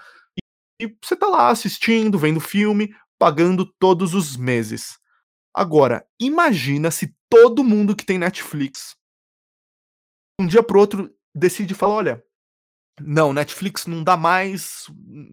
e 0.79 0.95
você 1.03 1.15
tá 1.15 1.27
lá 1.27 1.49
assistindo, 1.49 2.19
vendo 2.19 2.39
filme, 2.39 2.93
pagando 3.17 3.65
todos 3.79 4.13
os 4.13 4.37
meses. 4.37 4.99
Agora, 5.55 6.05
imagina 6.19 6.91
se 6.91 7.15
todo 7.27 7.63
mundo 7.63 7.95
que 7.95 8.05
tem 8.05 8.19
Netflix 8.19 8.95
um 10.39 10.45
dia 10.45 10.61
pro 10.61 10.79
outro 10.79 11.11
decide 11.35 11.73
falar, 11.73 11.95
olha, 11.95 12.23
não, 12.99 13.31
Netflix 13.31 13.85
não 13.85 14.03
dá 14.03 14.17
mais, 14.17 14.85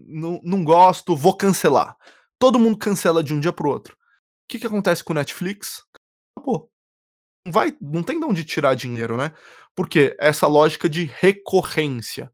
não, 0.07 0.41
não 0.45 0.65
gosto, 0.65 1.17
vou 1.17 1.37
cancelar. 1.37 1.97
Todo 2.39 2.59
mundo 2.59 2.79
cancela 2.79 3.23
de 3.23 3.33
um 3.33 3.41
dia 3.41 3.53
pro 3.53 3.71
outro. 3.71 3.95
O 3.95 3.97
que, 4.49 4.59
que 4.59 4.67
acontece 4.67 5.03
com 5.03 5.13
o 5.13 5.17
Netflix? 5.17 5.83
Acabou. 6.37 6.71
Não, 7.45 7.53
vai, 7.53 7.75
não 7.81 8.03
tem 8.03 8.21
de 8.21 8.27
onde 8.27 8.45
tirar 8.45 8.75
dinheiro, 8.75 9.17
né? 9.17 9.33
Porque 9.75 10.15
essa 10.21 10.47
lógica 10.47 10.89
de 10.89 11.05
recorrência. 11.05 12.31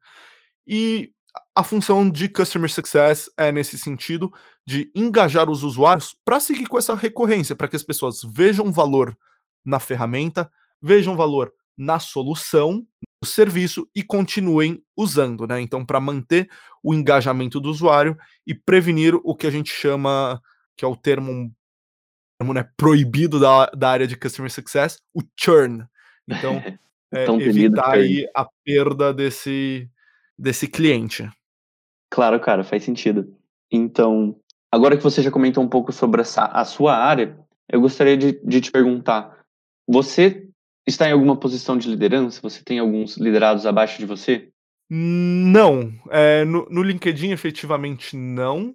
E 0.66 1.12
a 1.54 1.62
função 1.62 2.10
de 2.10 2.28
Customer 2.28 2.70
Success 2.70 3.30
é 3.36 3.52
nesse 3.52 3.78
sentido 3.78 4.32
de 4.66 4.90
engajar 4.94 5.48
os 5.48 5.62
usuários 5.62 6.16
para 6.24 6.40
seguir 6.40 6.66
com 6.66 6.78
essa 6.78 6.94
recorrência, 6.94 7.54
para 7.54 7.68
que 7.68 7.76
as 7.76 7.82
pessoas 7.82 8.20
vejam 8.24 8.72
valor 8.72 9.16
na 9.64 9.78
ferramenta, 9.78 10.50
vejam 10.82 11.16
valor 11.16 11.52
na 11.76 11.98
solução, 11.98 12.86
no 13.22 13.28
serviço 13.28 13.88
e 13.94 14.02
continuem 14.02 14.82
usando, 14.96 15.46
né? 15.46 15.60
Então, 15.60 15.84
para 15.84 16.00
manter 16.00 16.48
o 16.82 16.94
engajamento 16.94 17.60
do 17.60 17.68
usuário 17.68 18.16
e 18.46 18.54
prevenir 18.54 19.14
o 19.22 19.34
que 19.34 19.46
a 19.46 19.50
gente 19.50 19.70
chama, 19.70 20.40
que 20.76 20.84
é 20.84 20.88
o 20.88 20.96
termo, 20.96 21.54
termo 22.38 22.54
né, 22.54 22.68
proibido 22.76 23.38
da, 23.38 23.66
da 23.66 23.90
área 23.90 24.06
de 24.06 24.16
Customer 24.16 24.50
Success, 24.50 24.98
o 25.14 25.20
churn. 25.38 25.84
Então, 26.26 26.54
é, 27.12 27.26
evitar 27.42 27.92
aí 27.92 28.26
a 28.34 28.46
perda 28.64 29.12
desse, 29.12 29.88
desse 30.38 30.66
cliente. 30.66 31.28
Claro, 32.10 32.40
cara, 32.40 32.64
faz 32.64 32.82
sentido. 32.82 33.36
Então, 33.70 34.34
agora 34.72 34.96
que 34.96 35.02
você 35.02 35.22
já 35.22 35.30
comentou 35.30 35.62
um 35.62 35.68
pouco 35.68 35.92
sobre 35.92 36.22
essa, 36.22 36.46
a 36.46 36.64
sua 36.64 36.96
área, 36.96 37.38
eu 37.68 37.80
gostaria 37.80 38.16
de, 38.16 38.40
de 38.44 38.60
te 38.60 38.72
perguntar: 38.72 39.44
você 39.86 40.49
está 40.90 41.08
em 41.08 41.12
alguma 41.12 41.36
posição 41.36 41.76
de 41.76 41.88
liderança? 41.88 42.40
Você 42.42 42.62
tem 42.62 42.78
alguns 42.78 43.16
liderados 43.16 43.66
abaixo 43.66 43.98
de 43.98 44.06
você? 44.06 44.50
Não. 44.88 45.92
É, 46.10 46.44
no, 46.44 46.66
no, 46.70 46.82
LinkedIn, 46.82 47.30
efetivamente, 47.30 48.16
não. 48.16 48.74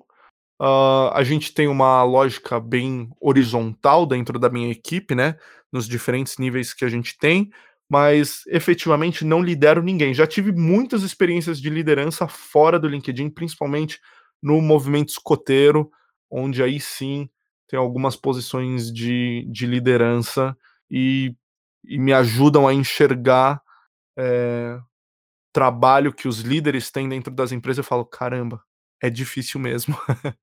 Uh, 0.62 1.12
a 1.14 1.22
gente 1.24 1.54
tem 1.54 1.68
uma 1.68 2.02
lógica 2.04 2.60
bem 2.60 3.10
horizontal 3.20 4.06
dentro 4.06 4.40
da 4.40 4.50
minha 4.50 4.72
equipe, 4.72 5.14
né? 5.14 5.36
Nos 5.72 5.88
diferentes 5.88 6.38
níveis 6.38 6.74
que 6.74 6.86
a 6.86 6.90
gente 6.90 7.18
tem 7.18 7.52
mas 7.90 8.42
efetivamente 8.48 9.24
não 9.24 9.42
lidero 9.42 9.84
ninguém. 9.84 10.14
Já 10.14 10.26
tive 10.26 10.52
muitas 10.52 11.04
experiências 11.04 11.60
de 11.60 11.70
liderança 11.70 12.28
fora 12.28 12.80
do 12.80 12.88
LinkedIn, 12.88 13.30
principalmente 13.30 14.00
no 14.42 14.62
movimento 14.62 15.10
escoteiro, 15.10 15.90
onde 16.30 16.64
aí 16.64 16.80
sim 16.80 17.30
tem 17.68 17.80
algumas 17.80 18.16
posições 18.16 18.92
de, 18.92 19.48
de 19.50 19.66
liderança 19.66 20.56
e, 20.90 21.36
e 21.88 21.98
me 21.98 22.14
ajudam 22.14 22.68
a 22.68 22.74
enxergar 22.74 23.62
é, 24.18 24.80
trabalho 25.54 26.14
que 26.14 26.28
os 26.28 26.40
líderes 26.42 26.92
têm 26.92 27.08
dentro 27.08 27.34
das 27.34 27.52
empresas. 27.52 27.80
Eu 27.80 27.84
falo, 27.84 28.06
caramba, 28.06 28.62
é 29.02 29.10
difícil 29.10 29.60
mesmo. 29.60 29.96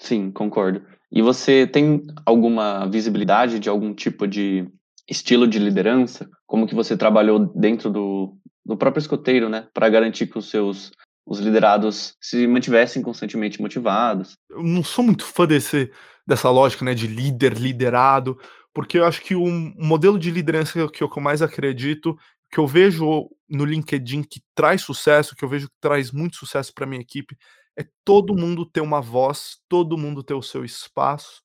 Sim, 0.00 0.30
concordo. 0.30 0.82
E 1.12 1.20
você 1.20 1.66
tem 1.66 2.02
alguma 2.24 2.86
visibilidade 2.86 3.58
de 3.58 3.68
algum 3.68 3.94
tipo 3.94 4.26
de 4.26 4.66
estilo 5.08 5.46
de 5.46 5.58
liderança, 5.58 6.28
como 6.46 6.66
que 6.66 6.74
você 6.74 6.96
trabalhou 6.96 7.52
dentro 7.54 7.90
do, 7.90 8.36
do 8.64 8.76
próprio 8.76 9.00
escoteiro, 9.00 9.48
né, 9.48 9.68
para 9.74 9.88
garantir 9.88 10.26
que 10.26 10.38
os 10.38 10.48
seus 10.48 10.92
os 11.26 11.38
liderados 11.38 12.16
se 12.20 12.44
mantivessem 12.48 13.02
constantemente 13.02 13.60
motivados. 13.60 14.36
Eu 14.50 14.64
não 14.64 14.82
sou 14.82 15.04
muito 15.04 15.24
fã 15.24 15.46
desse, 15.46 15.88
dessa 16.26 16.50
lógica, 16.50 16.84
né, 16.84 16.92
de 16.92 17.06
líder, 17.06 17.52
liderado, 17.52 18.36
porque 18.72 18.98
eu 18.98 19.04
acho 19.04 19.22
que 19.22 19.34
o 19.34 19.42
um 19.42 19.74
modelo 19.76 20.18
de 20.18 20.30
liderança 20.30 20.88
que 20.88 21.02
eu 21.02 21.10
mais 21.20 21.42
acredito, 21.42 22.16
que 22.50 22.58
eu 22.58 22.66
vejo 22.66 23.28
no 23.48 23.64
LinkedIn 23.64 24.22
que 24.22 24.42
traz 24.54 24.82
sucesso, 24.82 25.34
que 25.34 25.44
eu 25.44 25.48
vejo 25.48 25.68
que 25.68 25.76
traz 25.80 26.10
muito 26.10 26.36
sucesso 26.36 26.72
para 26.74 26.86
minha 26.86 27.00
equipe, 27.00 27.36
é 27.78 27.86
todo 28.04 28.36
mundo 28.36 28.66
ter 28.66 28.80
uma 28.80 29.00
voz, 29.00 29.58
todo 29.68 29.98
mundo 29.98 30.22
ter 30.22 30.34
o 30.34 30.42
seu 30.42 30.64
espaço 30.64 31.42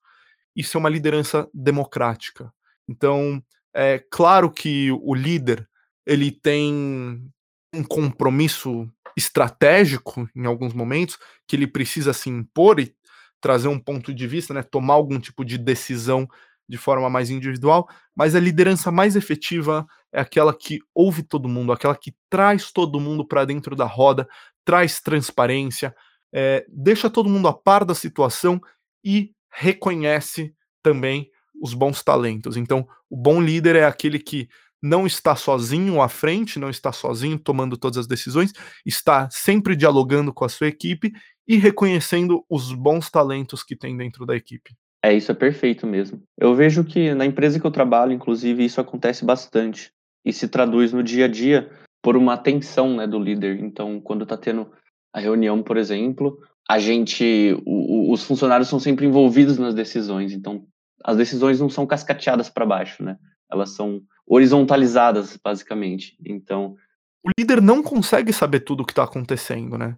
e 0.55 0.63
ser 0.63 0.77
uma 0.77 0.89
liderança 0.89 1.47
democrática. 1.53 2.51
Então, 2.87 3.43
é 3.73 3.99
claro 4.11 4.51
que 4.51 4.91
o 4.91 5.13
líder 5.13 5.67
ele 6.05 6.31
tem 6.31 7.31
um 7.73 7.83
compromisso 7.83 8.89
estratégico 9.17 10.29
em 10.35 10.45
alguns 10.45 10.73
momentos 10.73 11.17
que 11.47 11.55
ele 11.55 11.67
precisa 11.67 12.13
se 12.13 12.29
impor 12.29 12.79
e 12.79 12.95
trazer 13.41 13.67
um 13.67 13.79
ponto 13.79 14.13
de 14.13 14.27
vista, 14.27 14.53
né, 14.53 14.63
tomar 14.63 14.95
algum 14.95 15.19
tipo 15.19 15.43
de 15.43 15.57
decisão 15.57 16.27
de 16.67 16.77
forma 16.77 17.09
mais 17.09 17.29
individual, 17.29 17.87
mas 18.15 18.35
a 18.35 18.39
liderança 18.39 18.91
mais 18.91 19.15
efetiva 19.15 19.85
é 20.11 20.19
aquela 20.19 20.53
que 20.53 20.79
ouve 20.93 21.23
todo 21.23 21.47
mundo, 21.47 21.71
aquela 21.71 21.95
que 21.95 22.15
traz 22.29 22.71
todo 22.71 22.99
mundo 22.99 23.27
para 23.27 23.45
dentro 23.45 23.75
da 23.75 23.85
roda, 23.85 24.27
traz 24.63 24.99
transparência, 24.99 25.95
é, 26.33 26.65
deixa 26.69 27.09
todo 27.09 27.29
mundo 27.29 27.47
a 27.47 27.53
par 27.53 27.85
da 27.85 27.93
situação 27.93 28.59
e 29.03 29.31
reconhece 29.51 30.53
também 30.81 31.29
os 31.61 31.73
bons 31.73 32.03
talentos. 32.03 32.57
Então, 32.57 32.87
o 33.09 33.15
bom 33.15 33.41
líder 33.41 33.75
é 33.75 33.85
aquele 33.85 34.19
que 34.19 34.49
não 34.81 35.07
está 35.07 35.35
sozinho 35.35 36.01
à 36.01 36.07
frente, 36.07 36.59
não 36.59 36.69
está 36.69 36.91
sozinho 36.91 37.39
tomando 37.39 37.77
todas 37.77 37.97
as 37.97 38.07
decisões, 38.07 38.51
está 38.85 39.27
sempre 39.31 39.75
dialogando 39.75 40.33
com 40.33 40.45
a 40.45 40.49
sua 40.49 40.67
equipe 40.67 41.11
e 41.47 41.57
reconhecendo 41.57 42.45
os 42.49 42.71
bons 42.71 43.09
talentos 43.09 43.63
que 43.63 43.75
tem 43.75 43.95
dentro 43.97 44.25
da 44.25 44.35
equipe. 44.35 44.75
É, 45.05 45.13
isso 45.13 45.31
é 45.31 45.35
perfeito 45.35 45.85
mesmo. 45.85 46.19
Eu 46.35 46.55
vejo 46.55 46.83
que 46.83 47.13
na 47.13 47.27
empresa 47.27 47.59
que 47.59 47.67
eu 47.67 47.69
trabalho, 47.69 48.11
inclusive, 48.11 48.65
isso 48.65 48.81
acontece 48.81 49.23
bastante. 49.23 49.91
E 50.25 50.33
se 50.33 50.47
traduz 50.47 50.91
no 50.91 51.03
dia 51.03 51.25
a 51.25 51.27
dia 51.27 51.69
por 52.01 52.17
uma 52.17 52.33
atenção 52.33 52.95
né, 52.95 53.05
do 53.05 53.19
líder. 53.19 53.59
Então, 53.59 54.01
quando 54.01 54.23
está 54.23 54.35
tendo 54.35 54.67
a 55.13 55.19
reunião, 55.19 55.61
por 55.61 55.77
exemplo, 55.77 56.39
a 56.67 56.79
gente, 56.79 57.55
o, 57.67 58.11
os 58.11 58.23
funcionários 58.23 58.67
são 58.67 58.79
sempre 58.79 59.05
envolvidos 59.05 59.59
nas 59.59 59.75
decisões. 59.75 60.33
Então, 60.33 60.65
as 61.03 61.17
decisões 61.17 61.59
não 61.59 61.69
são 61.69 61.85
cascateadas 61.85 62.49
para 62.49 62.65
baixo, 62.65 63.03
né? 63.03 63.19
Elas 63.51 63.75
são 63.75 64.01
horizontalizadas, 64.25 65.37
basicamente. 65.37 66.17
Então, 66.25 66.75
o 67.23 67.29
líder 67.37 67.61
não 67.61 67.83
consegue 67.83 68.33
saber 68.33 68.61
tudo 68.61 68.81
o 68.81 68.85
que 68.85 68.91
está 68.91 69.03
acontecendo, 69.03 69.77
né? 69.77 69.97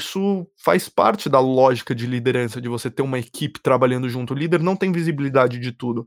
Isso 0.00 0.46
faz 0.56 0.88
parte 0.88 1.28
da 1.28 1.40
lógica 1.40 1.94
de 1.94 2.06
liderança, 2.06 2.60
de 2.60 2.68
você 2.68 2.90
ter 2.90 3.02
uma 3.02 3.18
equipe 3.18 3.60
trabalhando 3.60 4.08
junto. 4.08 4.34
O 4.34 4.36
líder 4.36 4.60
não 4.60 4.76
tem 4.76 4.92
visibilidade 4.92 5.58
de 5.58 5.72
tudo. 5.72 6.06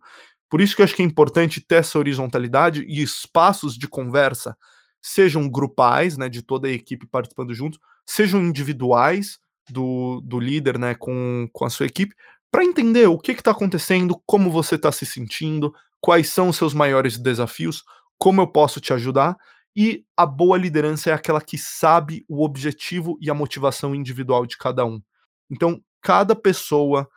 Por 0.50 0.62
isso 0.62 0.76
que 0.76 0.82
eu 0.82 0.84
acho 0.84 0.96
que 0.96 1.02
é 1.02 1.06
importante 1.06 1.62
ter 1.62 1.76
essa 1.76 1.98
horizontalidade 1.98 2.84
e 2.88 3.02
espaços 3.02 3.76
de 3.76 3.88
conversa, 3.88 4.56
sejam 5.02 5.50
grupais, 5.50 6.18
né, 6.18 6.30
de 6.30 6.42
toda 6.42 6.68
a 6.68 6.72
equipe 6.72 7.08
participando 7.08 7.54
juntos, 7.54 7.80
sejam 8.06 8.42
individuais 8.42 9.40
do, 9.70 10.22
do 10.22 10.40
líder, 10.40 10.78
né, 10.78 10.94
com, 10.94 11.48
com 11.54 11.66
a 11.66 11.70
sua 11.70 11.86
equipe, 11.86 12.14
para 12.52 12.66
entender 12.66 13.08
o 13.08 13.18
que 13.18 13.32
está 13.32 13.52
acontecendo, 13.52 14.22
como 14.26 14.52
você 14.52 14.76
está 14.76 14.92
se 14.92 15.06
sentindo, 15.06 15.74
quais 16.02 16.30
são 16.30 16.50
os 16.50 16.58
seus 16.58 16.74
maiores 16.74 17.18
desafios, 17.18 17.84
como 18.18 18.42
eu 18.42 18.48
posso 18.48 18.82
te 18.82 18.94
ajudar 18.94 19.38
e 19.76 20.06
a 20.18 20.26
boa 20.26 20.58
liderança 20.58 21.10
é 21.10 21.14
aquela 21.14 21.42
que 21.42 21.58
sabe 21.58 22.26
o 22.28 22.44
objetivo 22.44 23.18
e 23.22 23.30
a 23.30 23.34
motivação 23.34 23.96
individual 23.96 24.46
de 24.46 24.58
cada 24.58 24.86
um. 24.86 25.02
Então, 25.50 25.82
cada 26.02 26.36
pessoa, 26.36 27.08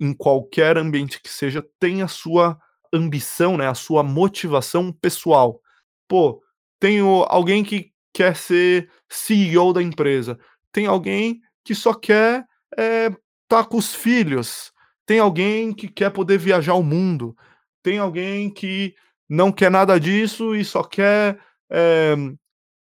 em 0.00 0.12
qualquer 0.12 0.76
ambiente 0.76 1.20
que 1.22 1.28
seja, 1.28 1.64
tem 1.78 2.02
a 2.02 2.08
sua 2.08 2.58
ambição, 2.92 3.56
né, 3.56 3.68
a 3.68 3.74
sua 3.74 4.02
motivação 4.02 4.92
pessoal. 4.92 5.60
Pô, 6.08 6.42
tenho 6.80 7.24
alguém 7.28 7.62
que 7.62 7.92
quer 8.12 8.34
ser 8.36 8.90
CEO 9.08 9.72
da 9.72 9.82
empresa, 9.82 10.38
tem 10.72 10.86
alguém 10.86 11.40
que 11.64 11.74
só 11.74 11.94
quer 11.94 12.44
é, 12.76 13.10
tá 13.48 13.64
com 13.64 13.76
os 13.76 13.94
filhos, 13.94 14.72
tem 15.06 15.18
alguém 15.18 15.72
que 15.72 15.88
quer 15.88 16.10
poder 16.10 16.38
viajar 16.38 16.74
o 16.74 16.82
mundo, 16.82 17.36
tem 17.82 17.98
alguém 17.98 18.50
que 18.50 18.94
não 19.28 19.52
quer 19.52 19.70
nada 19.70 19.98
disso 19.98 20.54
e 20.56 20.64
só 20.64 20.82
quer 20.82 21.38
é, 21.70 22.14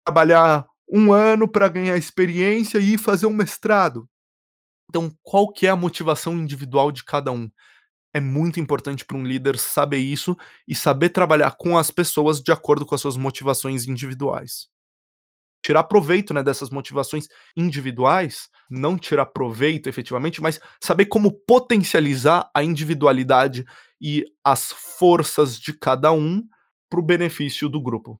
trabalhar 0.05 0.65
um 0.91 1.13
ano 1.13 1.47
para 1.47 1.67
ganhar 1.67 1.97
experiência 1.97 2.79
e 2.79 2.97
fazer 2.97 3.27
um 3.27 3.33
mestrado. 3.33 4.09
Então, 4.89 5.15
qual 5.21 5.51
que 5.51 5.67
é 5.67 5.69
a 5.69 5.75
motivação 5.75 6.33
individual 6.33 6.91
de 6.91 7.03
cada 7.03 7.31
um? 7.31 7.49
É 8.11 8.19
muito 8.19 8.59
importante 8.59 9.05
para 9.05 9.17
um 9.17 9.23
líder 9.23 9.57
saber 9.59 9.99
isso 9.99 10.35
e 10.67 10.73
saber 10.73 11.09
trabalhar 11.09 11.55
com 11.57 11.77
as 11.77 11.91
pessoas 11.91 12.41
de 12.41 12.51
acordo 12.51 12.85
com 12.85 12.95
as 12.95 13.01
suas 13.01 13.15
motivações 13.15 13.87
individuais. 13.87 14.67
Tirar 15.63 15.83
proveito 15.83 16.33
né, 16.33 16.41
dessas 16.41 16.71
motivações 16.71 17.27
individuais, 17.55 18.49
não 18.67 18.97
tirar 18.97 19.27
proveito 19.27 19.87
efetivamente, 19.87 20.41
mas 20.41 20.59
saber 20.81 21.05
como 21.05 21.31
potencializar 21.31 22.49
a 22.55 22.63
individualidade 22.63 23.63
e 24.01 24.25
as 24.43 24.71
forças 24.71 25.59
de 25.59 25.73
cada 25.73 26.11
um 26.11 26.43
para 26.89 26.99
o 26.99 27.03
benefício 27.03 27.69
do 27.69 27.79
grupo. 27.79 28.19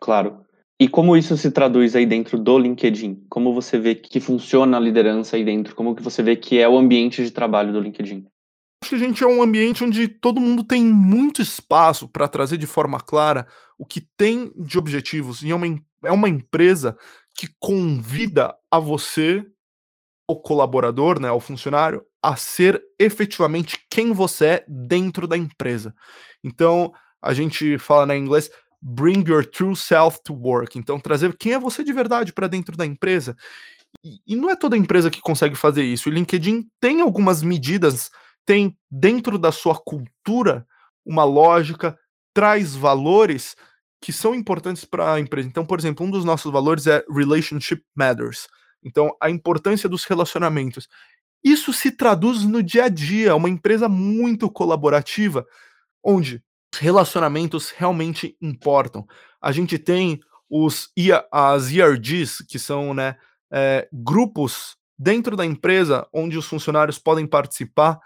Claro. 0.00 0.44
E 0.78 0.88
como 0.88 1.16
isso 1.16 1.36
se 1.36 1.50
traduz 1.50 1.96
aí 1.96 2.04
dentro 2.04 2.38
do 2.38 2.58
LinkedIn? 2.58 3.24
Como 3.30 3.54
você 3.54 3.78
vê 3.78 3.94
que 3.94 4.20
funciona 4.20 4.76
a 4.76 4.80
liderança 4.80 5.36
aí 5.36 5.44
dentro? 5.44 5.74
Como 5.74 5.94
que 5.94 6.02
você 6.02 6.22
vê 6.22 6.36
que 6.36 6.58
é 6.58 6.68
o 6.68 6.76
ambiente 6.76 7.24
de 7.24 7.30
trabalho 7.30 7.72
do 7.72 7.80
LinkedIn? 7.80 8.26
Acho 8.82 8.90
que 8.90 8.96
a 8.96 8.98
gente 8.98 9.24
é 9.24 9.26
um 9.26 9.42
ambiente 9.42 9.82
onde 9.82 10.06
todo 10.06 10.40
mundo 10.40 10.62
tem 10.62 10.84
muito 10.84 11.40
espaço 11.40 12.06
para 12.06 12.28
trazer 12.28 12.58
de 12.58 12.66
forma 12.66 13.00
clara 13.00 13.46
o 13.78 13.86
que 13.86 14.02
tem 14.18 14.52
de 14.54 14.78
objetivos. 14.78 15.42
E 15.42 15.50
é 15.50 15.54
uma, 15.54 15.66
é 16.04 16.12
uma 16.12 16.28
empresa 16.28 16.96
que 17.34 17.48
convida 17.58 18.54
a 18.70 18.78
você, 18.78 19.44
o 20.28 20.36
colaborador, 20.36 21.18
né, 21.18 21.30
o 21.30 21.40
funcionário, 21.40 22.04
a 22.22 22.36
ser 22.36 22.82
efetivamente 22.98 23.78
quem 23.90 24.12
você 24.12 24.46
é 24.46 24.64
dentro 24.68 25.26
da 25.26 25.38
empresa. 25.38 25.94
Então, 26.44 26.92
a 27.22 27.32
gente 27.32 27.78
fala 27.78 28.06
na 28.06 28.16
inglês 28.16 28.50
bring 28.80 29.24
your 29.28 29.44
true 29.44 29.74
self 29.74 30.20
to 30.24 30.34
work. 30.34 30.78
Então, 30.78 30.98
trazer 31.00 31.36
quem 31.36 31.52
é 31.52 31.58
você 31.58 31.82
de 31.82 31.92
verdade 31.92 32.32
para 32.32 32.46
dentro 32.46 32.76
da 32.76 32.86
empresa. 32.86 33.36
E, 34.04 34.20
e, 34.26 34.36
não 34.36 34.50
é 34.50 34.56
toda 34.56 34.76
empresa 34.76 35.10
que 35.10 35.20
consegue 35.20 35.54
fazer 35.54 35.82
isso. 35.82 36.08
O 36.08 36.12
LinkedIn 36.12 36.68
tem 36.80 37.00
algumas 37.00 37.42
medidas, 37.42 38.10
tem 38.44 38.76
dentro 38.90 39.38
da 39.38 39.50
sua 39.50 39.74
cultura 39.74 40.66
uma 41.04 41.24
lógica, 41.24 41.98
traz 42.34 42.74
valores 42.74 43.56
que 44.00 44.12
são 44.12 44.34
importantes 44.34 44.84
para 44.84 45.14
a 45.14 45.20
empresa. 45.20 45.48
Então, 45.48 45.64
por 45.64 45.78
exemplo, 45.78 46.04
um 46.04 46.10
dos 46.10 46.24
nossos 46.24 46.52
valores 46.52 46.86
é 46.86 47.04
relationship 47.10 47.82
matters. 47.94 48.46
Então, 48.84 49.10
a 49.20 49.30
importância 49.30 49.88
dos 49.88 50.04
relacionamentos. 50.04 50.88
Isso 51.42 51.72
se 51.72 51.90
traduz 51.90 52.44
no 52.44 52.62
dia 52.62 52.84
a 52.84 52.88
dia, 52.88 53.34
uma 53.34 53.48
empresa 53.48 53.88
muito 53.88 54.50
colaborativa, 54.50 55.46
onde 56.04 56.42
relacionamentos 56.78 57.70
realmente 57.70 58.36
importam. 58.40 59.06
A 59.40 59.52
gente 59.52 59.78
tem 59.78 60.20
os 60.48 60.90
as 61.30 61.72
ERGs, 61.72 62.44
que 62.46 62.58
são 62.58 62.94
né, 62.94 63.16
é, 63.50 63.88
grupos 63.92 64.76
dentro 64.98 65.36
da 65.36 65.44
empresa 65.44 66.06
onde 66.12 66.38
os 66.38 66.46
funcionários 66.46 66.98
podem 66.98 67.26
participar 67.26 67.98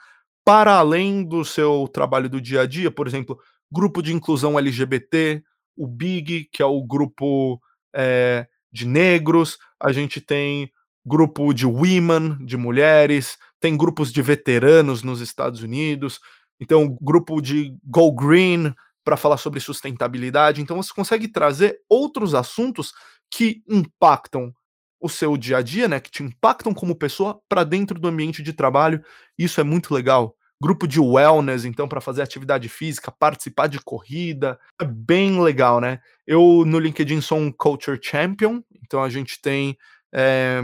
para 0.45 0.75
além 0.75 1.23
do 1.23 1.45
seu 1.45 1.89
trabalho 1.93 2.29
do 2.29 2.41
dia 2.41 2.63
a 2.63 2.67
dia, 2.67 2.91
por 2.91 3.07
exemplo, 3.07 3.39
grupo 3.71 4.03
de 4.03 4.13
inclusão 4.13 4.59
LGBT, 4.59 5.43
o 5.77 5.87
BIG, 5.87 6.49
que 6.51 6.63
é 6.63 6.67
o 6.67 6.83
grupo 6.83 7.61
é, 7.95 8.47
de 8.73 8.87
negros, 8.87 9.59
a 9.79 9.93
gente 9.93 10.21
tem 10.21 10.71
grupo 11.05 11.53
de 11.53 11.67
women, 11.67 12.45
de 12.45 12.57
mulheres, 12.57 13.39
tem 13.59 13.77
grupos 13.77 14.13
de 14.13 14.23
veteranos 14.23 15.03
nos 15.03 15.21
Estados 15.21 15.63
Unidos, 15.63 16.21
então, 16.61 16.97
grupo 17.01 17.41
de 17.41 17.75
Go 17.85 18.13
Green 18.13 18.75
para 19.03 19.17
falar 19.17 19.39
sobre 19.39 19.61
sustentabilidade. 19.61 20.61
Então, 20.61 20.77
você 20.77 20.93
consegue 20.93 21.27
trazer 21.27 21.81
outros 21.89 22.35
assuntos 22.35 22.93
que 23.31 23.63
impactam 23.69 24.53
o 25.01 25.09
seu 25.09 25.37
dia 25.37 25.57
a 25.57 25.63
dia, 25.63 25.89
né, 25.89 25.99
que 25.99 26.11
te 26.11 26.23
impactam 26.23 26.75
como 26.75 26.95
pessoa 26.95 27.41
para 27.49 27.65
dentro 27.65 27.99
do 27.99 28.07
ambiente 28.07 28.43
de 28.43 28.53
trabalho. 28.53 29.03
Isso 29.39 29.59
é 29.59 29.65
muito 29.65 29.95
legal. 29.95 30.37
Grupo 30.63 30.87
de 30.87 31.01
wellness, 31.01 31.65
então, 31.65 31.89
para 31.89 32.03
fazer 32.03 32.21
atividade 32.21 32.69
física, 32.69 33.11
participar 33.11 33.67
de 33.67 33.81
corrida, 33.81 34.61
é 34.79 34.85
bem 34.85 35.41
legal, 35.41 35.81
né? 35.81 36.01
Eu 36.27 36.65
no 36.67 36.79
LinkedIn 36.79 37.23
sou 37.23 37.39
um 37.39 37.51
culture 37.51 37.99
champion, 38.03 38.63
então 38.85 39.03
a 39.03 39.09
gente 39.09 39.41
tem 39.41 39.75
é, 40.13 40.61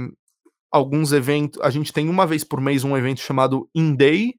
alguns 0.71 1.13
eventos. 1.13 1.59
A 1.63 1.71
gente 1.71 1.95
tem 1.95 2.11
uma 2.11 2.27
vez 2.27 2.45
por 2.45 2.61
mês 2.61 2.85
um 2.85 2.95
evento 2.95 3.21
chamado 3.21 3.71
In 3.75 3.95
Day, 3.95 4.35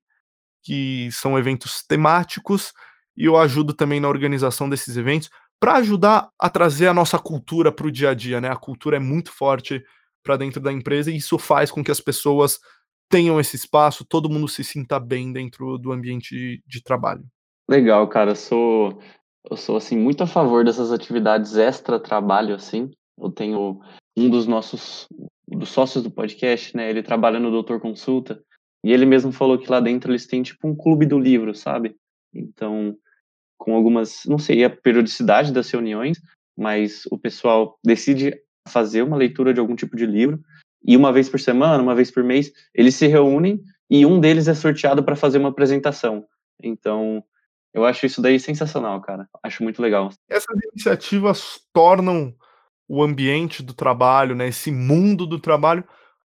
que 0.68 1.10
são 1.14 1.40
eventos 1.40 1.82
temáticos, 1.82 2.74
e 3.16 3.24
eu 3.24 3.38
ajudo 3.38 3.74
também 3.74 4.02
na 4.02 4.10
organização 4.10 4.68
desses 4.68 4.98
eventos 4.98 5.30
para 5.62 5.76
ajudar 5.76 6.30
a 6.38 6.50
trazer 6.50 6.88
a 6.88 6.94
nossa 6.94 7.18
cultura 7.18 7.72
para 7.72 7.88
o 7.88 7.92
dia 7.92 8.10
a 8.10 8.14
dia, 8.14 8.42
né? 8.42 8.50
A 8.50 8.58
cultura 8.58 8.98
é 8.98 9.00
muito 9.00 9.32
forte 9.32 9.82
para 10.22 10.36
dentro 10.36 10.60
da 10.60 10.70
empresa 10.70 11.10
e 11.10 11.16
isso 11.16 11.40
faz 11.40 11.72
com 11.72 11.82
que 11.82 11.90
as 11.90 12.02
pessoas 12.02 12.60
tenham 13.10 13.40
esse 13.40 13.56
espaço, 13.56 14.04
todo 14.04 14.30
mundo 14.30 14.50
se 14.50 14.62
sinta 14.62 15.00
bem 15.00 15.32
dentro 15.32 15.78
do 15.78 15.94
ambiente 15.94 16.36
de, 16.36 16.62
de 16.68 16.84
trabalho. 16.84 17.24
Legal, 17.70 18.06
cara. 18.10 18.32
Eu 18.32 18.36
sou, 18.36 19.02
eu 19.50 19.56
sou 19.56 19.78
assim 19.78 19.98
muito 19.98 20.22
a 20.22 20.28
favor 20.28 20.66
dessas 20.66 20.92
atividades 20.92 21.56
extra 21.56 21.98
trabalho, 21.98 22.54
assim. 22.54 22.92
Eu 23.18 23.32
tenho 23.32 23.80
um 24.18 24.30
dos 24.30 24.46
nossos 24.46 25.08
dos 25.48 25.70
sócios 25.70 26.04
do 26.04 26.12
podcast, 26.12 26.76
né? 26.76 26.90
Ele 26.90 27.02
trabalha 27.02 27.40
no 27.40 27.50
Doutor 27.50 27.80
Consulta 27.80 28.44
e 28.88 28.94
ele 28.94 29.06
mesmo 29.06 29.34
falou 29.34 29.58
que 29.58 29.70
lá 29.70 29.82
dentro 29.82 30.14
eles 30.14 30.26
têm 30.26 30.42
tipo 30.42 30.66
um 30.66 30.74
clube 30.74 31.06
do 31.06 31.20
livro, 31.20 31.54
sabe? 31.54 31.98
Então, 32.34 32.96
com 33.58 33.76
algumas, 33.76 34.22
não 34.26 34.40
sei 34.40 34.64
a 34.64 34.70
periodicidade 34.70 35.52
das 35.52 35.70
reuniões, 35.70 36.22
mas 36.58 37.06
o 37.12 37.18
pessoal 37.18 37.78
decide 37.84 38.34
fazer 38.66 39.02
uma 39.02 39.18
leitura 39.18 39.54
de 39.54 39.60
algum 39.60 39.76
tipo 39.76 39.98
de 39.98 40.06
livro 40.06 40.40
e 40.82 40.96
uma 40.96 41.12
vez 41.12 41.28
por 41.28 41.38
semana, 41.38 41.84
uma 41.84 41.94
vez 41.94 42.10
por 42.10 42.24
mês, 42.24 42.50
eles 42.74 42.96
se 42.96 43.08
reúnem 43.08 43.62
e 43.90 44.06
um 44.06 44.22
deles 44.22 44.48
é 44.48 44.54
sorteado 44.54 45.04
para 45.04 45.18
fazer 45.18 45.38
uma 45.38 45.50
apresentação. 45.50 46.26
Então, 46.64 47.22
eu 47.74 47.84
acho 47.84 48.06
isso 48.06 48.22
daí 48.22 48.40
sensacional, 48.40 49.02
cara. 49.02 49.28
Acho 49.44 49.64
muito 49.64 49.82
legal. 49.82 50.12
Essas 50.30 50.58
iniciativas 50.72 51.60
tornam 51.74 52.34
o 52.88 53.04
ambiente 53.04 53.62
do 53.62 53.74
trabalho, 53.74 54.34
né, 54.34 54.48
esse 54.48 54.72
mundo 54.72 55.28
do 55.28 55.42
trabalho 55.42 55.84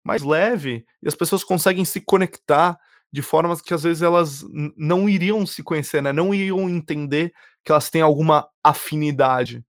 mais 0.05 0.22
leve 0.22 0.84
e 1.03 1.09
as 1.09 1.14
pessoas 1.14 1.44
conseguem 1.44 1.84
se 1.84 2.01
conectar 2.01 2.78
de 3.12 3.22
formas 3.22 3.61
que 3.61 3.72
às 3.72 3.82
vezes 3.82 4.03
elas 4.03 4.44
não 4.76 5.09
iriam 5.09 5.46
se 5.46 5.62
conhecer, 5.62 6.03
né? 6.03 6.12
Não 6.12 6.34
iriam 6.34 6.68
entender 6.68 7.32
que 7.64 7.72
elas 7.72 7.90
têm 7.90 8.03
alguma 8.03 8.49
afinidade. 8.62 9.64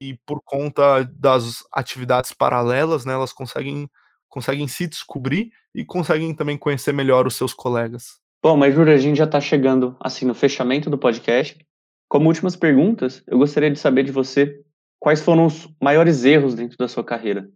E 0.00 0.18
por 0.26 0.40
conta 0.44 1.04
das 1.04 1.62
atividades 1.72 2.32
paralelas, 2.32 3.04
né, 3.04 3.12
elas 3.12 3.32
conseguem 3.32 3.88
conseguem 4.28 4.66
se 4.66 4.88
descobrir 4.88 5.52
e 5.72 5.84
conseguem 5.84 6.34
também 6.34 6.58
conhecer 6.58 6.92
melhor 6.92 7.24
os 7.24 7.36
seus 7.36 7.54
colegas. 7.54 8.18
Bom, 8.42 8.56
mas 8.56 8.74
Júlio, 8.74 8.92
a 8.92 8.98
gente 8.98 9.16
já 9.16 9.24
está 9.24 9.40
chegando 9.40 9.96
assim 10.00 10.26
no 10.26 10.34
fechamento 10.34 10.90
do 10.90 10.98
podcast. 10.98 11.56
Como 12.08 12.26
últimas 12.26 12.56
perguntas, 12.56 13.22
eu 13.28 13.38
gostaria 13.38 13.70
de 13.70 13.78
saber 13.78 14.02
de 14.02 14.10
você 14.10 14.60
quais 14.98 15.20
foram 15.20 15.46
os 15.46 15.68
maiores 15.80 16.24
erros 16.24 16.54
dentro 16.54 16.76
da 16.76 16.88
sua 16.88 17.04
carreira. 17.04 17.48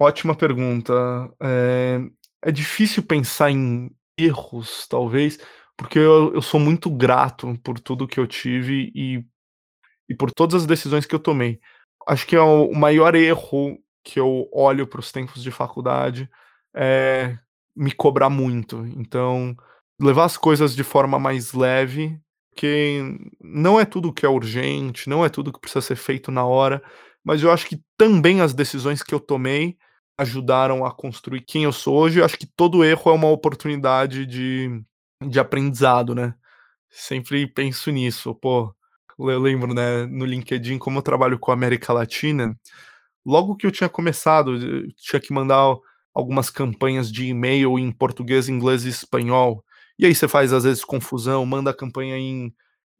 Ótima 0.00 0.34
pergunta. 0.34 0.94
É, 1.42 2.00
é 2.46 2.50
difícil 2.50 3.02
pensar 3.02 3.50
em 3.50 3.90
erros, 4.18 4.86
talvez, 4.88 5.38
porque 5.76 5.98
eu, 5.98 6.32
eu, 6.34 6.40
sou 6.40 6.58
muito 6.58 6.90
grato 6.90 7.58
por 7.62 7.78
tudo 7.78 8.08
que 8.08 8.18
eu 8.18 8.26
tive 8.26 8.90
e, 8.94 9.22
e 10.08 10.14
por 10.14 10.30
todas 10.30 10.62
as 10.62 10.66
decisões 10.66 11.04
que 11.04 11.14
eu 11.14 11.18
tomei. 11.18 11.60
Acho 12.08 12.26
que 12.26 12.34
é 12.34 12.40
o, 12.40 12.72
maior 12.72 13.14
erro 13.14 13.78
que 14.02 14.18
eu 14.18 14.48
olho 14.54 14.86
para 14.86 15.00
os 15.00 15.12
tempos 15.12 15.42
de 15.42 15.50
faculdade 15.50 16.30
é 16.74 17.38
me 17.76 17.92
cobrar 17.92 18.30
muito. 18.30 18.86
Então, 18.96 19.54
levar 20.00 20.24
as 20.24 20.38
coisas 20.38 20.74
de 20.74 20.82
forma 20.82 21.18
mais 21.18 21.52
leve, 21.52 22.18
que 22.56 23.18
não 23.38 23.78
é 23.78 23.84
tudo 23.84 24.14
que 24.14 24.24
é 24.24 24.28
urgente, 24.28 25.10
não 25.10 25.24
é 25.26 25.28
tudo 25.28 25.52
que 25.52 25.60
precisa 25.60 25.82
ser 25.82 25.96
feito 25.96 26.30
na 26.32 26.44
hora, 26.44 26.82
mas 27.22 27.42
eu 27.42 27.50
acho 27.52 27.66
que 27.66 27.82
também 27.98 28.40
as 28.40 28.54
decisões 28.54 29.02
que 29.02 29.14
eu 29.14 29.20
tomei 29.20 29.76
ajudaram 30.20 30.84
a 30.84 30.92
construir 30.94 31.42
quem 31.42 31.64
eu 31.64 31.72
sou 31.72 31.96
hoje. 31.98 32.20
Eu 32.20 32.24
acho 32.24 32.38
que 32.38 32.46
todo 32.46 32.84
erro 32.84 33.10
é 33.10 33.14
uma 33.14 33.28
oportunidade 33.30 34.26
de 34.26 34.82
de 35.26 35.38
aprendizado, 35.40 36.14
né. 36.14 36.34
Sempre 36.90 37.46
penso 37.48 37.90
nisso, 37.92 38.34
pô, 38.36 38.74
eu 39.20 39.40
lembro, 39.40 39.74
né, 39.74 40.06
no 40.06 40.24
LinkedIn, 40.26 40.78
como 40.78 40.98
eu 40.98 41.02
trabalho 41.02 41.38
com 41.38 41.50
a 41.52 41.54
América 41.54 41.92
Latina, 41.92 42.56
logo 43.24 43.56
que 43.56 43.66
eu 43.66 43.70
tinha 43.72 43.88
começado, 43.88 44.56
eu 44.56 44.88
tinha 44.96 45.20
que 45.20 45.32
mandar 45.32 45.76
algumas 46.14 46.50
campanhas 46.50 47.10
de 47.12 47.26
e-mail 47.28 47.78
em 47.78 47.92
português, 47.92 48.48
inglês 48.48 48.84
e 48.84 48.88
espanhol, 48.90 49.64
e 49.98 50.06
aí 50.06 50.14
você 50.14 50.28
faz 50.28 50.52
às 50.52 50.64
vezes 50.64 50.84
confusão, 50.84 51.44
manda 51.46 51.70
a 51.70 51.74
campanha 51.76 52.16
em 52.18 52.52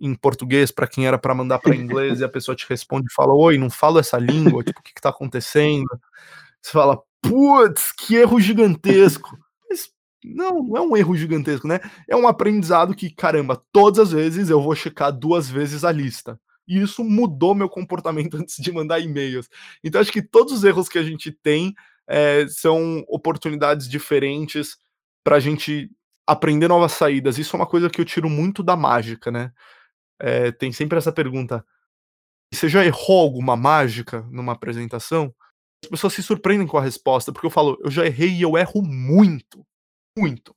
em 0.02 0.14
português 0.14 0.70
para 0.72 0.86
quem 0.88 1.06
era 1.06 1.18
para 1.18 1.34
mandar 1.34 1.58
para 1.60 1.76
inglês 1.76 2.20
e 2.20 2.24
a 2.24 2.28
pessoa 2.28 2.56
te 2.56 2.66
responde 2.68 3.06
e 3.10 3.14
fala: 3.14 3.34
"Oi, 3.34 3.58
não 3.58 3.68
falo 3.70 3.98
essa 3.98 4.18
língua, 4.18 4.64
tipo, 4.64 4.80
o 4.80 4.82
que 4.82 4.94
que 4.94 5.00
tá 5.00 5.10
acontecendo?". 5.10 5.86
Você 6.62 6.72
fala: 6.72 7.00
"Putz, 7.22 7.92
que 7.92 8.16
erro 8.16 8.40
gigantesco". 8.40 9.36
Mas 9.70 9.90
não, 10.24 10.62
não 10.62 10.76
é 10.76 10.80
um 10.80 10.96
erro 10.96 11.16
gigantesco, 11.16 11.68
né? 11.68 11.80
É 12.08 12.16
um 12.16 12.28
aprendizado 12.28 12.94
que, 12.94 13.10
caramba, 13.10 13.62
todas 13.72 13.98
as 13.98 14.12
vezes 14.12 14.50
eu 14.50 14.60
vou 14.60 14.74
checar 14.74 15.12
duas 15.12 15.48
vezes 15.50 15.84
a 15.84 15.92
lista. 15.92 16.38
E 16.68 16.80
isso 16.80 17.02
mudou 17.04 17.54
meu 17.54 17.68
comportamento 17.68 18.36
antes 18.38 18.56
de 18.56 18.72
mandar 18.72 19.00
e-mails. 19.00 19.48
Então, 19.82 20.00
acho 20.00 20.12
que 20.12 20.22
todos 20.22 20.52
os 20.52 20.64
erros 20.64 20.88
que 20.88 20.98
a 20.98 21.02
gente 21.02 21.32
tem 21.32 21.74
é, 22.08 22.46
são 22.48 23.04
oportunidades 23.08 23.88
diferentes 23.88 24.76
para 25.24 25.36
a 25.36 25.40
gente 25.40 25.90
aprender 26.26 26.68
novas 26.68 26.92
saídas. 26.92 27.38
Isso 27.38 27.56
é 27.56 27.58
uma 27.58 27.66
coisa 27.66 27.90
que 27.90 28.00
eu 28.00 28.04
tiro 28.04 28.28
muito 28.30 28.62
da 28.62 28.76
mágica, 28.76 29.30
né? 29.30 29.52
É, 30.20 30.52
tem 30.52 30.72
sempre 30.72 30.98
essa 30.98 31.12
pergunta: 31.12 31.64
você 32.52 32.68
já 32.68 32.84
errou 32.84 33.20
alguma 33.20 33.56
mágica 33.56 34.22
numa 34.30 34.52
apresentação? 34.52 35.34
As 35.84 35.90
pessoas 35.90 36.12
se 36.12 36.22
surpreendem 36.22 36.66
com 36.66 36.76
a 36.76 36.82
resposta, 36.82 37.32
porque 37.32 37.46
eu 37.46 37.50
falo, 37.50 37.78
eu 37.82 37.90
já 37.90 38.04
errei 38.04 38.30
e 38.30 38.42
eu 38.42 38.56
erro 38.56 38.82
muito 38.82 39.64
muito. 40.16 40.54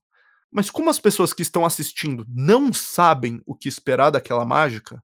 Mas 0.52 0.70
como 0.70 0.90
as 0.90 1.00
pessoas 1.00 1.34
que 1.34 1.42
estão 1.42 1.66
assistindo 1.66 2.26
não 2.28 2.72
sabem 2.72 3.42
o 3.46 3.56
que 3.56 3.68
esperar 3.68 4.12
daquela 4.12 4.46
mágica, 4.46 5.04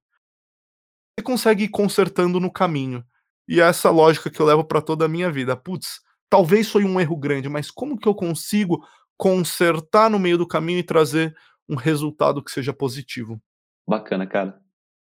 você 1.18 1.24
consegue 1.24 1.64
ir 1.64 1.70
consertando 1.70 2.40
no 2.40 2.52
caminho. 2.52 3.04
E 3.48 3.60
é 3.60 3.64
essa 3.64 3.90
lógica 3.90 4.30
que 4.30 4.40
eu 4.40 4.46
levo 4.46 4.64
para 4.64 4.82
toda 4.82 5.06
a 5.06 5.10
minha 5.10 5.32
vida. 5.32 5.58
Putz, 5.58 6.02
talvez 6.30 6.70
foi 6.70 6.84
um 6.84 7.00
erro 7.00 7.18
grande, 7.18 7.50
mas 7.50 7.72
como 7.72 7.98
que 7.98 8.08
eu 8.08 8.14
consigo 8.14 8.86
consertar 9.18 10.10
no 10.10 10.20
meio 10.20 10.38
do 10.38 10.48
caminho 10.48 10.80
e 10.80 10.84
trazer 10.84 11.36
um 11.68 11.76
resultado 11.76 12.44
que 12.44 12.52
seja 12.52 12.72
positivo? 12.72 13.42
Bacana, 13.88 14.28
cara. 14.28 14.62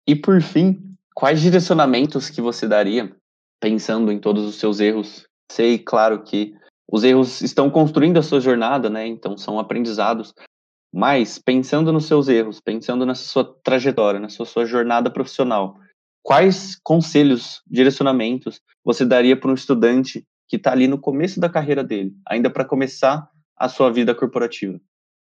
E 0.06 0.16
por 0.16 0.42
fim, 0.42 0.96
quais 1.16 1.42
direcionamentos 1.42 2.30
que 2.30 2.42
você 2.42 2.68
daria 2.68 3.16
pensando 3.60 4.12
em 4.12 4.20
todos 4.20 4.46
os 4.46 4.56
seus 4.56 4.80
erros? 4.80 5.28
Sei, 5.52 5.78
claro, 5.78 6.24
que 6.24 6.54
os 6.90 7.04
erros 7.04 7.42
estão 7.42 7.70
construindo 7.70 8.18
a 8.18 8.24
sua 8.24 8.40
jornada, 8.40 8.90
né? 8.90 9.06
Então 9.08 9.38
são 9.38 9.60
aprendizados. 9.60 10.34
Mas 10.94 11.38
pensando 11.38 11.92
nos 11.92 12.06
seus 12.06 12.28
erros, 12.28 12.62
pensando 12.62 13.06
nessa 13.06 13.24
sua 13.24 13.44
trajetória, 13.64 14.20
na 14.20 14.30
sua, 14.30 14.46
sua 14.46 14.66
jornada 14.66 15.12
profissional, 15.12 15.78
quais 16.24 16.78
conselhos, 16.82 17.62
direcionamentos 17.68 18.62
você 18.84 19.06
daria 19.06 19.38
para 19.38 19.52
um 19.52 19.54
estudante 19.54 20.26
que 20.48 20.56
está 20.56 20.72
ali 20.72 20.88
no 20.88 20.98
começo 20.98 21.40
da 21.40 21.50
carreira 21.50 21.84
dele, 21.84 22.14
ainda 22.26 22.50
para 22.50 22.64
começar 22.64 23.30
a 23.58 23.68
sua 23.68 23.92
vida 23.92 24.16
corporativa? 24.16 24.80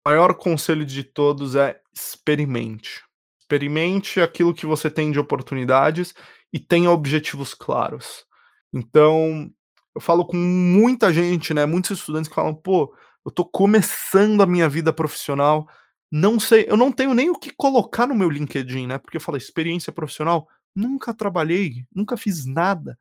O 0.05 0.09
maior 0.09 0.33
conselho 0.35 0.85
de 0.85 1.03
todos 1.03 1.55
é 1.55 1.79
experimente. 1.93 3.03
Experimente 3.41 4.21
aquilo 4.21 4.53
que 4.53 4.65
você 4.65 4.89
tem 4.89 5.11
de 5.11 5.19
oportunidades 5.19 6.13
e 6.53 6.59
tenha 6.59 6.91
objetivos 6.91 7.53
claros. 7.53 8.25
Então, 8.73 9.49
eu 9.95 10.01
falo 10.01 10.25
com 10.25 10.37
muita 10.37 11.11
gente, 11.13 11.53
né, 11.53 11.65
muitos 11.65 11.91
estudantes 11.99 12.29
que 12.29 12.35
falam: 12.35 12.53
"Pô, 12.55 12.93
eu 13.25 13.31
tô 13.31 13.45
começando 13.45 14.41
a 14.41 14.45
minha 14.45 14.69
vida 14.69 14.93
profissional, 14.93 15.67
não 16.11 16.39
sei, 16.39 16.65
eu 16.69 16.77
não 16.77 16.91
tenho 16.91 17.13
nem 17.13 17.29
o 17.29 17.35
que 17.39 17.51
colocar 17.55 18.07
no 18.07 18.15
meu 18.15 18.29
LinkedIn, 18.29 18.87
né, 18.87 18.97
porque 18.97 19.17
eu 19.17 19.21
falo 19.21 19.37
experiência 19.37 19.91
profissional, 19.93 20.47
nunca 20.75 21.13
trabalhei, 21.13 21.85
nunca 21.95 22.17
fiz 22.17 22.45
nada". 22.45 22.91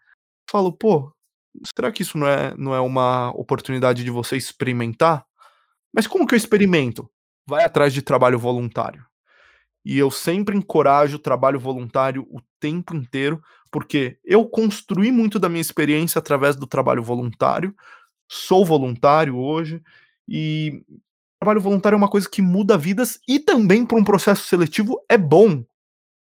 Eu 0.48 0.52
falo: 0.52 0.72
"Pô, 0.72 1.12
será 1.76 1.92
que 1.92 2.02
isso 2.02 2.18
não 2.18 2.28
é 2.28 2.54
não 2.58 2.74
é 2.74 2.80
uma 2.80 3.30
oportunidade 3.32 4.04
de 4.04 4.10
você 4.10 4.36
experimentar?". 4.36 5.24
Mas 5.94 6.06
como 6.06 6.26
que 6.26 6.34
eu 6.34 6.38
experimento? 6.38 7.10
Vai 7.48 7.64
atrás 7.64 7.92
de 7.94 8.02
trabalho 8.02 8.38
voluntário. 8.38 9.04
E 9.88 9.96
eu 9.96 10.10
sempre 10.10 10.54
encorajo 10.54 11.16
o 11.16 11.18
trabalho 11.18 11.58
voluntário 11.58 12.26
o 12.30 12.42
tempo 12.60 12.94
inteiro, 12.94 13.42
porque 13.70 14.18
eu 14.22 14.44
construí 14.44 15.10
muito 15.10 15.38
da 15.38 15.48
minha 15.48 15.62
experiência 15.62 16.18
através 16.18 16.54
do 16.56 16.66
trabalho 16.66 17.02
voluntário, 17.02 17.74
sou 18.30 18.66
voluntário 18.66 19.38
hoje, 19.38 19.82
e 20.28 20.84
trabalho 21.40 21.62
voluntário 21.62 21.96
é 21.96 21.96
uma 21.96 22.10
coisa 22.10 22.28
que 22.28 22.42
muda 22.42 22.76
vidas 22.76 23.18
e 23.26 23.38
também 23.40 23.86
para 23.86 23.96
um 23.96 24.04
processo 24.04 24.44
seletivo 24.44 25.02
é 25.08 25.16
bom. 25.16 25.64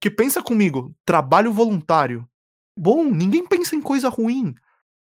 Que 0.00 0.08
pensa 0.08 0.40
comigo, 0.40 0.94
trabalho 1.04 1.52
voluntário. 1.52 2.28
Bom, 2.78 3.10
ninguém 3.10 3.44
pensa 3.44 3.74
em 3.74 3.82
coisa 3.82 4.08
ruim. 4.08 4.54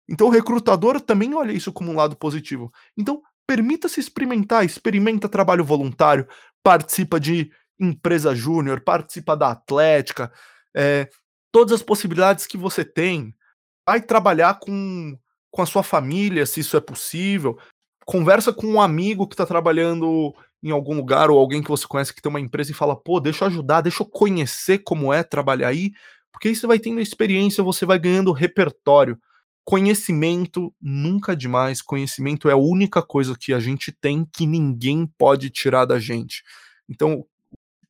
Então 0.09 0.27
o 0.27 0.29
recrutador 0.29 0.99
também 0.99 1.33
olha 1.33 1.53
isso 1.53 1.71
como 1.71 1.89
um 1.89 1.95
lado 1.95 2.17
positivo. 2.17 2.69
Então, 2.97 3.21
permita-se 3.47 4.01
experimentar, 4.01 4.65
experimenta 4.65 5.29
trabalho 5.29 5.63
voluntário, 5.63 6.27
participa 6.61 7.17
de 7.17 7.49
empresa 7.81 8.35
júnior, 8.35 8.81
participa 8.81 9.35
da 9.35 9.51
Atlética, 9.51 10.31
é, 10.75 11.09
todas 11.51 11.73
as 11.73 11.81
possibilidades 11.81 12.45
que 12.45 12.57
você 12.57 12.85
tem. 12.85 13.35
Vai 13.85 14.01
trabalhar 14.01 14.59
com, 14.59 15.17
com 15.49 15.61
a 15.61 15.65
sua 15.65 15.83
família, 15.83 16.45
se 16.45 16.59
isso 16.59 16.77
é 16.77 16.81
possível. 16.81 17.57
Conversa 18.05 18.53
com 18.53 18.67
um 18.67 18.81
amigo 18.81 19.27
que 19.27 19.33
está 19.33 19.45
trabalhando 19.45 20.33
em 20.63 20.69
algum 20.69 20.93
lugar 20.93 21.31
ou 21.31 21.39
alguém 21.39 21.63
que 21.63 21.69
você 21.69 21.87
conhece 21.87 22.13
que 22.13 22.21
tem 22.21 22.29
uma 22.29 22.39
empresa 22.39 22.71
e 22.71 22.75
fala: 22.75 22.95
pô, 22.95 23.19
deixa 23.19 23.43
eu 23.43 23.47
ajudar, 23.47 23.81
deixa 23.81 24.03
eu 24.03 24.07
conhecer 24.07 24.79
como 24.79 25.11
é 25.11 25.23
trabalhar 25.23 25.69
aí, 25.69 25.91
porque 26.31 26.47
aí 26.47 26.55
você 26.55 26.67
vai 26.67 26.79
tendo 26.79 27.01
experiência, 27.01 27.63
você 27.63 27.85
vai 27.85 27.99
ganhando 27.99 28.31
repertório. 28.31 29.19
Conhecimento 29.63 30.73
nunca 30.81 31.33
é 31.33 31.35
demais. 31.35 31.81
Conhecimento 31.81 32.49
é 32.49 32.53
a 32.53 32.57
única 32.57 33.01
coisa 33.01 33.37
que 33.37 33.53
a 33.53 33.59
gente 33.59 33.91
tem 33.91 34.25
que 34.25 34.47
ninguém 34.47 35.05
pode 35.17 35.49
tirar 35.49 35.85
da 35.85 35.99
gente. 35.99 36.43
Então, 36.89 37.25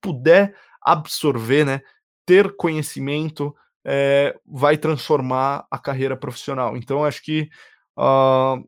puder 0.01 0.55
absorver, 0.81 1.65
né, 1.65 1.81
ter 2.25 2.55
conhecimento, 2.55 3.55
é, 3.85 4.35
vai 4.45 4.77
transformar 4.77 5.65
a 5.69 5.77
carreira 5.77 6.15
profissional. 6.17 6.75
Então, 6.75 7.03
acho 7.03 7.23
que 7.23 7.49
uh, 7.97 8.63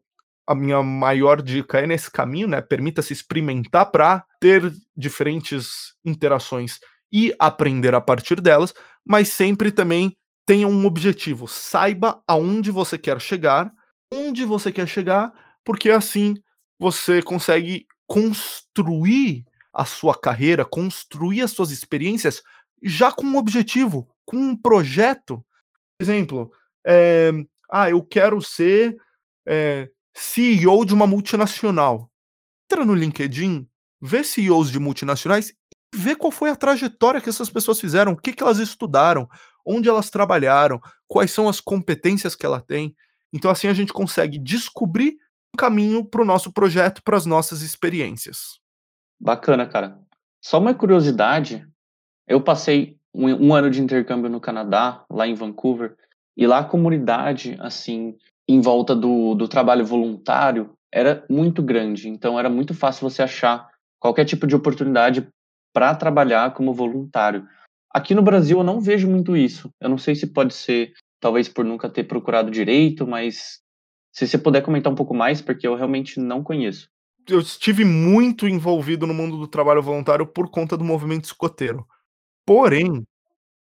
a 0.45 0.55
minha 0.55 0.81
maior 0.83 1.41
dica 1.41 1.79
é 1.79 1.87
nesse 1.87 2.11
caminho, 2.11 2.47
né? 2.47 2.61
Permita-se 2.61 3.13
experimentar 3.13 3.91
para 3.91 4.23
ter 4.39 4.73
diferentes 4.95 5.93
interações 6.03 6.79
e 7.11 7.33
aprender 7.39 7.95
a 7.95 8.01
partir 8.01 8.41
delas, 8.41 8.73
mas 9.05 9.29
sempre 9.29 9.71
também 9.71 10.17
tenha 10.45 10.67
um 10.67 10.85
objetivo. 10.85 11.47
Saiba 11.47 12.21
aonde 12.27 12.71
você 12.71 12.97
quer 12.97 13.21
chegar, 13.21 13.71
onde 14.11 14.43
você 14.43 14.71
quer 14.71 14.87
chegar, 14.87 15.31
porque 15.63 15.89
assim 15.89 16.35
você 16.77 17.21
consegue 17.21 17.85
construir 18.07 19.45
a 19.73 19.85
sua 19.85 20.15
carreira, 20.15 20.63
construir 20.63 21.41
as 21.41 21.51
suas 21.51 21.71
experiências 21.71 22.43
já 22.83 23.11
com 23.11 23.25
um 23.25 23.37
objetivo, 23.37 24.07
com 24.25 24.37
um 24.37 24.55
projeto. 24.55 25.43
Por 25.97 26.03
exemplo, 26.03 26.51
é, 26.85 27.31
ah, 27.71 27.89
eu 27.89 28.03
quero 28.03 28.41
ser 28.41 28.95
é, 29.47 29.87
eh, 29.87 29.89
CEO 30.13 30.85
de 30.85 30.93
uma 30.93 31.07
multinacional. 31.07 32.09
Entra 32.71 32.85
no 32.85 32.93
LinkedIn, 32.93 33.67
vê 34.01 34.23
CEOs 34.23 34.69
de 34.69 34.79
multinacionais 34.79 35.49
e 35.49 35.97
vê 35.97 36.15
qual 36.15 36.31
foi 36.31 36.49
a 36.49 36.55
trajetória 36.55 37.21
que 37.21 37.29
essas 37.29 37.49
pessoas 37.49 37.79
fizeram, 37.79 38.11
o 38.11 38.17
que, 38.17 38.33
que 38.33 38.43
elas 38.43 38.59
estudaram, 38.59 39.27
onde 39.65 39.89
elas 39.89 40.09
trabalharam, 40.09 40.79
quais 41.07 41.31
são 41.31 41.47
as 41.47 41.59
competências 41.59 42.35
que 42.35 42.45
ela 42.45 42.61
tem. 42.61 42.95
Então, 43.31 43.49
assim, 43.49 43.67
a 43.67 43.73
gente 43.73 43.93
consegue 43.93 44.37
descobrir 44.37 45.17
um 45.53 45.57
caminho 45.57 46.05
para 46.05 46.21
o 46.21 46.25
nosso 46.25 46.51
projeto, 46.51 47.01
para 47.03 47.17
as 47.17 47.25
nossas 47.25 47.61
experiências. 47.61 48.59
Bacana, 49.19 49.65
cara. 49.65 49.99
Só 50.43 50.59
uma 50.59 50.73
curiosidade, 50.73 51.65
eu 52.27 52.41
passei 52.41 52.97
um, 53.13 53.27
um 53.47 53.53
ano 53.53 53.69
de 53.69 53.81
intercâmbio 53.81 54.29
no 54.29 54.41
Canadá, 54.41 55.05
lá 55.09 55.27
em 55.27 55.33
Vancouver, 55.33 55.95
e 56.35 56.47
lá 56.47 56.59
a 56.59 56.65
comunidade, 56.65 57.55
assim, 57.59 58.17
em 58.47 58.59
volta 58.59 58.95
do, 58.95 59.35
do 59.35 59.47
trabalho 59.47 59.85
voluntário 59.85 60.73
era 60.91 61.25
muito 61.29 61.61
grande. 61.61 62.09
Então 62.09 62.39
era 62.39 62.49
muito 62.49 62.73
fácil 62.73 63.09
você 63.09 63.23
achar 63.23 63.69
qualquer 63.99 64.25
tipo 64.25 64.45
de 64.45 64.55
oportunidade 64.55 65.27
para 65.73 65.95
trabalhar 65.95 66.53
como 66.53 66.73
voluntário. 66.73 67.47
Aqui 67.93 68.13
no 68.13 68.21
Brasil 68.21 68.57
eu 68.57 68.63
não 68.63 68.79
vejo 68.79 69.09
muito 69.09 69.35
isso. 69.37 69.69
Eu 69.79 69.89
não 69.89 69.97
sei 69.97 70.15
se 70.15 70.27
pode 70.27 70.53
ser, 70.53 70.93
talvez 71.19 71.47
por 71.47 71.63
nunca 71.63 71.89
ter 71.89 72.03
procurado 72.03 72.51
direito, 72.51 73.07
mas 73.07 73.59
se 74.11 74.27
você 74.27 74.37
puder 74.37 74.61
comentar 74.61 74.91
um 74.91 74.95
pouco 74.95 75.13
mais, 75.13 75.41
porque 75.41 75.67
eu 75.67 75.75
realmente 75.75 76.19
não 76.19 76.43
conheço. 76.43 76.87
Eu 77.27 77.39
estive 77.39 77.85
muito 77.85 78.47
envolvido 78.47 79.07
no 79.07 79.13
mundo 79.13 79.37
do 79.37 79.47
trabalho 79.47 79.81
voluntário 79.81 80.25
por 80.27 80.49
conta 80.49 80.75
do 80.75 80.83
movimento 80.83 81.25
escoteiro. 81.25 81.85
Porém, 82.45 83.05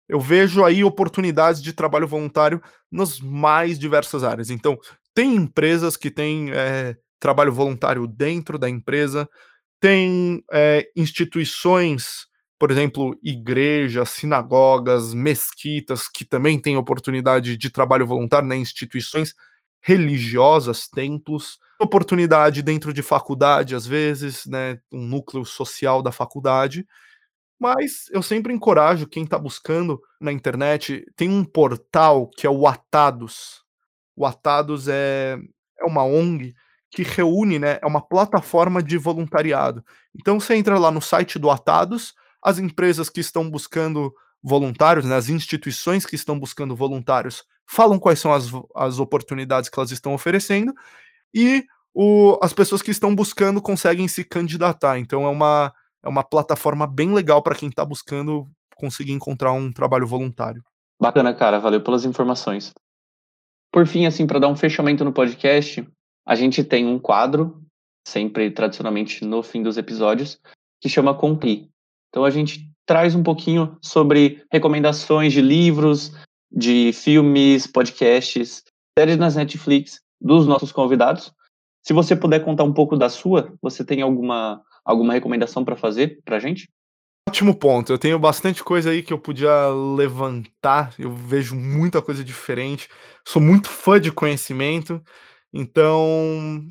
eu 0.08 0.20
vejo 0.20 0.64
aí 0.64 0.84
oportunidades 0.84 1.62
de 1.62 1.72
trabalho 1.72 2.06
voluntário 2.06 2.62
nas 2.90 3.20
mais 3.20 3.78
diversas 3.78 4.24
áreas. 4.24 4.50
Então, 4.50 4.78
tem 5.14 5.34
empresas 5.34 5.96
que 5.96 6.10
têm 6.10 6.50
é, 6.52 6.96
trabalho 7.20 7.52
voluntário 7.52 8.06
dentro 8.06 8.58
da 8.58 8.68
empresa, 8.68 9.28
tem 9.80 10.42
é, 10.52 10.86
instituições, 10.96 12.26
por 12.58 12.70
exemplo, 12.70 13.18
igrejas, 13.22 14.10
sinagogas, 14.10 15.14
mesquitas, 15.14 16.08
que 16.08 16.24
também 16.24 16.60
têm 16.60 16.76
oportunidade 16.76 17.56
de 17.56 17.70
trabalho 17.70 18.06
voluntário, 18.06 18.48
né, 18.48 18.56
instituições 18.56 19.34
religiosas, 19.86 20.88
templos, 20.88 21.58
oportunidade 21.78 22.62
dentro 22.62 22.90
de 22.90 23.02
faculdade, 23.02 23.74
às 23.74 23.86
vezes, 23.86 24.46
né, 24.46 24.78
um 24.90 25.06
núcleo 25.06 25.44
social 25.44 26.02
da 26.02 26.10
faculdade, 26.10 26.86
mas 27.60 28.06
eu 28.10 28.22
sempre 28.22 28.54
encorajo 28.54 29.06
quem 29.06 29.24
está 29.24 29.38
buscando 29.38 30.00
na 30.18 30.32
internet, 30.32 31.04
tem 31.14 31.28
um 31.28 31.44
portal 31.44 32.30
que 32.30 32.46
é 32.46 32.50
o 32.50 32.66
Atados. 32.66 33.62
O 34.16 34.24
Atados 34.24 34.88
é, 34.88 35.36
é 35.78 35.84
uma 35.84 36.02
ONG 36.02 36.54
que 36.90 37.02
reúne, 37.02 37.58
né, 37.58 37.78
é 37.82 37.86
uma 37.86 38.00
plataforma 38.00 38.82
de 38.82 38.96
voluntariado. 38.96 39.84
Então 40.18 40.40
você 40.40 40.54
entra 40.54 40.78
lá 40.78 40.90
no 40.90 41.02
site 41.02 41.38
do 41.38 41.50
Atados, 41.50 42.14
as 42.42 42.58
empresas 42.58 43.10
que 43.10 43.20
estão 43.20 43.50
buscando 43.50 44.14
voluntários, 44.42 45.04
né, 45.04 45.14
as 45.14 45.28
instituições 45.28 46.06
que 46.06 46.16
estão 46.16 46.38
buscando 46.38 46.74
voluntários, 46.74 47.44
falam 47.66 47.98
quais 47.98 48.18
são 48.18 48.32
as, 48.32 48.46
as 48.74 48.98
oportunidades 48.98 49.68
que 49.68 49.78
elas 49.78 49.90
estão 49.90 50.14
oferecendo 50.14 50.72
e 51.32 51.64
o, 51.94 52.38
as 52.42 52.52
pessoas 52.52 52.82
que 52.82 52.90
estão 52.90 53.14
buscando 53.14 53.62
conseguem 53.62 54.08
se 54.08 54.24
candidatar. 54.24 54.98
Então 54.98 55.24
é 55.24 55.28
uma 55.28 55.72
é 56.04 56.08
uma 56.08 56.22
plataforma 56.22 56.86
bem 56.86 57.14
legal 57.14 57.42
para 57.42 57.54
quem 57.54 57.70
está 57.70 57.84
buscando 57.84 58.46
conseguir 58.76 59.12
encontrar 59.12 59.52
um 59.52 59.72
trabalho 59.72 60.06
voluntário. 60.06 60.62
Bacana, 61.00 61.34
cara. 61.34 61.58
Valeu 61.58 61.82
pelas 61.82 62.04
informações. 62.04 62.72
Por 63.72 63.86
fim, 63.86 64.04
assim, 64.04 64.26
para 64.26 64.38
dar 64.38 64.48
um 64.48 64.56
fechamento 64.56 65.04
no 65.04 65.12
podcast, 65.12 65.86
a 66.26 66.34
gente 66.34 66.62
tem 66.62 66.86
um 66.86 66.98
quadro, 66.98 67.62
sempre 68.06 68.50
tradicionalmente 68.50 69.24
no 69.24 69.42
fim 69.42 69.62
dos 69.62 69.78
episódios, 69.78 70.38
que 70.80 70.88
chama 70.88 71.14
Compli. 71.14 71.70
Então 72.10 72.24
a 72.24 72.30
gente 72.30 72.70
traz 72.86 73.14
um 73.14 73.22
pouquinho 73.22 73.78
sobre 73.82 74.44
recomendações 74.52 75.32
de 75.32 75.40
livros, 75.40 76.12
de 76.54 76.92
filmes, 76.92 77.66
podcasts, 77.66 78.62
séries 78.98 79.16
nas 79.18 79.34
Netflix 79.34 80.00
dos 80.20 80.46
nossos 80.46 80.70
convidados. 80.70 81.32
Se 81.82 81.92
você 81.92 82.14
puder 82.14 82.44
contar 82.44 82.64
um 82.64 82.72
pouco 82.72 82.96
da 82.96 83.08
sua, 83.08 83.52
você 83.60 83.84
tem 83.84 84.00
alguma 84.00 84.62
alguma 84.84 85.14
recomendação 85.14 85.64
para 85.64 85.76
fazer 85.76 86.20
para 86.24 86.38
gente? 86.38 86.68
Ótimo 87.28 87.54
ponto. 87.54 87.92
Eu 87.92 87.98
tenho 87.98 88.18
bastante 88.18 88.62
coisa 88.62 88.90
aí 88.90 89.02
que 89.02 89.12
eu 89.12 89.18
podia 89.18 89.68
levantar. 89.68 90.94
Eu 90.98 91.10
vejo 91.10 91.56
muita 91.56 92.02
coisa 92.02 92.22
diferente. 92.22 92.88
Sou 93.26 93.40
muito 93.40 93.68
fã 93.68 94.00
de 94.00 94.12
conhecimento. 94.12 95.02
Então, 95.52 96.64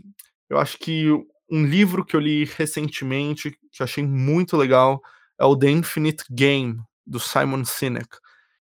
eu 0.49 0.59
acho 0.59 0.77
que 0.77 1.09
um 1.51 1.65
livro 1.65 2.05
que 2.05 2.15
eu 2.15 2.19
li 2.19 2.45
recentemente, 2.45 3.51
que 3.71 3.81
eu 3.81 3.83
achei 3.83 4.05
muito 4.05 4.55
legal, 4.55 5.01
é 5.39 5.45
o 5.45 5.57
The 5.57 5.69
Infinite 5.69 6.23
Game, 6.31 6.77
do 7.05 7.19
Simon 7.19 7.65
Sinek. 7.65 8.07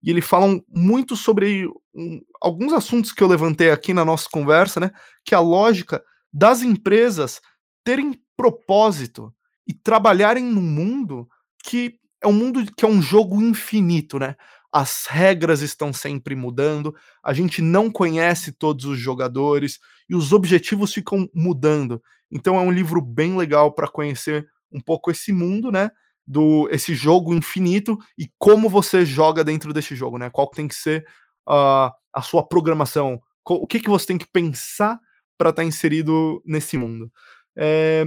E 0.07 0.11
ele 0.11 0.22
fala 0.22 0.46
muito 0.68 1.16
sobre 1.16 1.66
um, 1.92 2.20
alguns 2.40 2.72
assuntos 2.72 3.11
que 3.11 3.24
eu 3.24 3.26
levantei 3.26 3.72
aqui 3.72 3.92
na 3.92 4.04
nossa 4.04 4.28
conversa, 4.30 4.78
né? 4.78 4.92
Que 5.24 5.34
é 5.34 5.36
a 5.36 5.40
lógica 5.40 6.00
das 6.32 6.62
empresas 6.62 7.40
terem 7.84 8.14
propósito 8.36 9.34
e 9.66 9.74
trabalharem 9.74 10.44
num 10.44 10.62
mundo 10.62 11.28
que 11.64 11.98
é 12.22 12.28
um 12.28 12.32
mundo 12.32 12.64
que 12.76 12.84
é 12.84 12.88
um 12.88 13.02
jogo 13.02 13.42
infinito, 13.42 14.16
né? 14.16 14.36
As 14.72 15.07
regras 15.07 15.61
estão 15.61 15.92
sempre 15.92 16.36
mudando, 16.36 16.94
a 17.24 17.32
gente 17.32 17.61
não 17.61 17.90
conhece 17.90 18.52
todos 18.52 18.84
os 18.84 18.98
jogadores 19.00 19.80
e 20.09 20.14
os 20.14 20.32
objetivos 20.32 20.94
ficam 20.94 21.28
mudando. 21.34 22.00
Então 22.30 22.54
é 22.57 22.61
um 22.61 22.70
livro 22.70 23.00
bem 23.00 23.36
legal 23.36 23.72
para 23.72 23.88
conhecer 23.88 24.46
um 24.70 24.80
pouco 24.80 25.11
esse 25.11 25.32
mundo, 25.32 25.72
né? 25.72 25.90
Do 26.27 26.68
esse 26.72 26.95
jogo 26.95 27.33
infinito 27.33 27.97
e 28.18 28.29
como 28.37 28.68
você 28.68 29.07
joga 29.07 29.45
dentro 29.45 29.72
desse 29.72 29.95
jogo, 29.95 30.18
né? 30.18 30.29
Qual 30.29 30.49
tem 30.49 30.66
que 30.66 30.74
ser 30.74 31.07
uh, 31.49 31.91
a 32.12 32.22
sua 32.22 32.47
programação, 32.47 33.20
o 33.45 33.66
que, 33.66 33.79
que 33.79 33.89
você 33.89 34.07
tem 34.07 34.18
que 34.18 34.27
pensar 34.27 34.99
para 35.39 35.51
estar 35.51 35.62
tá 35.62 35.66
inserido 35.66 36.43
nesse 36.45 36.77
mundo. 36.77 37.12
É, 37.57 38.05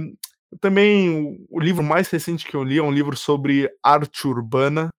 também, 0.60 1.38
o 1.48 1.60
livro 1.60 1.82
mais 1.82 2.08
recente 2.10 2.44
que 2.44 2.56
eu 2.56 2.64
li 2.64 2.78
é 2.78 2.82
um 2.82 2.90
livro 2.90 3.16
sobre 3.16 3.70
arte 3.82 4.26
urbana, 4.26 4.90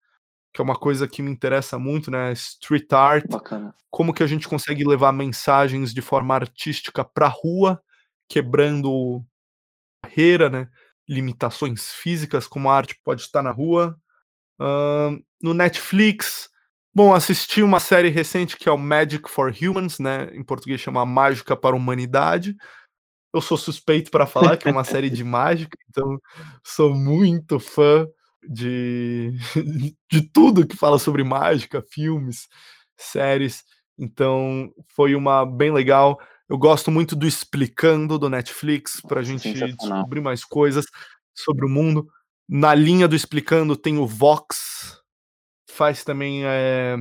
que 0.55 0.61
é 0.61 0.65
uma 0.65 0.77
coisa 0.77 1.09
que 1.09 1.23
me 1.23 1.31
interessa 1.31 1.79
muito, 1.79 2.11
né? 2.11 2.33
Street 2.33 2.93
art. 2.93 3.27
Bacana. 3.29 3.75
Como 3.91 4.15
que 4.15 4.23
a 4.23 4.27
gente 4.27 4.49
consegue 4.49 4.85
levar 4.85 5.13
mensagens 5.13 5.93
de 5.93 6.01
forma 6.01 6.35
artística 6.35 7.05
para 7.05 7.27
a 7.27 7.31
rua, 7.31 7.83
quebrando 8.29 9.25
barreira, 10.03 10.49
né? 10.49 10.69
Limitações 11.11 11.89
físicas, 11.89 12.47
como 12.47 12.71
a 12.71 12.77
arte 12.77 12.99
pode 13.05 13.23
estar 13.23 13.43
na 13.43 13.51
rua. 13.51 13.99
Uh, 14.61 15.23
no 15.43 15.53
Netflix, 15.53 16.49
bom, 16.95 17.13
assisti 17.13 17.63
uma 17.63 17.81
série 17.81 18.09
recente 18.09 18.57
que 18.57 18.69
é 18.69 18.73
o 18.73 18.79
Magic 18.79 19.29
for 19.29 19.53
Humans, 19.53 19.99
né? 19.99 20.31
Em 20.33 20.45
português 20.45 20.81
chama 20.81 21.05
Mágica 21.05 21.57
para 21.57 21.75
a 21.75 21.79
Humanidade 21.79 22.57
eu 23.33 23.41
sou 23.41 23.57
suspeito 23.57 24.11
para 24.11 24.27
falar 24.27 24.57
que 24.57 24.69
é 24.69 24.71
uma 24.71 24.85
série 24.85 25.09
de 25.09 25.23
mágica, 25.23 25.77
então 25.89 26.19
sou 26.65 26.95
muito 26.95 27.61
fã 27.61 28.07
de, 28.49 29.33
de 30.11 30.23
tudo 30.33 30.67
que 30.67 30.77
fala 30.77 30.99
sobre 30.99 31.23
mágica, 31.23 31.83
filmes, 31.91 32.49
séries. 32.97 33.63
Então 33.99 34.73
foi 34.95 35.15
uma 35.15 35.45
bem 35.45 35.73
legal. 35.73 36.19
Eu 36.51 36.59
gosto 36.59 36.91
muito 36.91 37.15
do 37.15 37.29
Explicando 37.29 38.19
do 38.19 38.29
Netflix 38.29 39.01
para 39.01 39.21
a 39.21 39.23
gente 39.23 39.53
descobrir 39.53 40.21
mais 40.21 40.45
coisas 40.45 40.85
sobre 41.33 41.65
o 41.65 41.69
mundo. 41.69 42.09
Na 42.49 42.75
linha 42.75 43.07
do 43.07 43.15
Explicando 43.15 43.77
tem 43.77 43.99
o 43.99 44.07
Vox, 44.07 45.01
faz 45.71 46.03
também 46.03 46.45
é, 46.45 46.97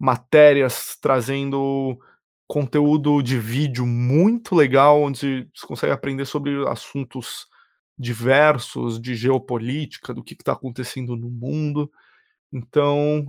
matérias 0.00 0.96
trazendo 1.02 1.98
conteúdo 2.48 3.20
de 3.20 3.38
vídeo 3.38 3.86
muito 3.86 4.54
legal, 4.54 5.02
onde 5.02 5.46
você 5.54 5.66
consegue 5.66 5.92
aprender 5.92 6.24
sobre 6.24 6.66
assuntos 6.66 7.46
diversos 7.98 8.98
de 8.98 9.14
geopolítica, 9.14 10.14
do 10.14 10.24
que 10.24 10.32
está 10.32 10.52
acontecendo 10.52 11.14
no 11.14 11.28
mundo. 11.28 11.92
Então, 12.50 13.28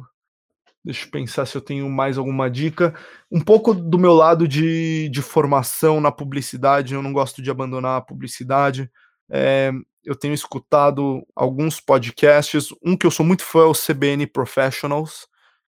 deixa 0.83 1.05
eu 1.05 1.11
pensar 1.11 1.45
se 1.45 1.55
eu 1.55 1.61
tenho 1.61 1.89
mais 1.89 2.17
alguma 2.17 2.49
dica. 2.49 2.93
Um 3.31 3.39
pouco 3.39 3.73
do 3.73 3.97
meu 3.97 4.13
lado 4.13 4.47
de, 4.47 5.09
de 5.09 5.21
formação 5.21 6.01
na 6.01 6.11
publicidade, 6.11 6.93
eu 6.93 7.01
não 7.01 7.13
gosto 7.13 7.41
de 7.41 7.49
abandonar 7.49 7.97
a 7.97 8.01
publicidade. 8.01 8.91
É, 9.31 9.71
eu 10.03 10.15
tenho 10.15 10.33
escutado 10.33 11.25
alguns 11.35 11.79
podcasts. 11.79 12.67
Um 12.83 12.97
que 12.97 13.05
eu 13.05 13.11
sou 13.11 13.25
muito 13.25 13.43
fã 13.43 13.61
é 13.61 13.65
o 13.65 13.73
CBN 13.73 14.27
Professionals, 14.27 15.27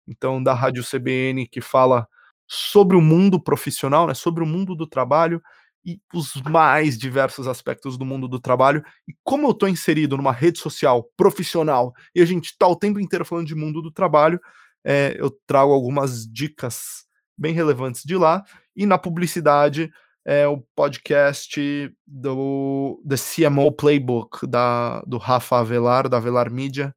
então 0.07 0.41
da 0.41 0.53
Rádio 0.53 0.83
CBN, 0.83 1.47
que 1.47 1.61
fala 1.61 2.07
sobre 2.47 2.97
o 2.97 3.01
mundo 3.01 3.41
profissional, 3.41 4.07
né, 4.07 4.13
sobre 4.13 4.43
o 4.43 4.47
mundo 4.47 4.75
do 4.75 4.87
trabalho 4.87 5.41
e 5.85 5.99
os 6.13 6.33
mais 6.49 6.97
diversos 6.97 7.47
aspectos 7.47 7.97
do 7.97 8.05
mundo 8.05 8.27
do 8.27 8.39
trabalho. 8.39 8.83
E 9.07 9.13
como 9.23 9.47
eu 9.47 9.51
estou 9.51 9.69
inserido 9.69 10.17
numa 10.17 10.31
rede 10.31 10.59
social 10.59 11.09
profissional 11.15 11.93
e 12.15 12.21
a 12.21 12.25
gente 12.25 12.45
está 12.45 12.67
o 12.67 12.75
tempo 12.75 12.99
inteiro 12.99 13.25
falando 13.25 13.47
de 13.47 13.55
mundo 13.55 13.81
do 13.81 13.91
trabalho, 13.91 14.39
é, 14.83 15.15
eu 15.17 15.29
trago 15.47 15.71
algumas 15.71 16.27
dicas 16.27 17.05
bem 17.37 17.53
relevantes 17.53 18.03
de 18.03 18.15
lá. 18.15 18.43
E 18.75 18.85
na 18.85 18.97
publicidade, 18.97 19.91
é 20.25 20.47
o 20.47 20.61
podcast 20.75 21.93
do 22.07 23.01
The 23.07 23.15
CMO 23.17 23.71
Playbook, 23.71 24.47
da, 24.47 25.01
do 25.01 25.17
Rafa 25.17 25.59
Avelar, 25.59 26.07
da 26.07 26.17
Avelar 26.17 26.51
Media, 26.51 26.95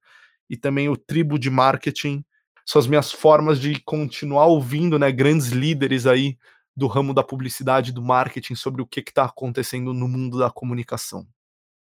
e 0.49 0.57
também 0.57 0.89
o 0.89 0.97
Tribo 0.97 1.39
de 1.39 1.51
Marketing, 1.51 2.25
são 2.65 2.79
as 2.79 2.87
minhas 2.87 3.13
formas 3.13 3.61
de 3.61 3.81
continuar 3.81 4.47
ouvindo 4.47 4.99
né, 4.99 5.11
grandes 5.11 5.49
líderes 5.49 6.07
aí 6.07 6.37
do 6.77 6.87
ramo 6.87 7.15
da 7.15 7.23
publicidade, 7.23 7.93
do 7.93 8.03
marketing, 8.03 8.55
sobre 8.55 8.83
o 8.83 8.87
que 8.87 9.01
está 9.01 9.25
acontecendo 9.25 9.95
no 9.95 10.07
mundo 10.07 10.39
da 10.39 10.51
comunicação. 10.51 11.27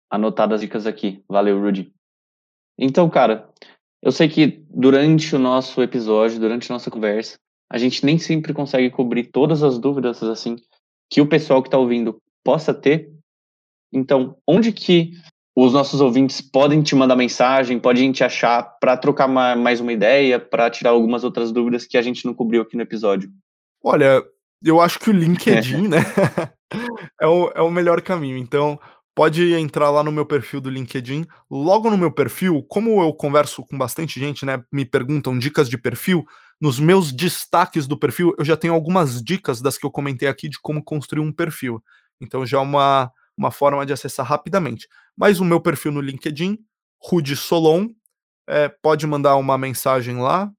Anotadas 0.09 0.61
dicas 0.61 0.87
aqui. 0.87 1.23
Valeu, 1.27 1.59
Rudy. 1.59 1.93
Então, 2.77 3.09
cara, 3.09 3.49
eu 4.05 4.11
sei 4.11 4.29
que 4.29 4.63
durante 4.69 5.35
o 5.35 5.39
nosso 5.39 5.81
episódio, 5.81 6.39
durante 6.39 6.71
a 6.71 6.75
nossa 6.75 6.91
conversa, 6.91 7.39
a 7.71 7.79
gente 7.79 8.05
nem 8.05 8.19
sempre 8.19 8.53
consegue 8.53 8.91
cobrir 8.91 9.31
todas 9.31 9.63
as 9.63 9.79
dúvidas 9.79 10.21
assim 10.21 10.57
que 11.09 11.21
o 11.21 11.27
pessoal 11.27 11.59
que 11.63 11.69
está 11.69 11.79
ouvindo 11.79 12.17
possa 12.43 12.71
ter. 12.71 13.11
Então, 13.91 14.37
onde 14.47 14.71
que 14.71 15.13
os 15.57 15.73
nossos 15.73 16.01
ouvintes 16.01 16.39
podem 16.39 16.83
te 16.83 16.93
mandar 16.93 17.15
mensagem, 17.15 17.79
podem 17.79 18.11
te 18.11 18.23
achar 18.23 18.61
para 18.79 18.95
trocar 18.95 19.27
uma, 19.27 19.55
mais 19.55 19.79
uma 19.81 19.91
ideia, 19.91 20.39
para 20.39 20.69
tirar 20.69 20.91
algumas 20.91 21.23
outras 21.23 21.51
dúvidas 21.51 21.87
que 21.87 21.97
a 21.97 22.01
gente 22.03 22.25
não 22.25 22.33
cobriu 22.35 22.61
aqui 22.61 22.75
no 22.75 22.83
episódio? 22.83 23.31
Olha, 23.83 24.21
eu 24.63 24.79
acho 24.79 24.99
que 24.99 25.09
o 25.09 25.13
LinkedIn, 25.17 25.87
né, 25.87 25.97
é 27.19 27.25
o, 27.25 27.51
é 27.55 27.61
o 27.61 27.71
melhor 27.71 28.01
caminho. 28.03 28.37
Então, 28.37 28.79
pode 29.16 29.53
entrar 29.53 29.89
lá 29.89 30.03
no 30.03 30.11
meu 30.11 30.26
perfil 30.26 30.59
do 30.59 30.70
LinkedIn. 30.70 31.26
Logo 31.49 31.89
no 31.89 31.97
meu 31.97 32.11
perfil, 32.11 32.61
como 32.63 33.01
eu 33.01 33.13
converso 33.13 33.66
com 33.66 33.78
bastante 33.78 34.20
gente, 34.20 34.45
né, 34.45 34.61
me 34.72 34.86
perguntam 34.86 35.39
dicas 35.39 35.70
de 35.70 35.78
perfil, 35.78 36.26
nos 36.59 36.80
meus 36.80 37.11
destaques 37.13 37.88
do 37.88 37.97
perfil, 37.97 38.36
eu 38.38 38.45
já 38.45 38.57
tenho 38.57 38.74
algumas 38.74 39.24
dicas 39.24 39.61
das 39.61 39.78
que 39.78 39.86
eu 39.86 39.91
comentei 39.91 40.28
aqui 40.28 40.49
de 40.49 40.59
como 40.59 40.84
construir 40.84 41.22
um 41.22 41.32
perfil. 41.32 41.82
Então 42.20 42.45
já 42.45 42.57
é 42.57 42.61
uma, 42.61 43.11
uma 43.38 43.51
forma 43.51 43.86
de 43.86 43.93
acessar 43.93 44.26
rapidamente. 44.26 44.88
Mas 45.18 45.39
o 45.39 45.45
meu 45.45 45.61
perfil 45.61 45.93
no 45.93 46.01
LinkedIn, 46.01 46.57
Rudy 47.01 47.36
Solon, 47.36 47.88
é, 48.47 48.70
pode 48.70 49.07
mandar 49.07 49.38
uma 49.38 49.57
mensagem 49.57 50.18
lá, 50.18 50.51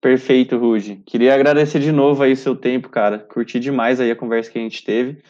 Perfeito, 0.00 0.56
Rudy. 0.56 1.02
Queria 1.06 1.34
agradecer 1.34 1.80
de 1.80 1.92
novo 1.92 2.22
aí 2.22 2.32
o 2.32 2.36
seu 2.36 2.56
tempo, 2.56 2.88
cara. 2.88 3.18
Curti 3.18 3.60
demais 3.60 4.00
aí 4.00 4.10
a 4.10 4.16
conversa 4.16 4.50
que 4.50 4.58
a 4.58 4.62
gente 4.62 4.82
teve. 4.84 5.22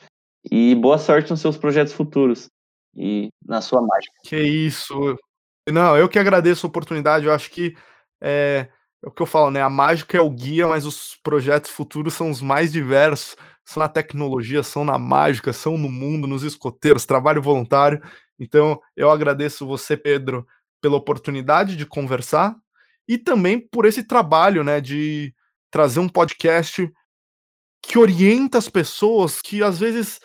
E 0.51 0.75
boa 0.75 0.99
sorte 0.99 1.31
nos 1.31 1.41
seus 1.41 1.57
projetos 1.57 1.93
futuros 1.93 2.51
e 2.97 3.29
na 3.45 3.61
sua 3.61 3.81
mágica. 3.81 4.15
Que 4.25 4.41
isso. 4.41 5.17
Não, 5.71 5.97
eu 5.97 6.09
que 6.09 6.19
agradeço 6.19 6.67
a 6.67 6.69
oportunidade. 6.69 7.27
Eu 7.27 7.33
acho 7.33 7.51
que 7.51 7.77
é, 8.23 8.69
é 9.03 9.09
o 9.09 9.11
que 9.11 9.23
eu 9.23 9.27
falo, 9.27 9.51
né? 9.51 9.63
A 9.63 9.71
mágica 9.71 10.19
é 10.19 10.21
o 10.21 10.31
guia, 10.31 10.69
mas 10.69 10.87
os 10.87 11.19
projetos 11.23 11.71
futuros 11.71 12.15
são 12.15 12.31
os 12.31 12.41
mais 12.41 12.73
diversos 12.73 13.37
são 13.65 13.83
na 13.83 13.89
tecnologia, 13.89 14.63
são 14.63 14.85
na 14.85 14.99
mágica, 14.99 15.53
são 15.53 15.79
no 15.79 15.91
mundo, 15.91 16.27
nos 16.27 16.43
escoteiros, 16.43 17.07
trabalho 17.07 17.41
voluntário. 17.41 18.03
Então, 18.39 18.81
eu 18.95 19.11
agradeço 19.11 19.67
você, 19.67 19.97
Pedro, 19.97 20.47
pela 20.81 20.97
oportunidade 20.97 21.77
de 21.77 21.87
conversar 21.87 22.55
e 23.09 23.17
também 23.17 23.59
por 23.59 23.87
esse 23.87 24.05
trabalho, 24.05 24.63
né, 24.63 24.81
de 24.81 25.35
trazer 25.71 26.01
um 26.01 26.09
podcast 26.09 26.91
que 27.83 27.99
orienta 27.99 28.59
as 28.59 28.69
pessoas 28.69 29.41
que 29.43 29.63
às 29.63 29.79
vezes 29.79 30.21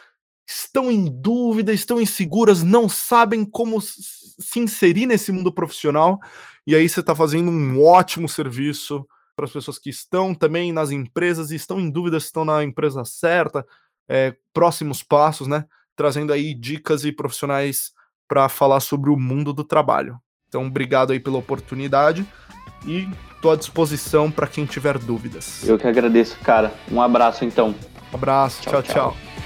estão 0.49 0.91
em 0.91 1.05
dúvida, 1.05 1.71
estão 1.71 2.01
inseguras, 2.01 2.63
não 2.63 2.89
sabem 2.89 3.45
como 3.45 3.79
se 3.79 4.59
inserir 4.59 5.05
nesse 5.05 5.31
mundo 5.31 5.53
profissional. 5.53 6.19
E 6.65 6.75
aí 6.75 6.89
você 6.89 7.01
está 7.01 7.13
fazendo 7.13 7.51
um 7.51 7.83
ótimo 7.83 8.27
serviço 8.27 9.05
para 9.35 9.45
as 9.45 9.51
pessoas 9.51 9.77
que 9.77 9.89
estão 9.89 10.33
também 10.33 10.73
nas 10.73 10.89
empresas 10.89 11.51
e 11.51 11.55
estão 11.55 11.79
em 11.79 11.89
dúvida 11.89 12.19
se 12.19 12.27
estão 12.27 12.43
na 12.43 12.63
empresa 12.63 13.05
certa, 13.05 13.65
é, 14.09 14.35
próximos 14.51 15.03
passos, 15.03 15.47
né? 15.47 15.65
Trazendo 15.95 16.33
aí 16.33 16.53
dicas 16.53 17.05
e 17.05 17.11
profissionais 17.11 17.91
para 18.27 18.49
falar 18.49 18.79
sobre 18.79 19.09
o 19.09 19.17
mundo 19.17 19.53
do 19.53 19.63
trabalho. 19.63 20.19
Então, 20.47 20.65
obrigado 20.65 21.11
aí 21.13 21.19
pela 21.19 21.37
oportunidade 21.37 22.25
e 22.87 23.07
estou 23.35 23.51
à 23.51 23.55
disposição 23.55 24.31
para 24.31 24.47
quem 24.47 24.65
tiver 24.65 24.97
dúvidas. 24.97 25.67
Eu 25.67 25.77
que 25.77 25.85
agradeço, 25.85 26.37
cara. 26.39 26.73
Um 26.91 27.01
abraço 27.01 27.45
então. 27.45 27.75
Um 28.11 28.15
abraço, 28.15 28.63
tchau, 28.63 28.81
tchau. 28.81 29.13
tchau. 29.13 29.38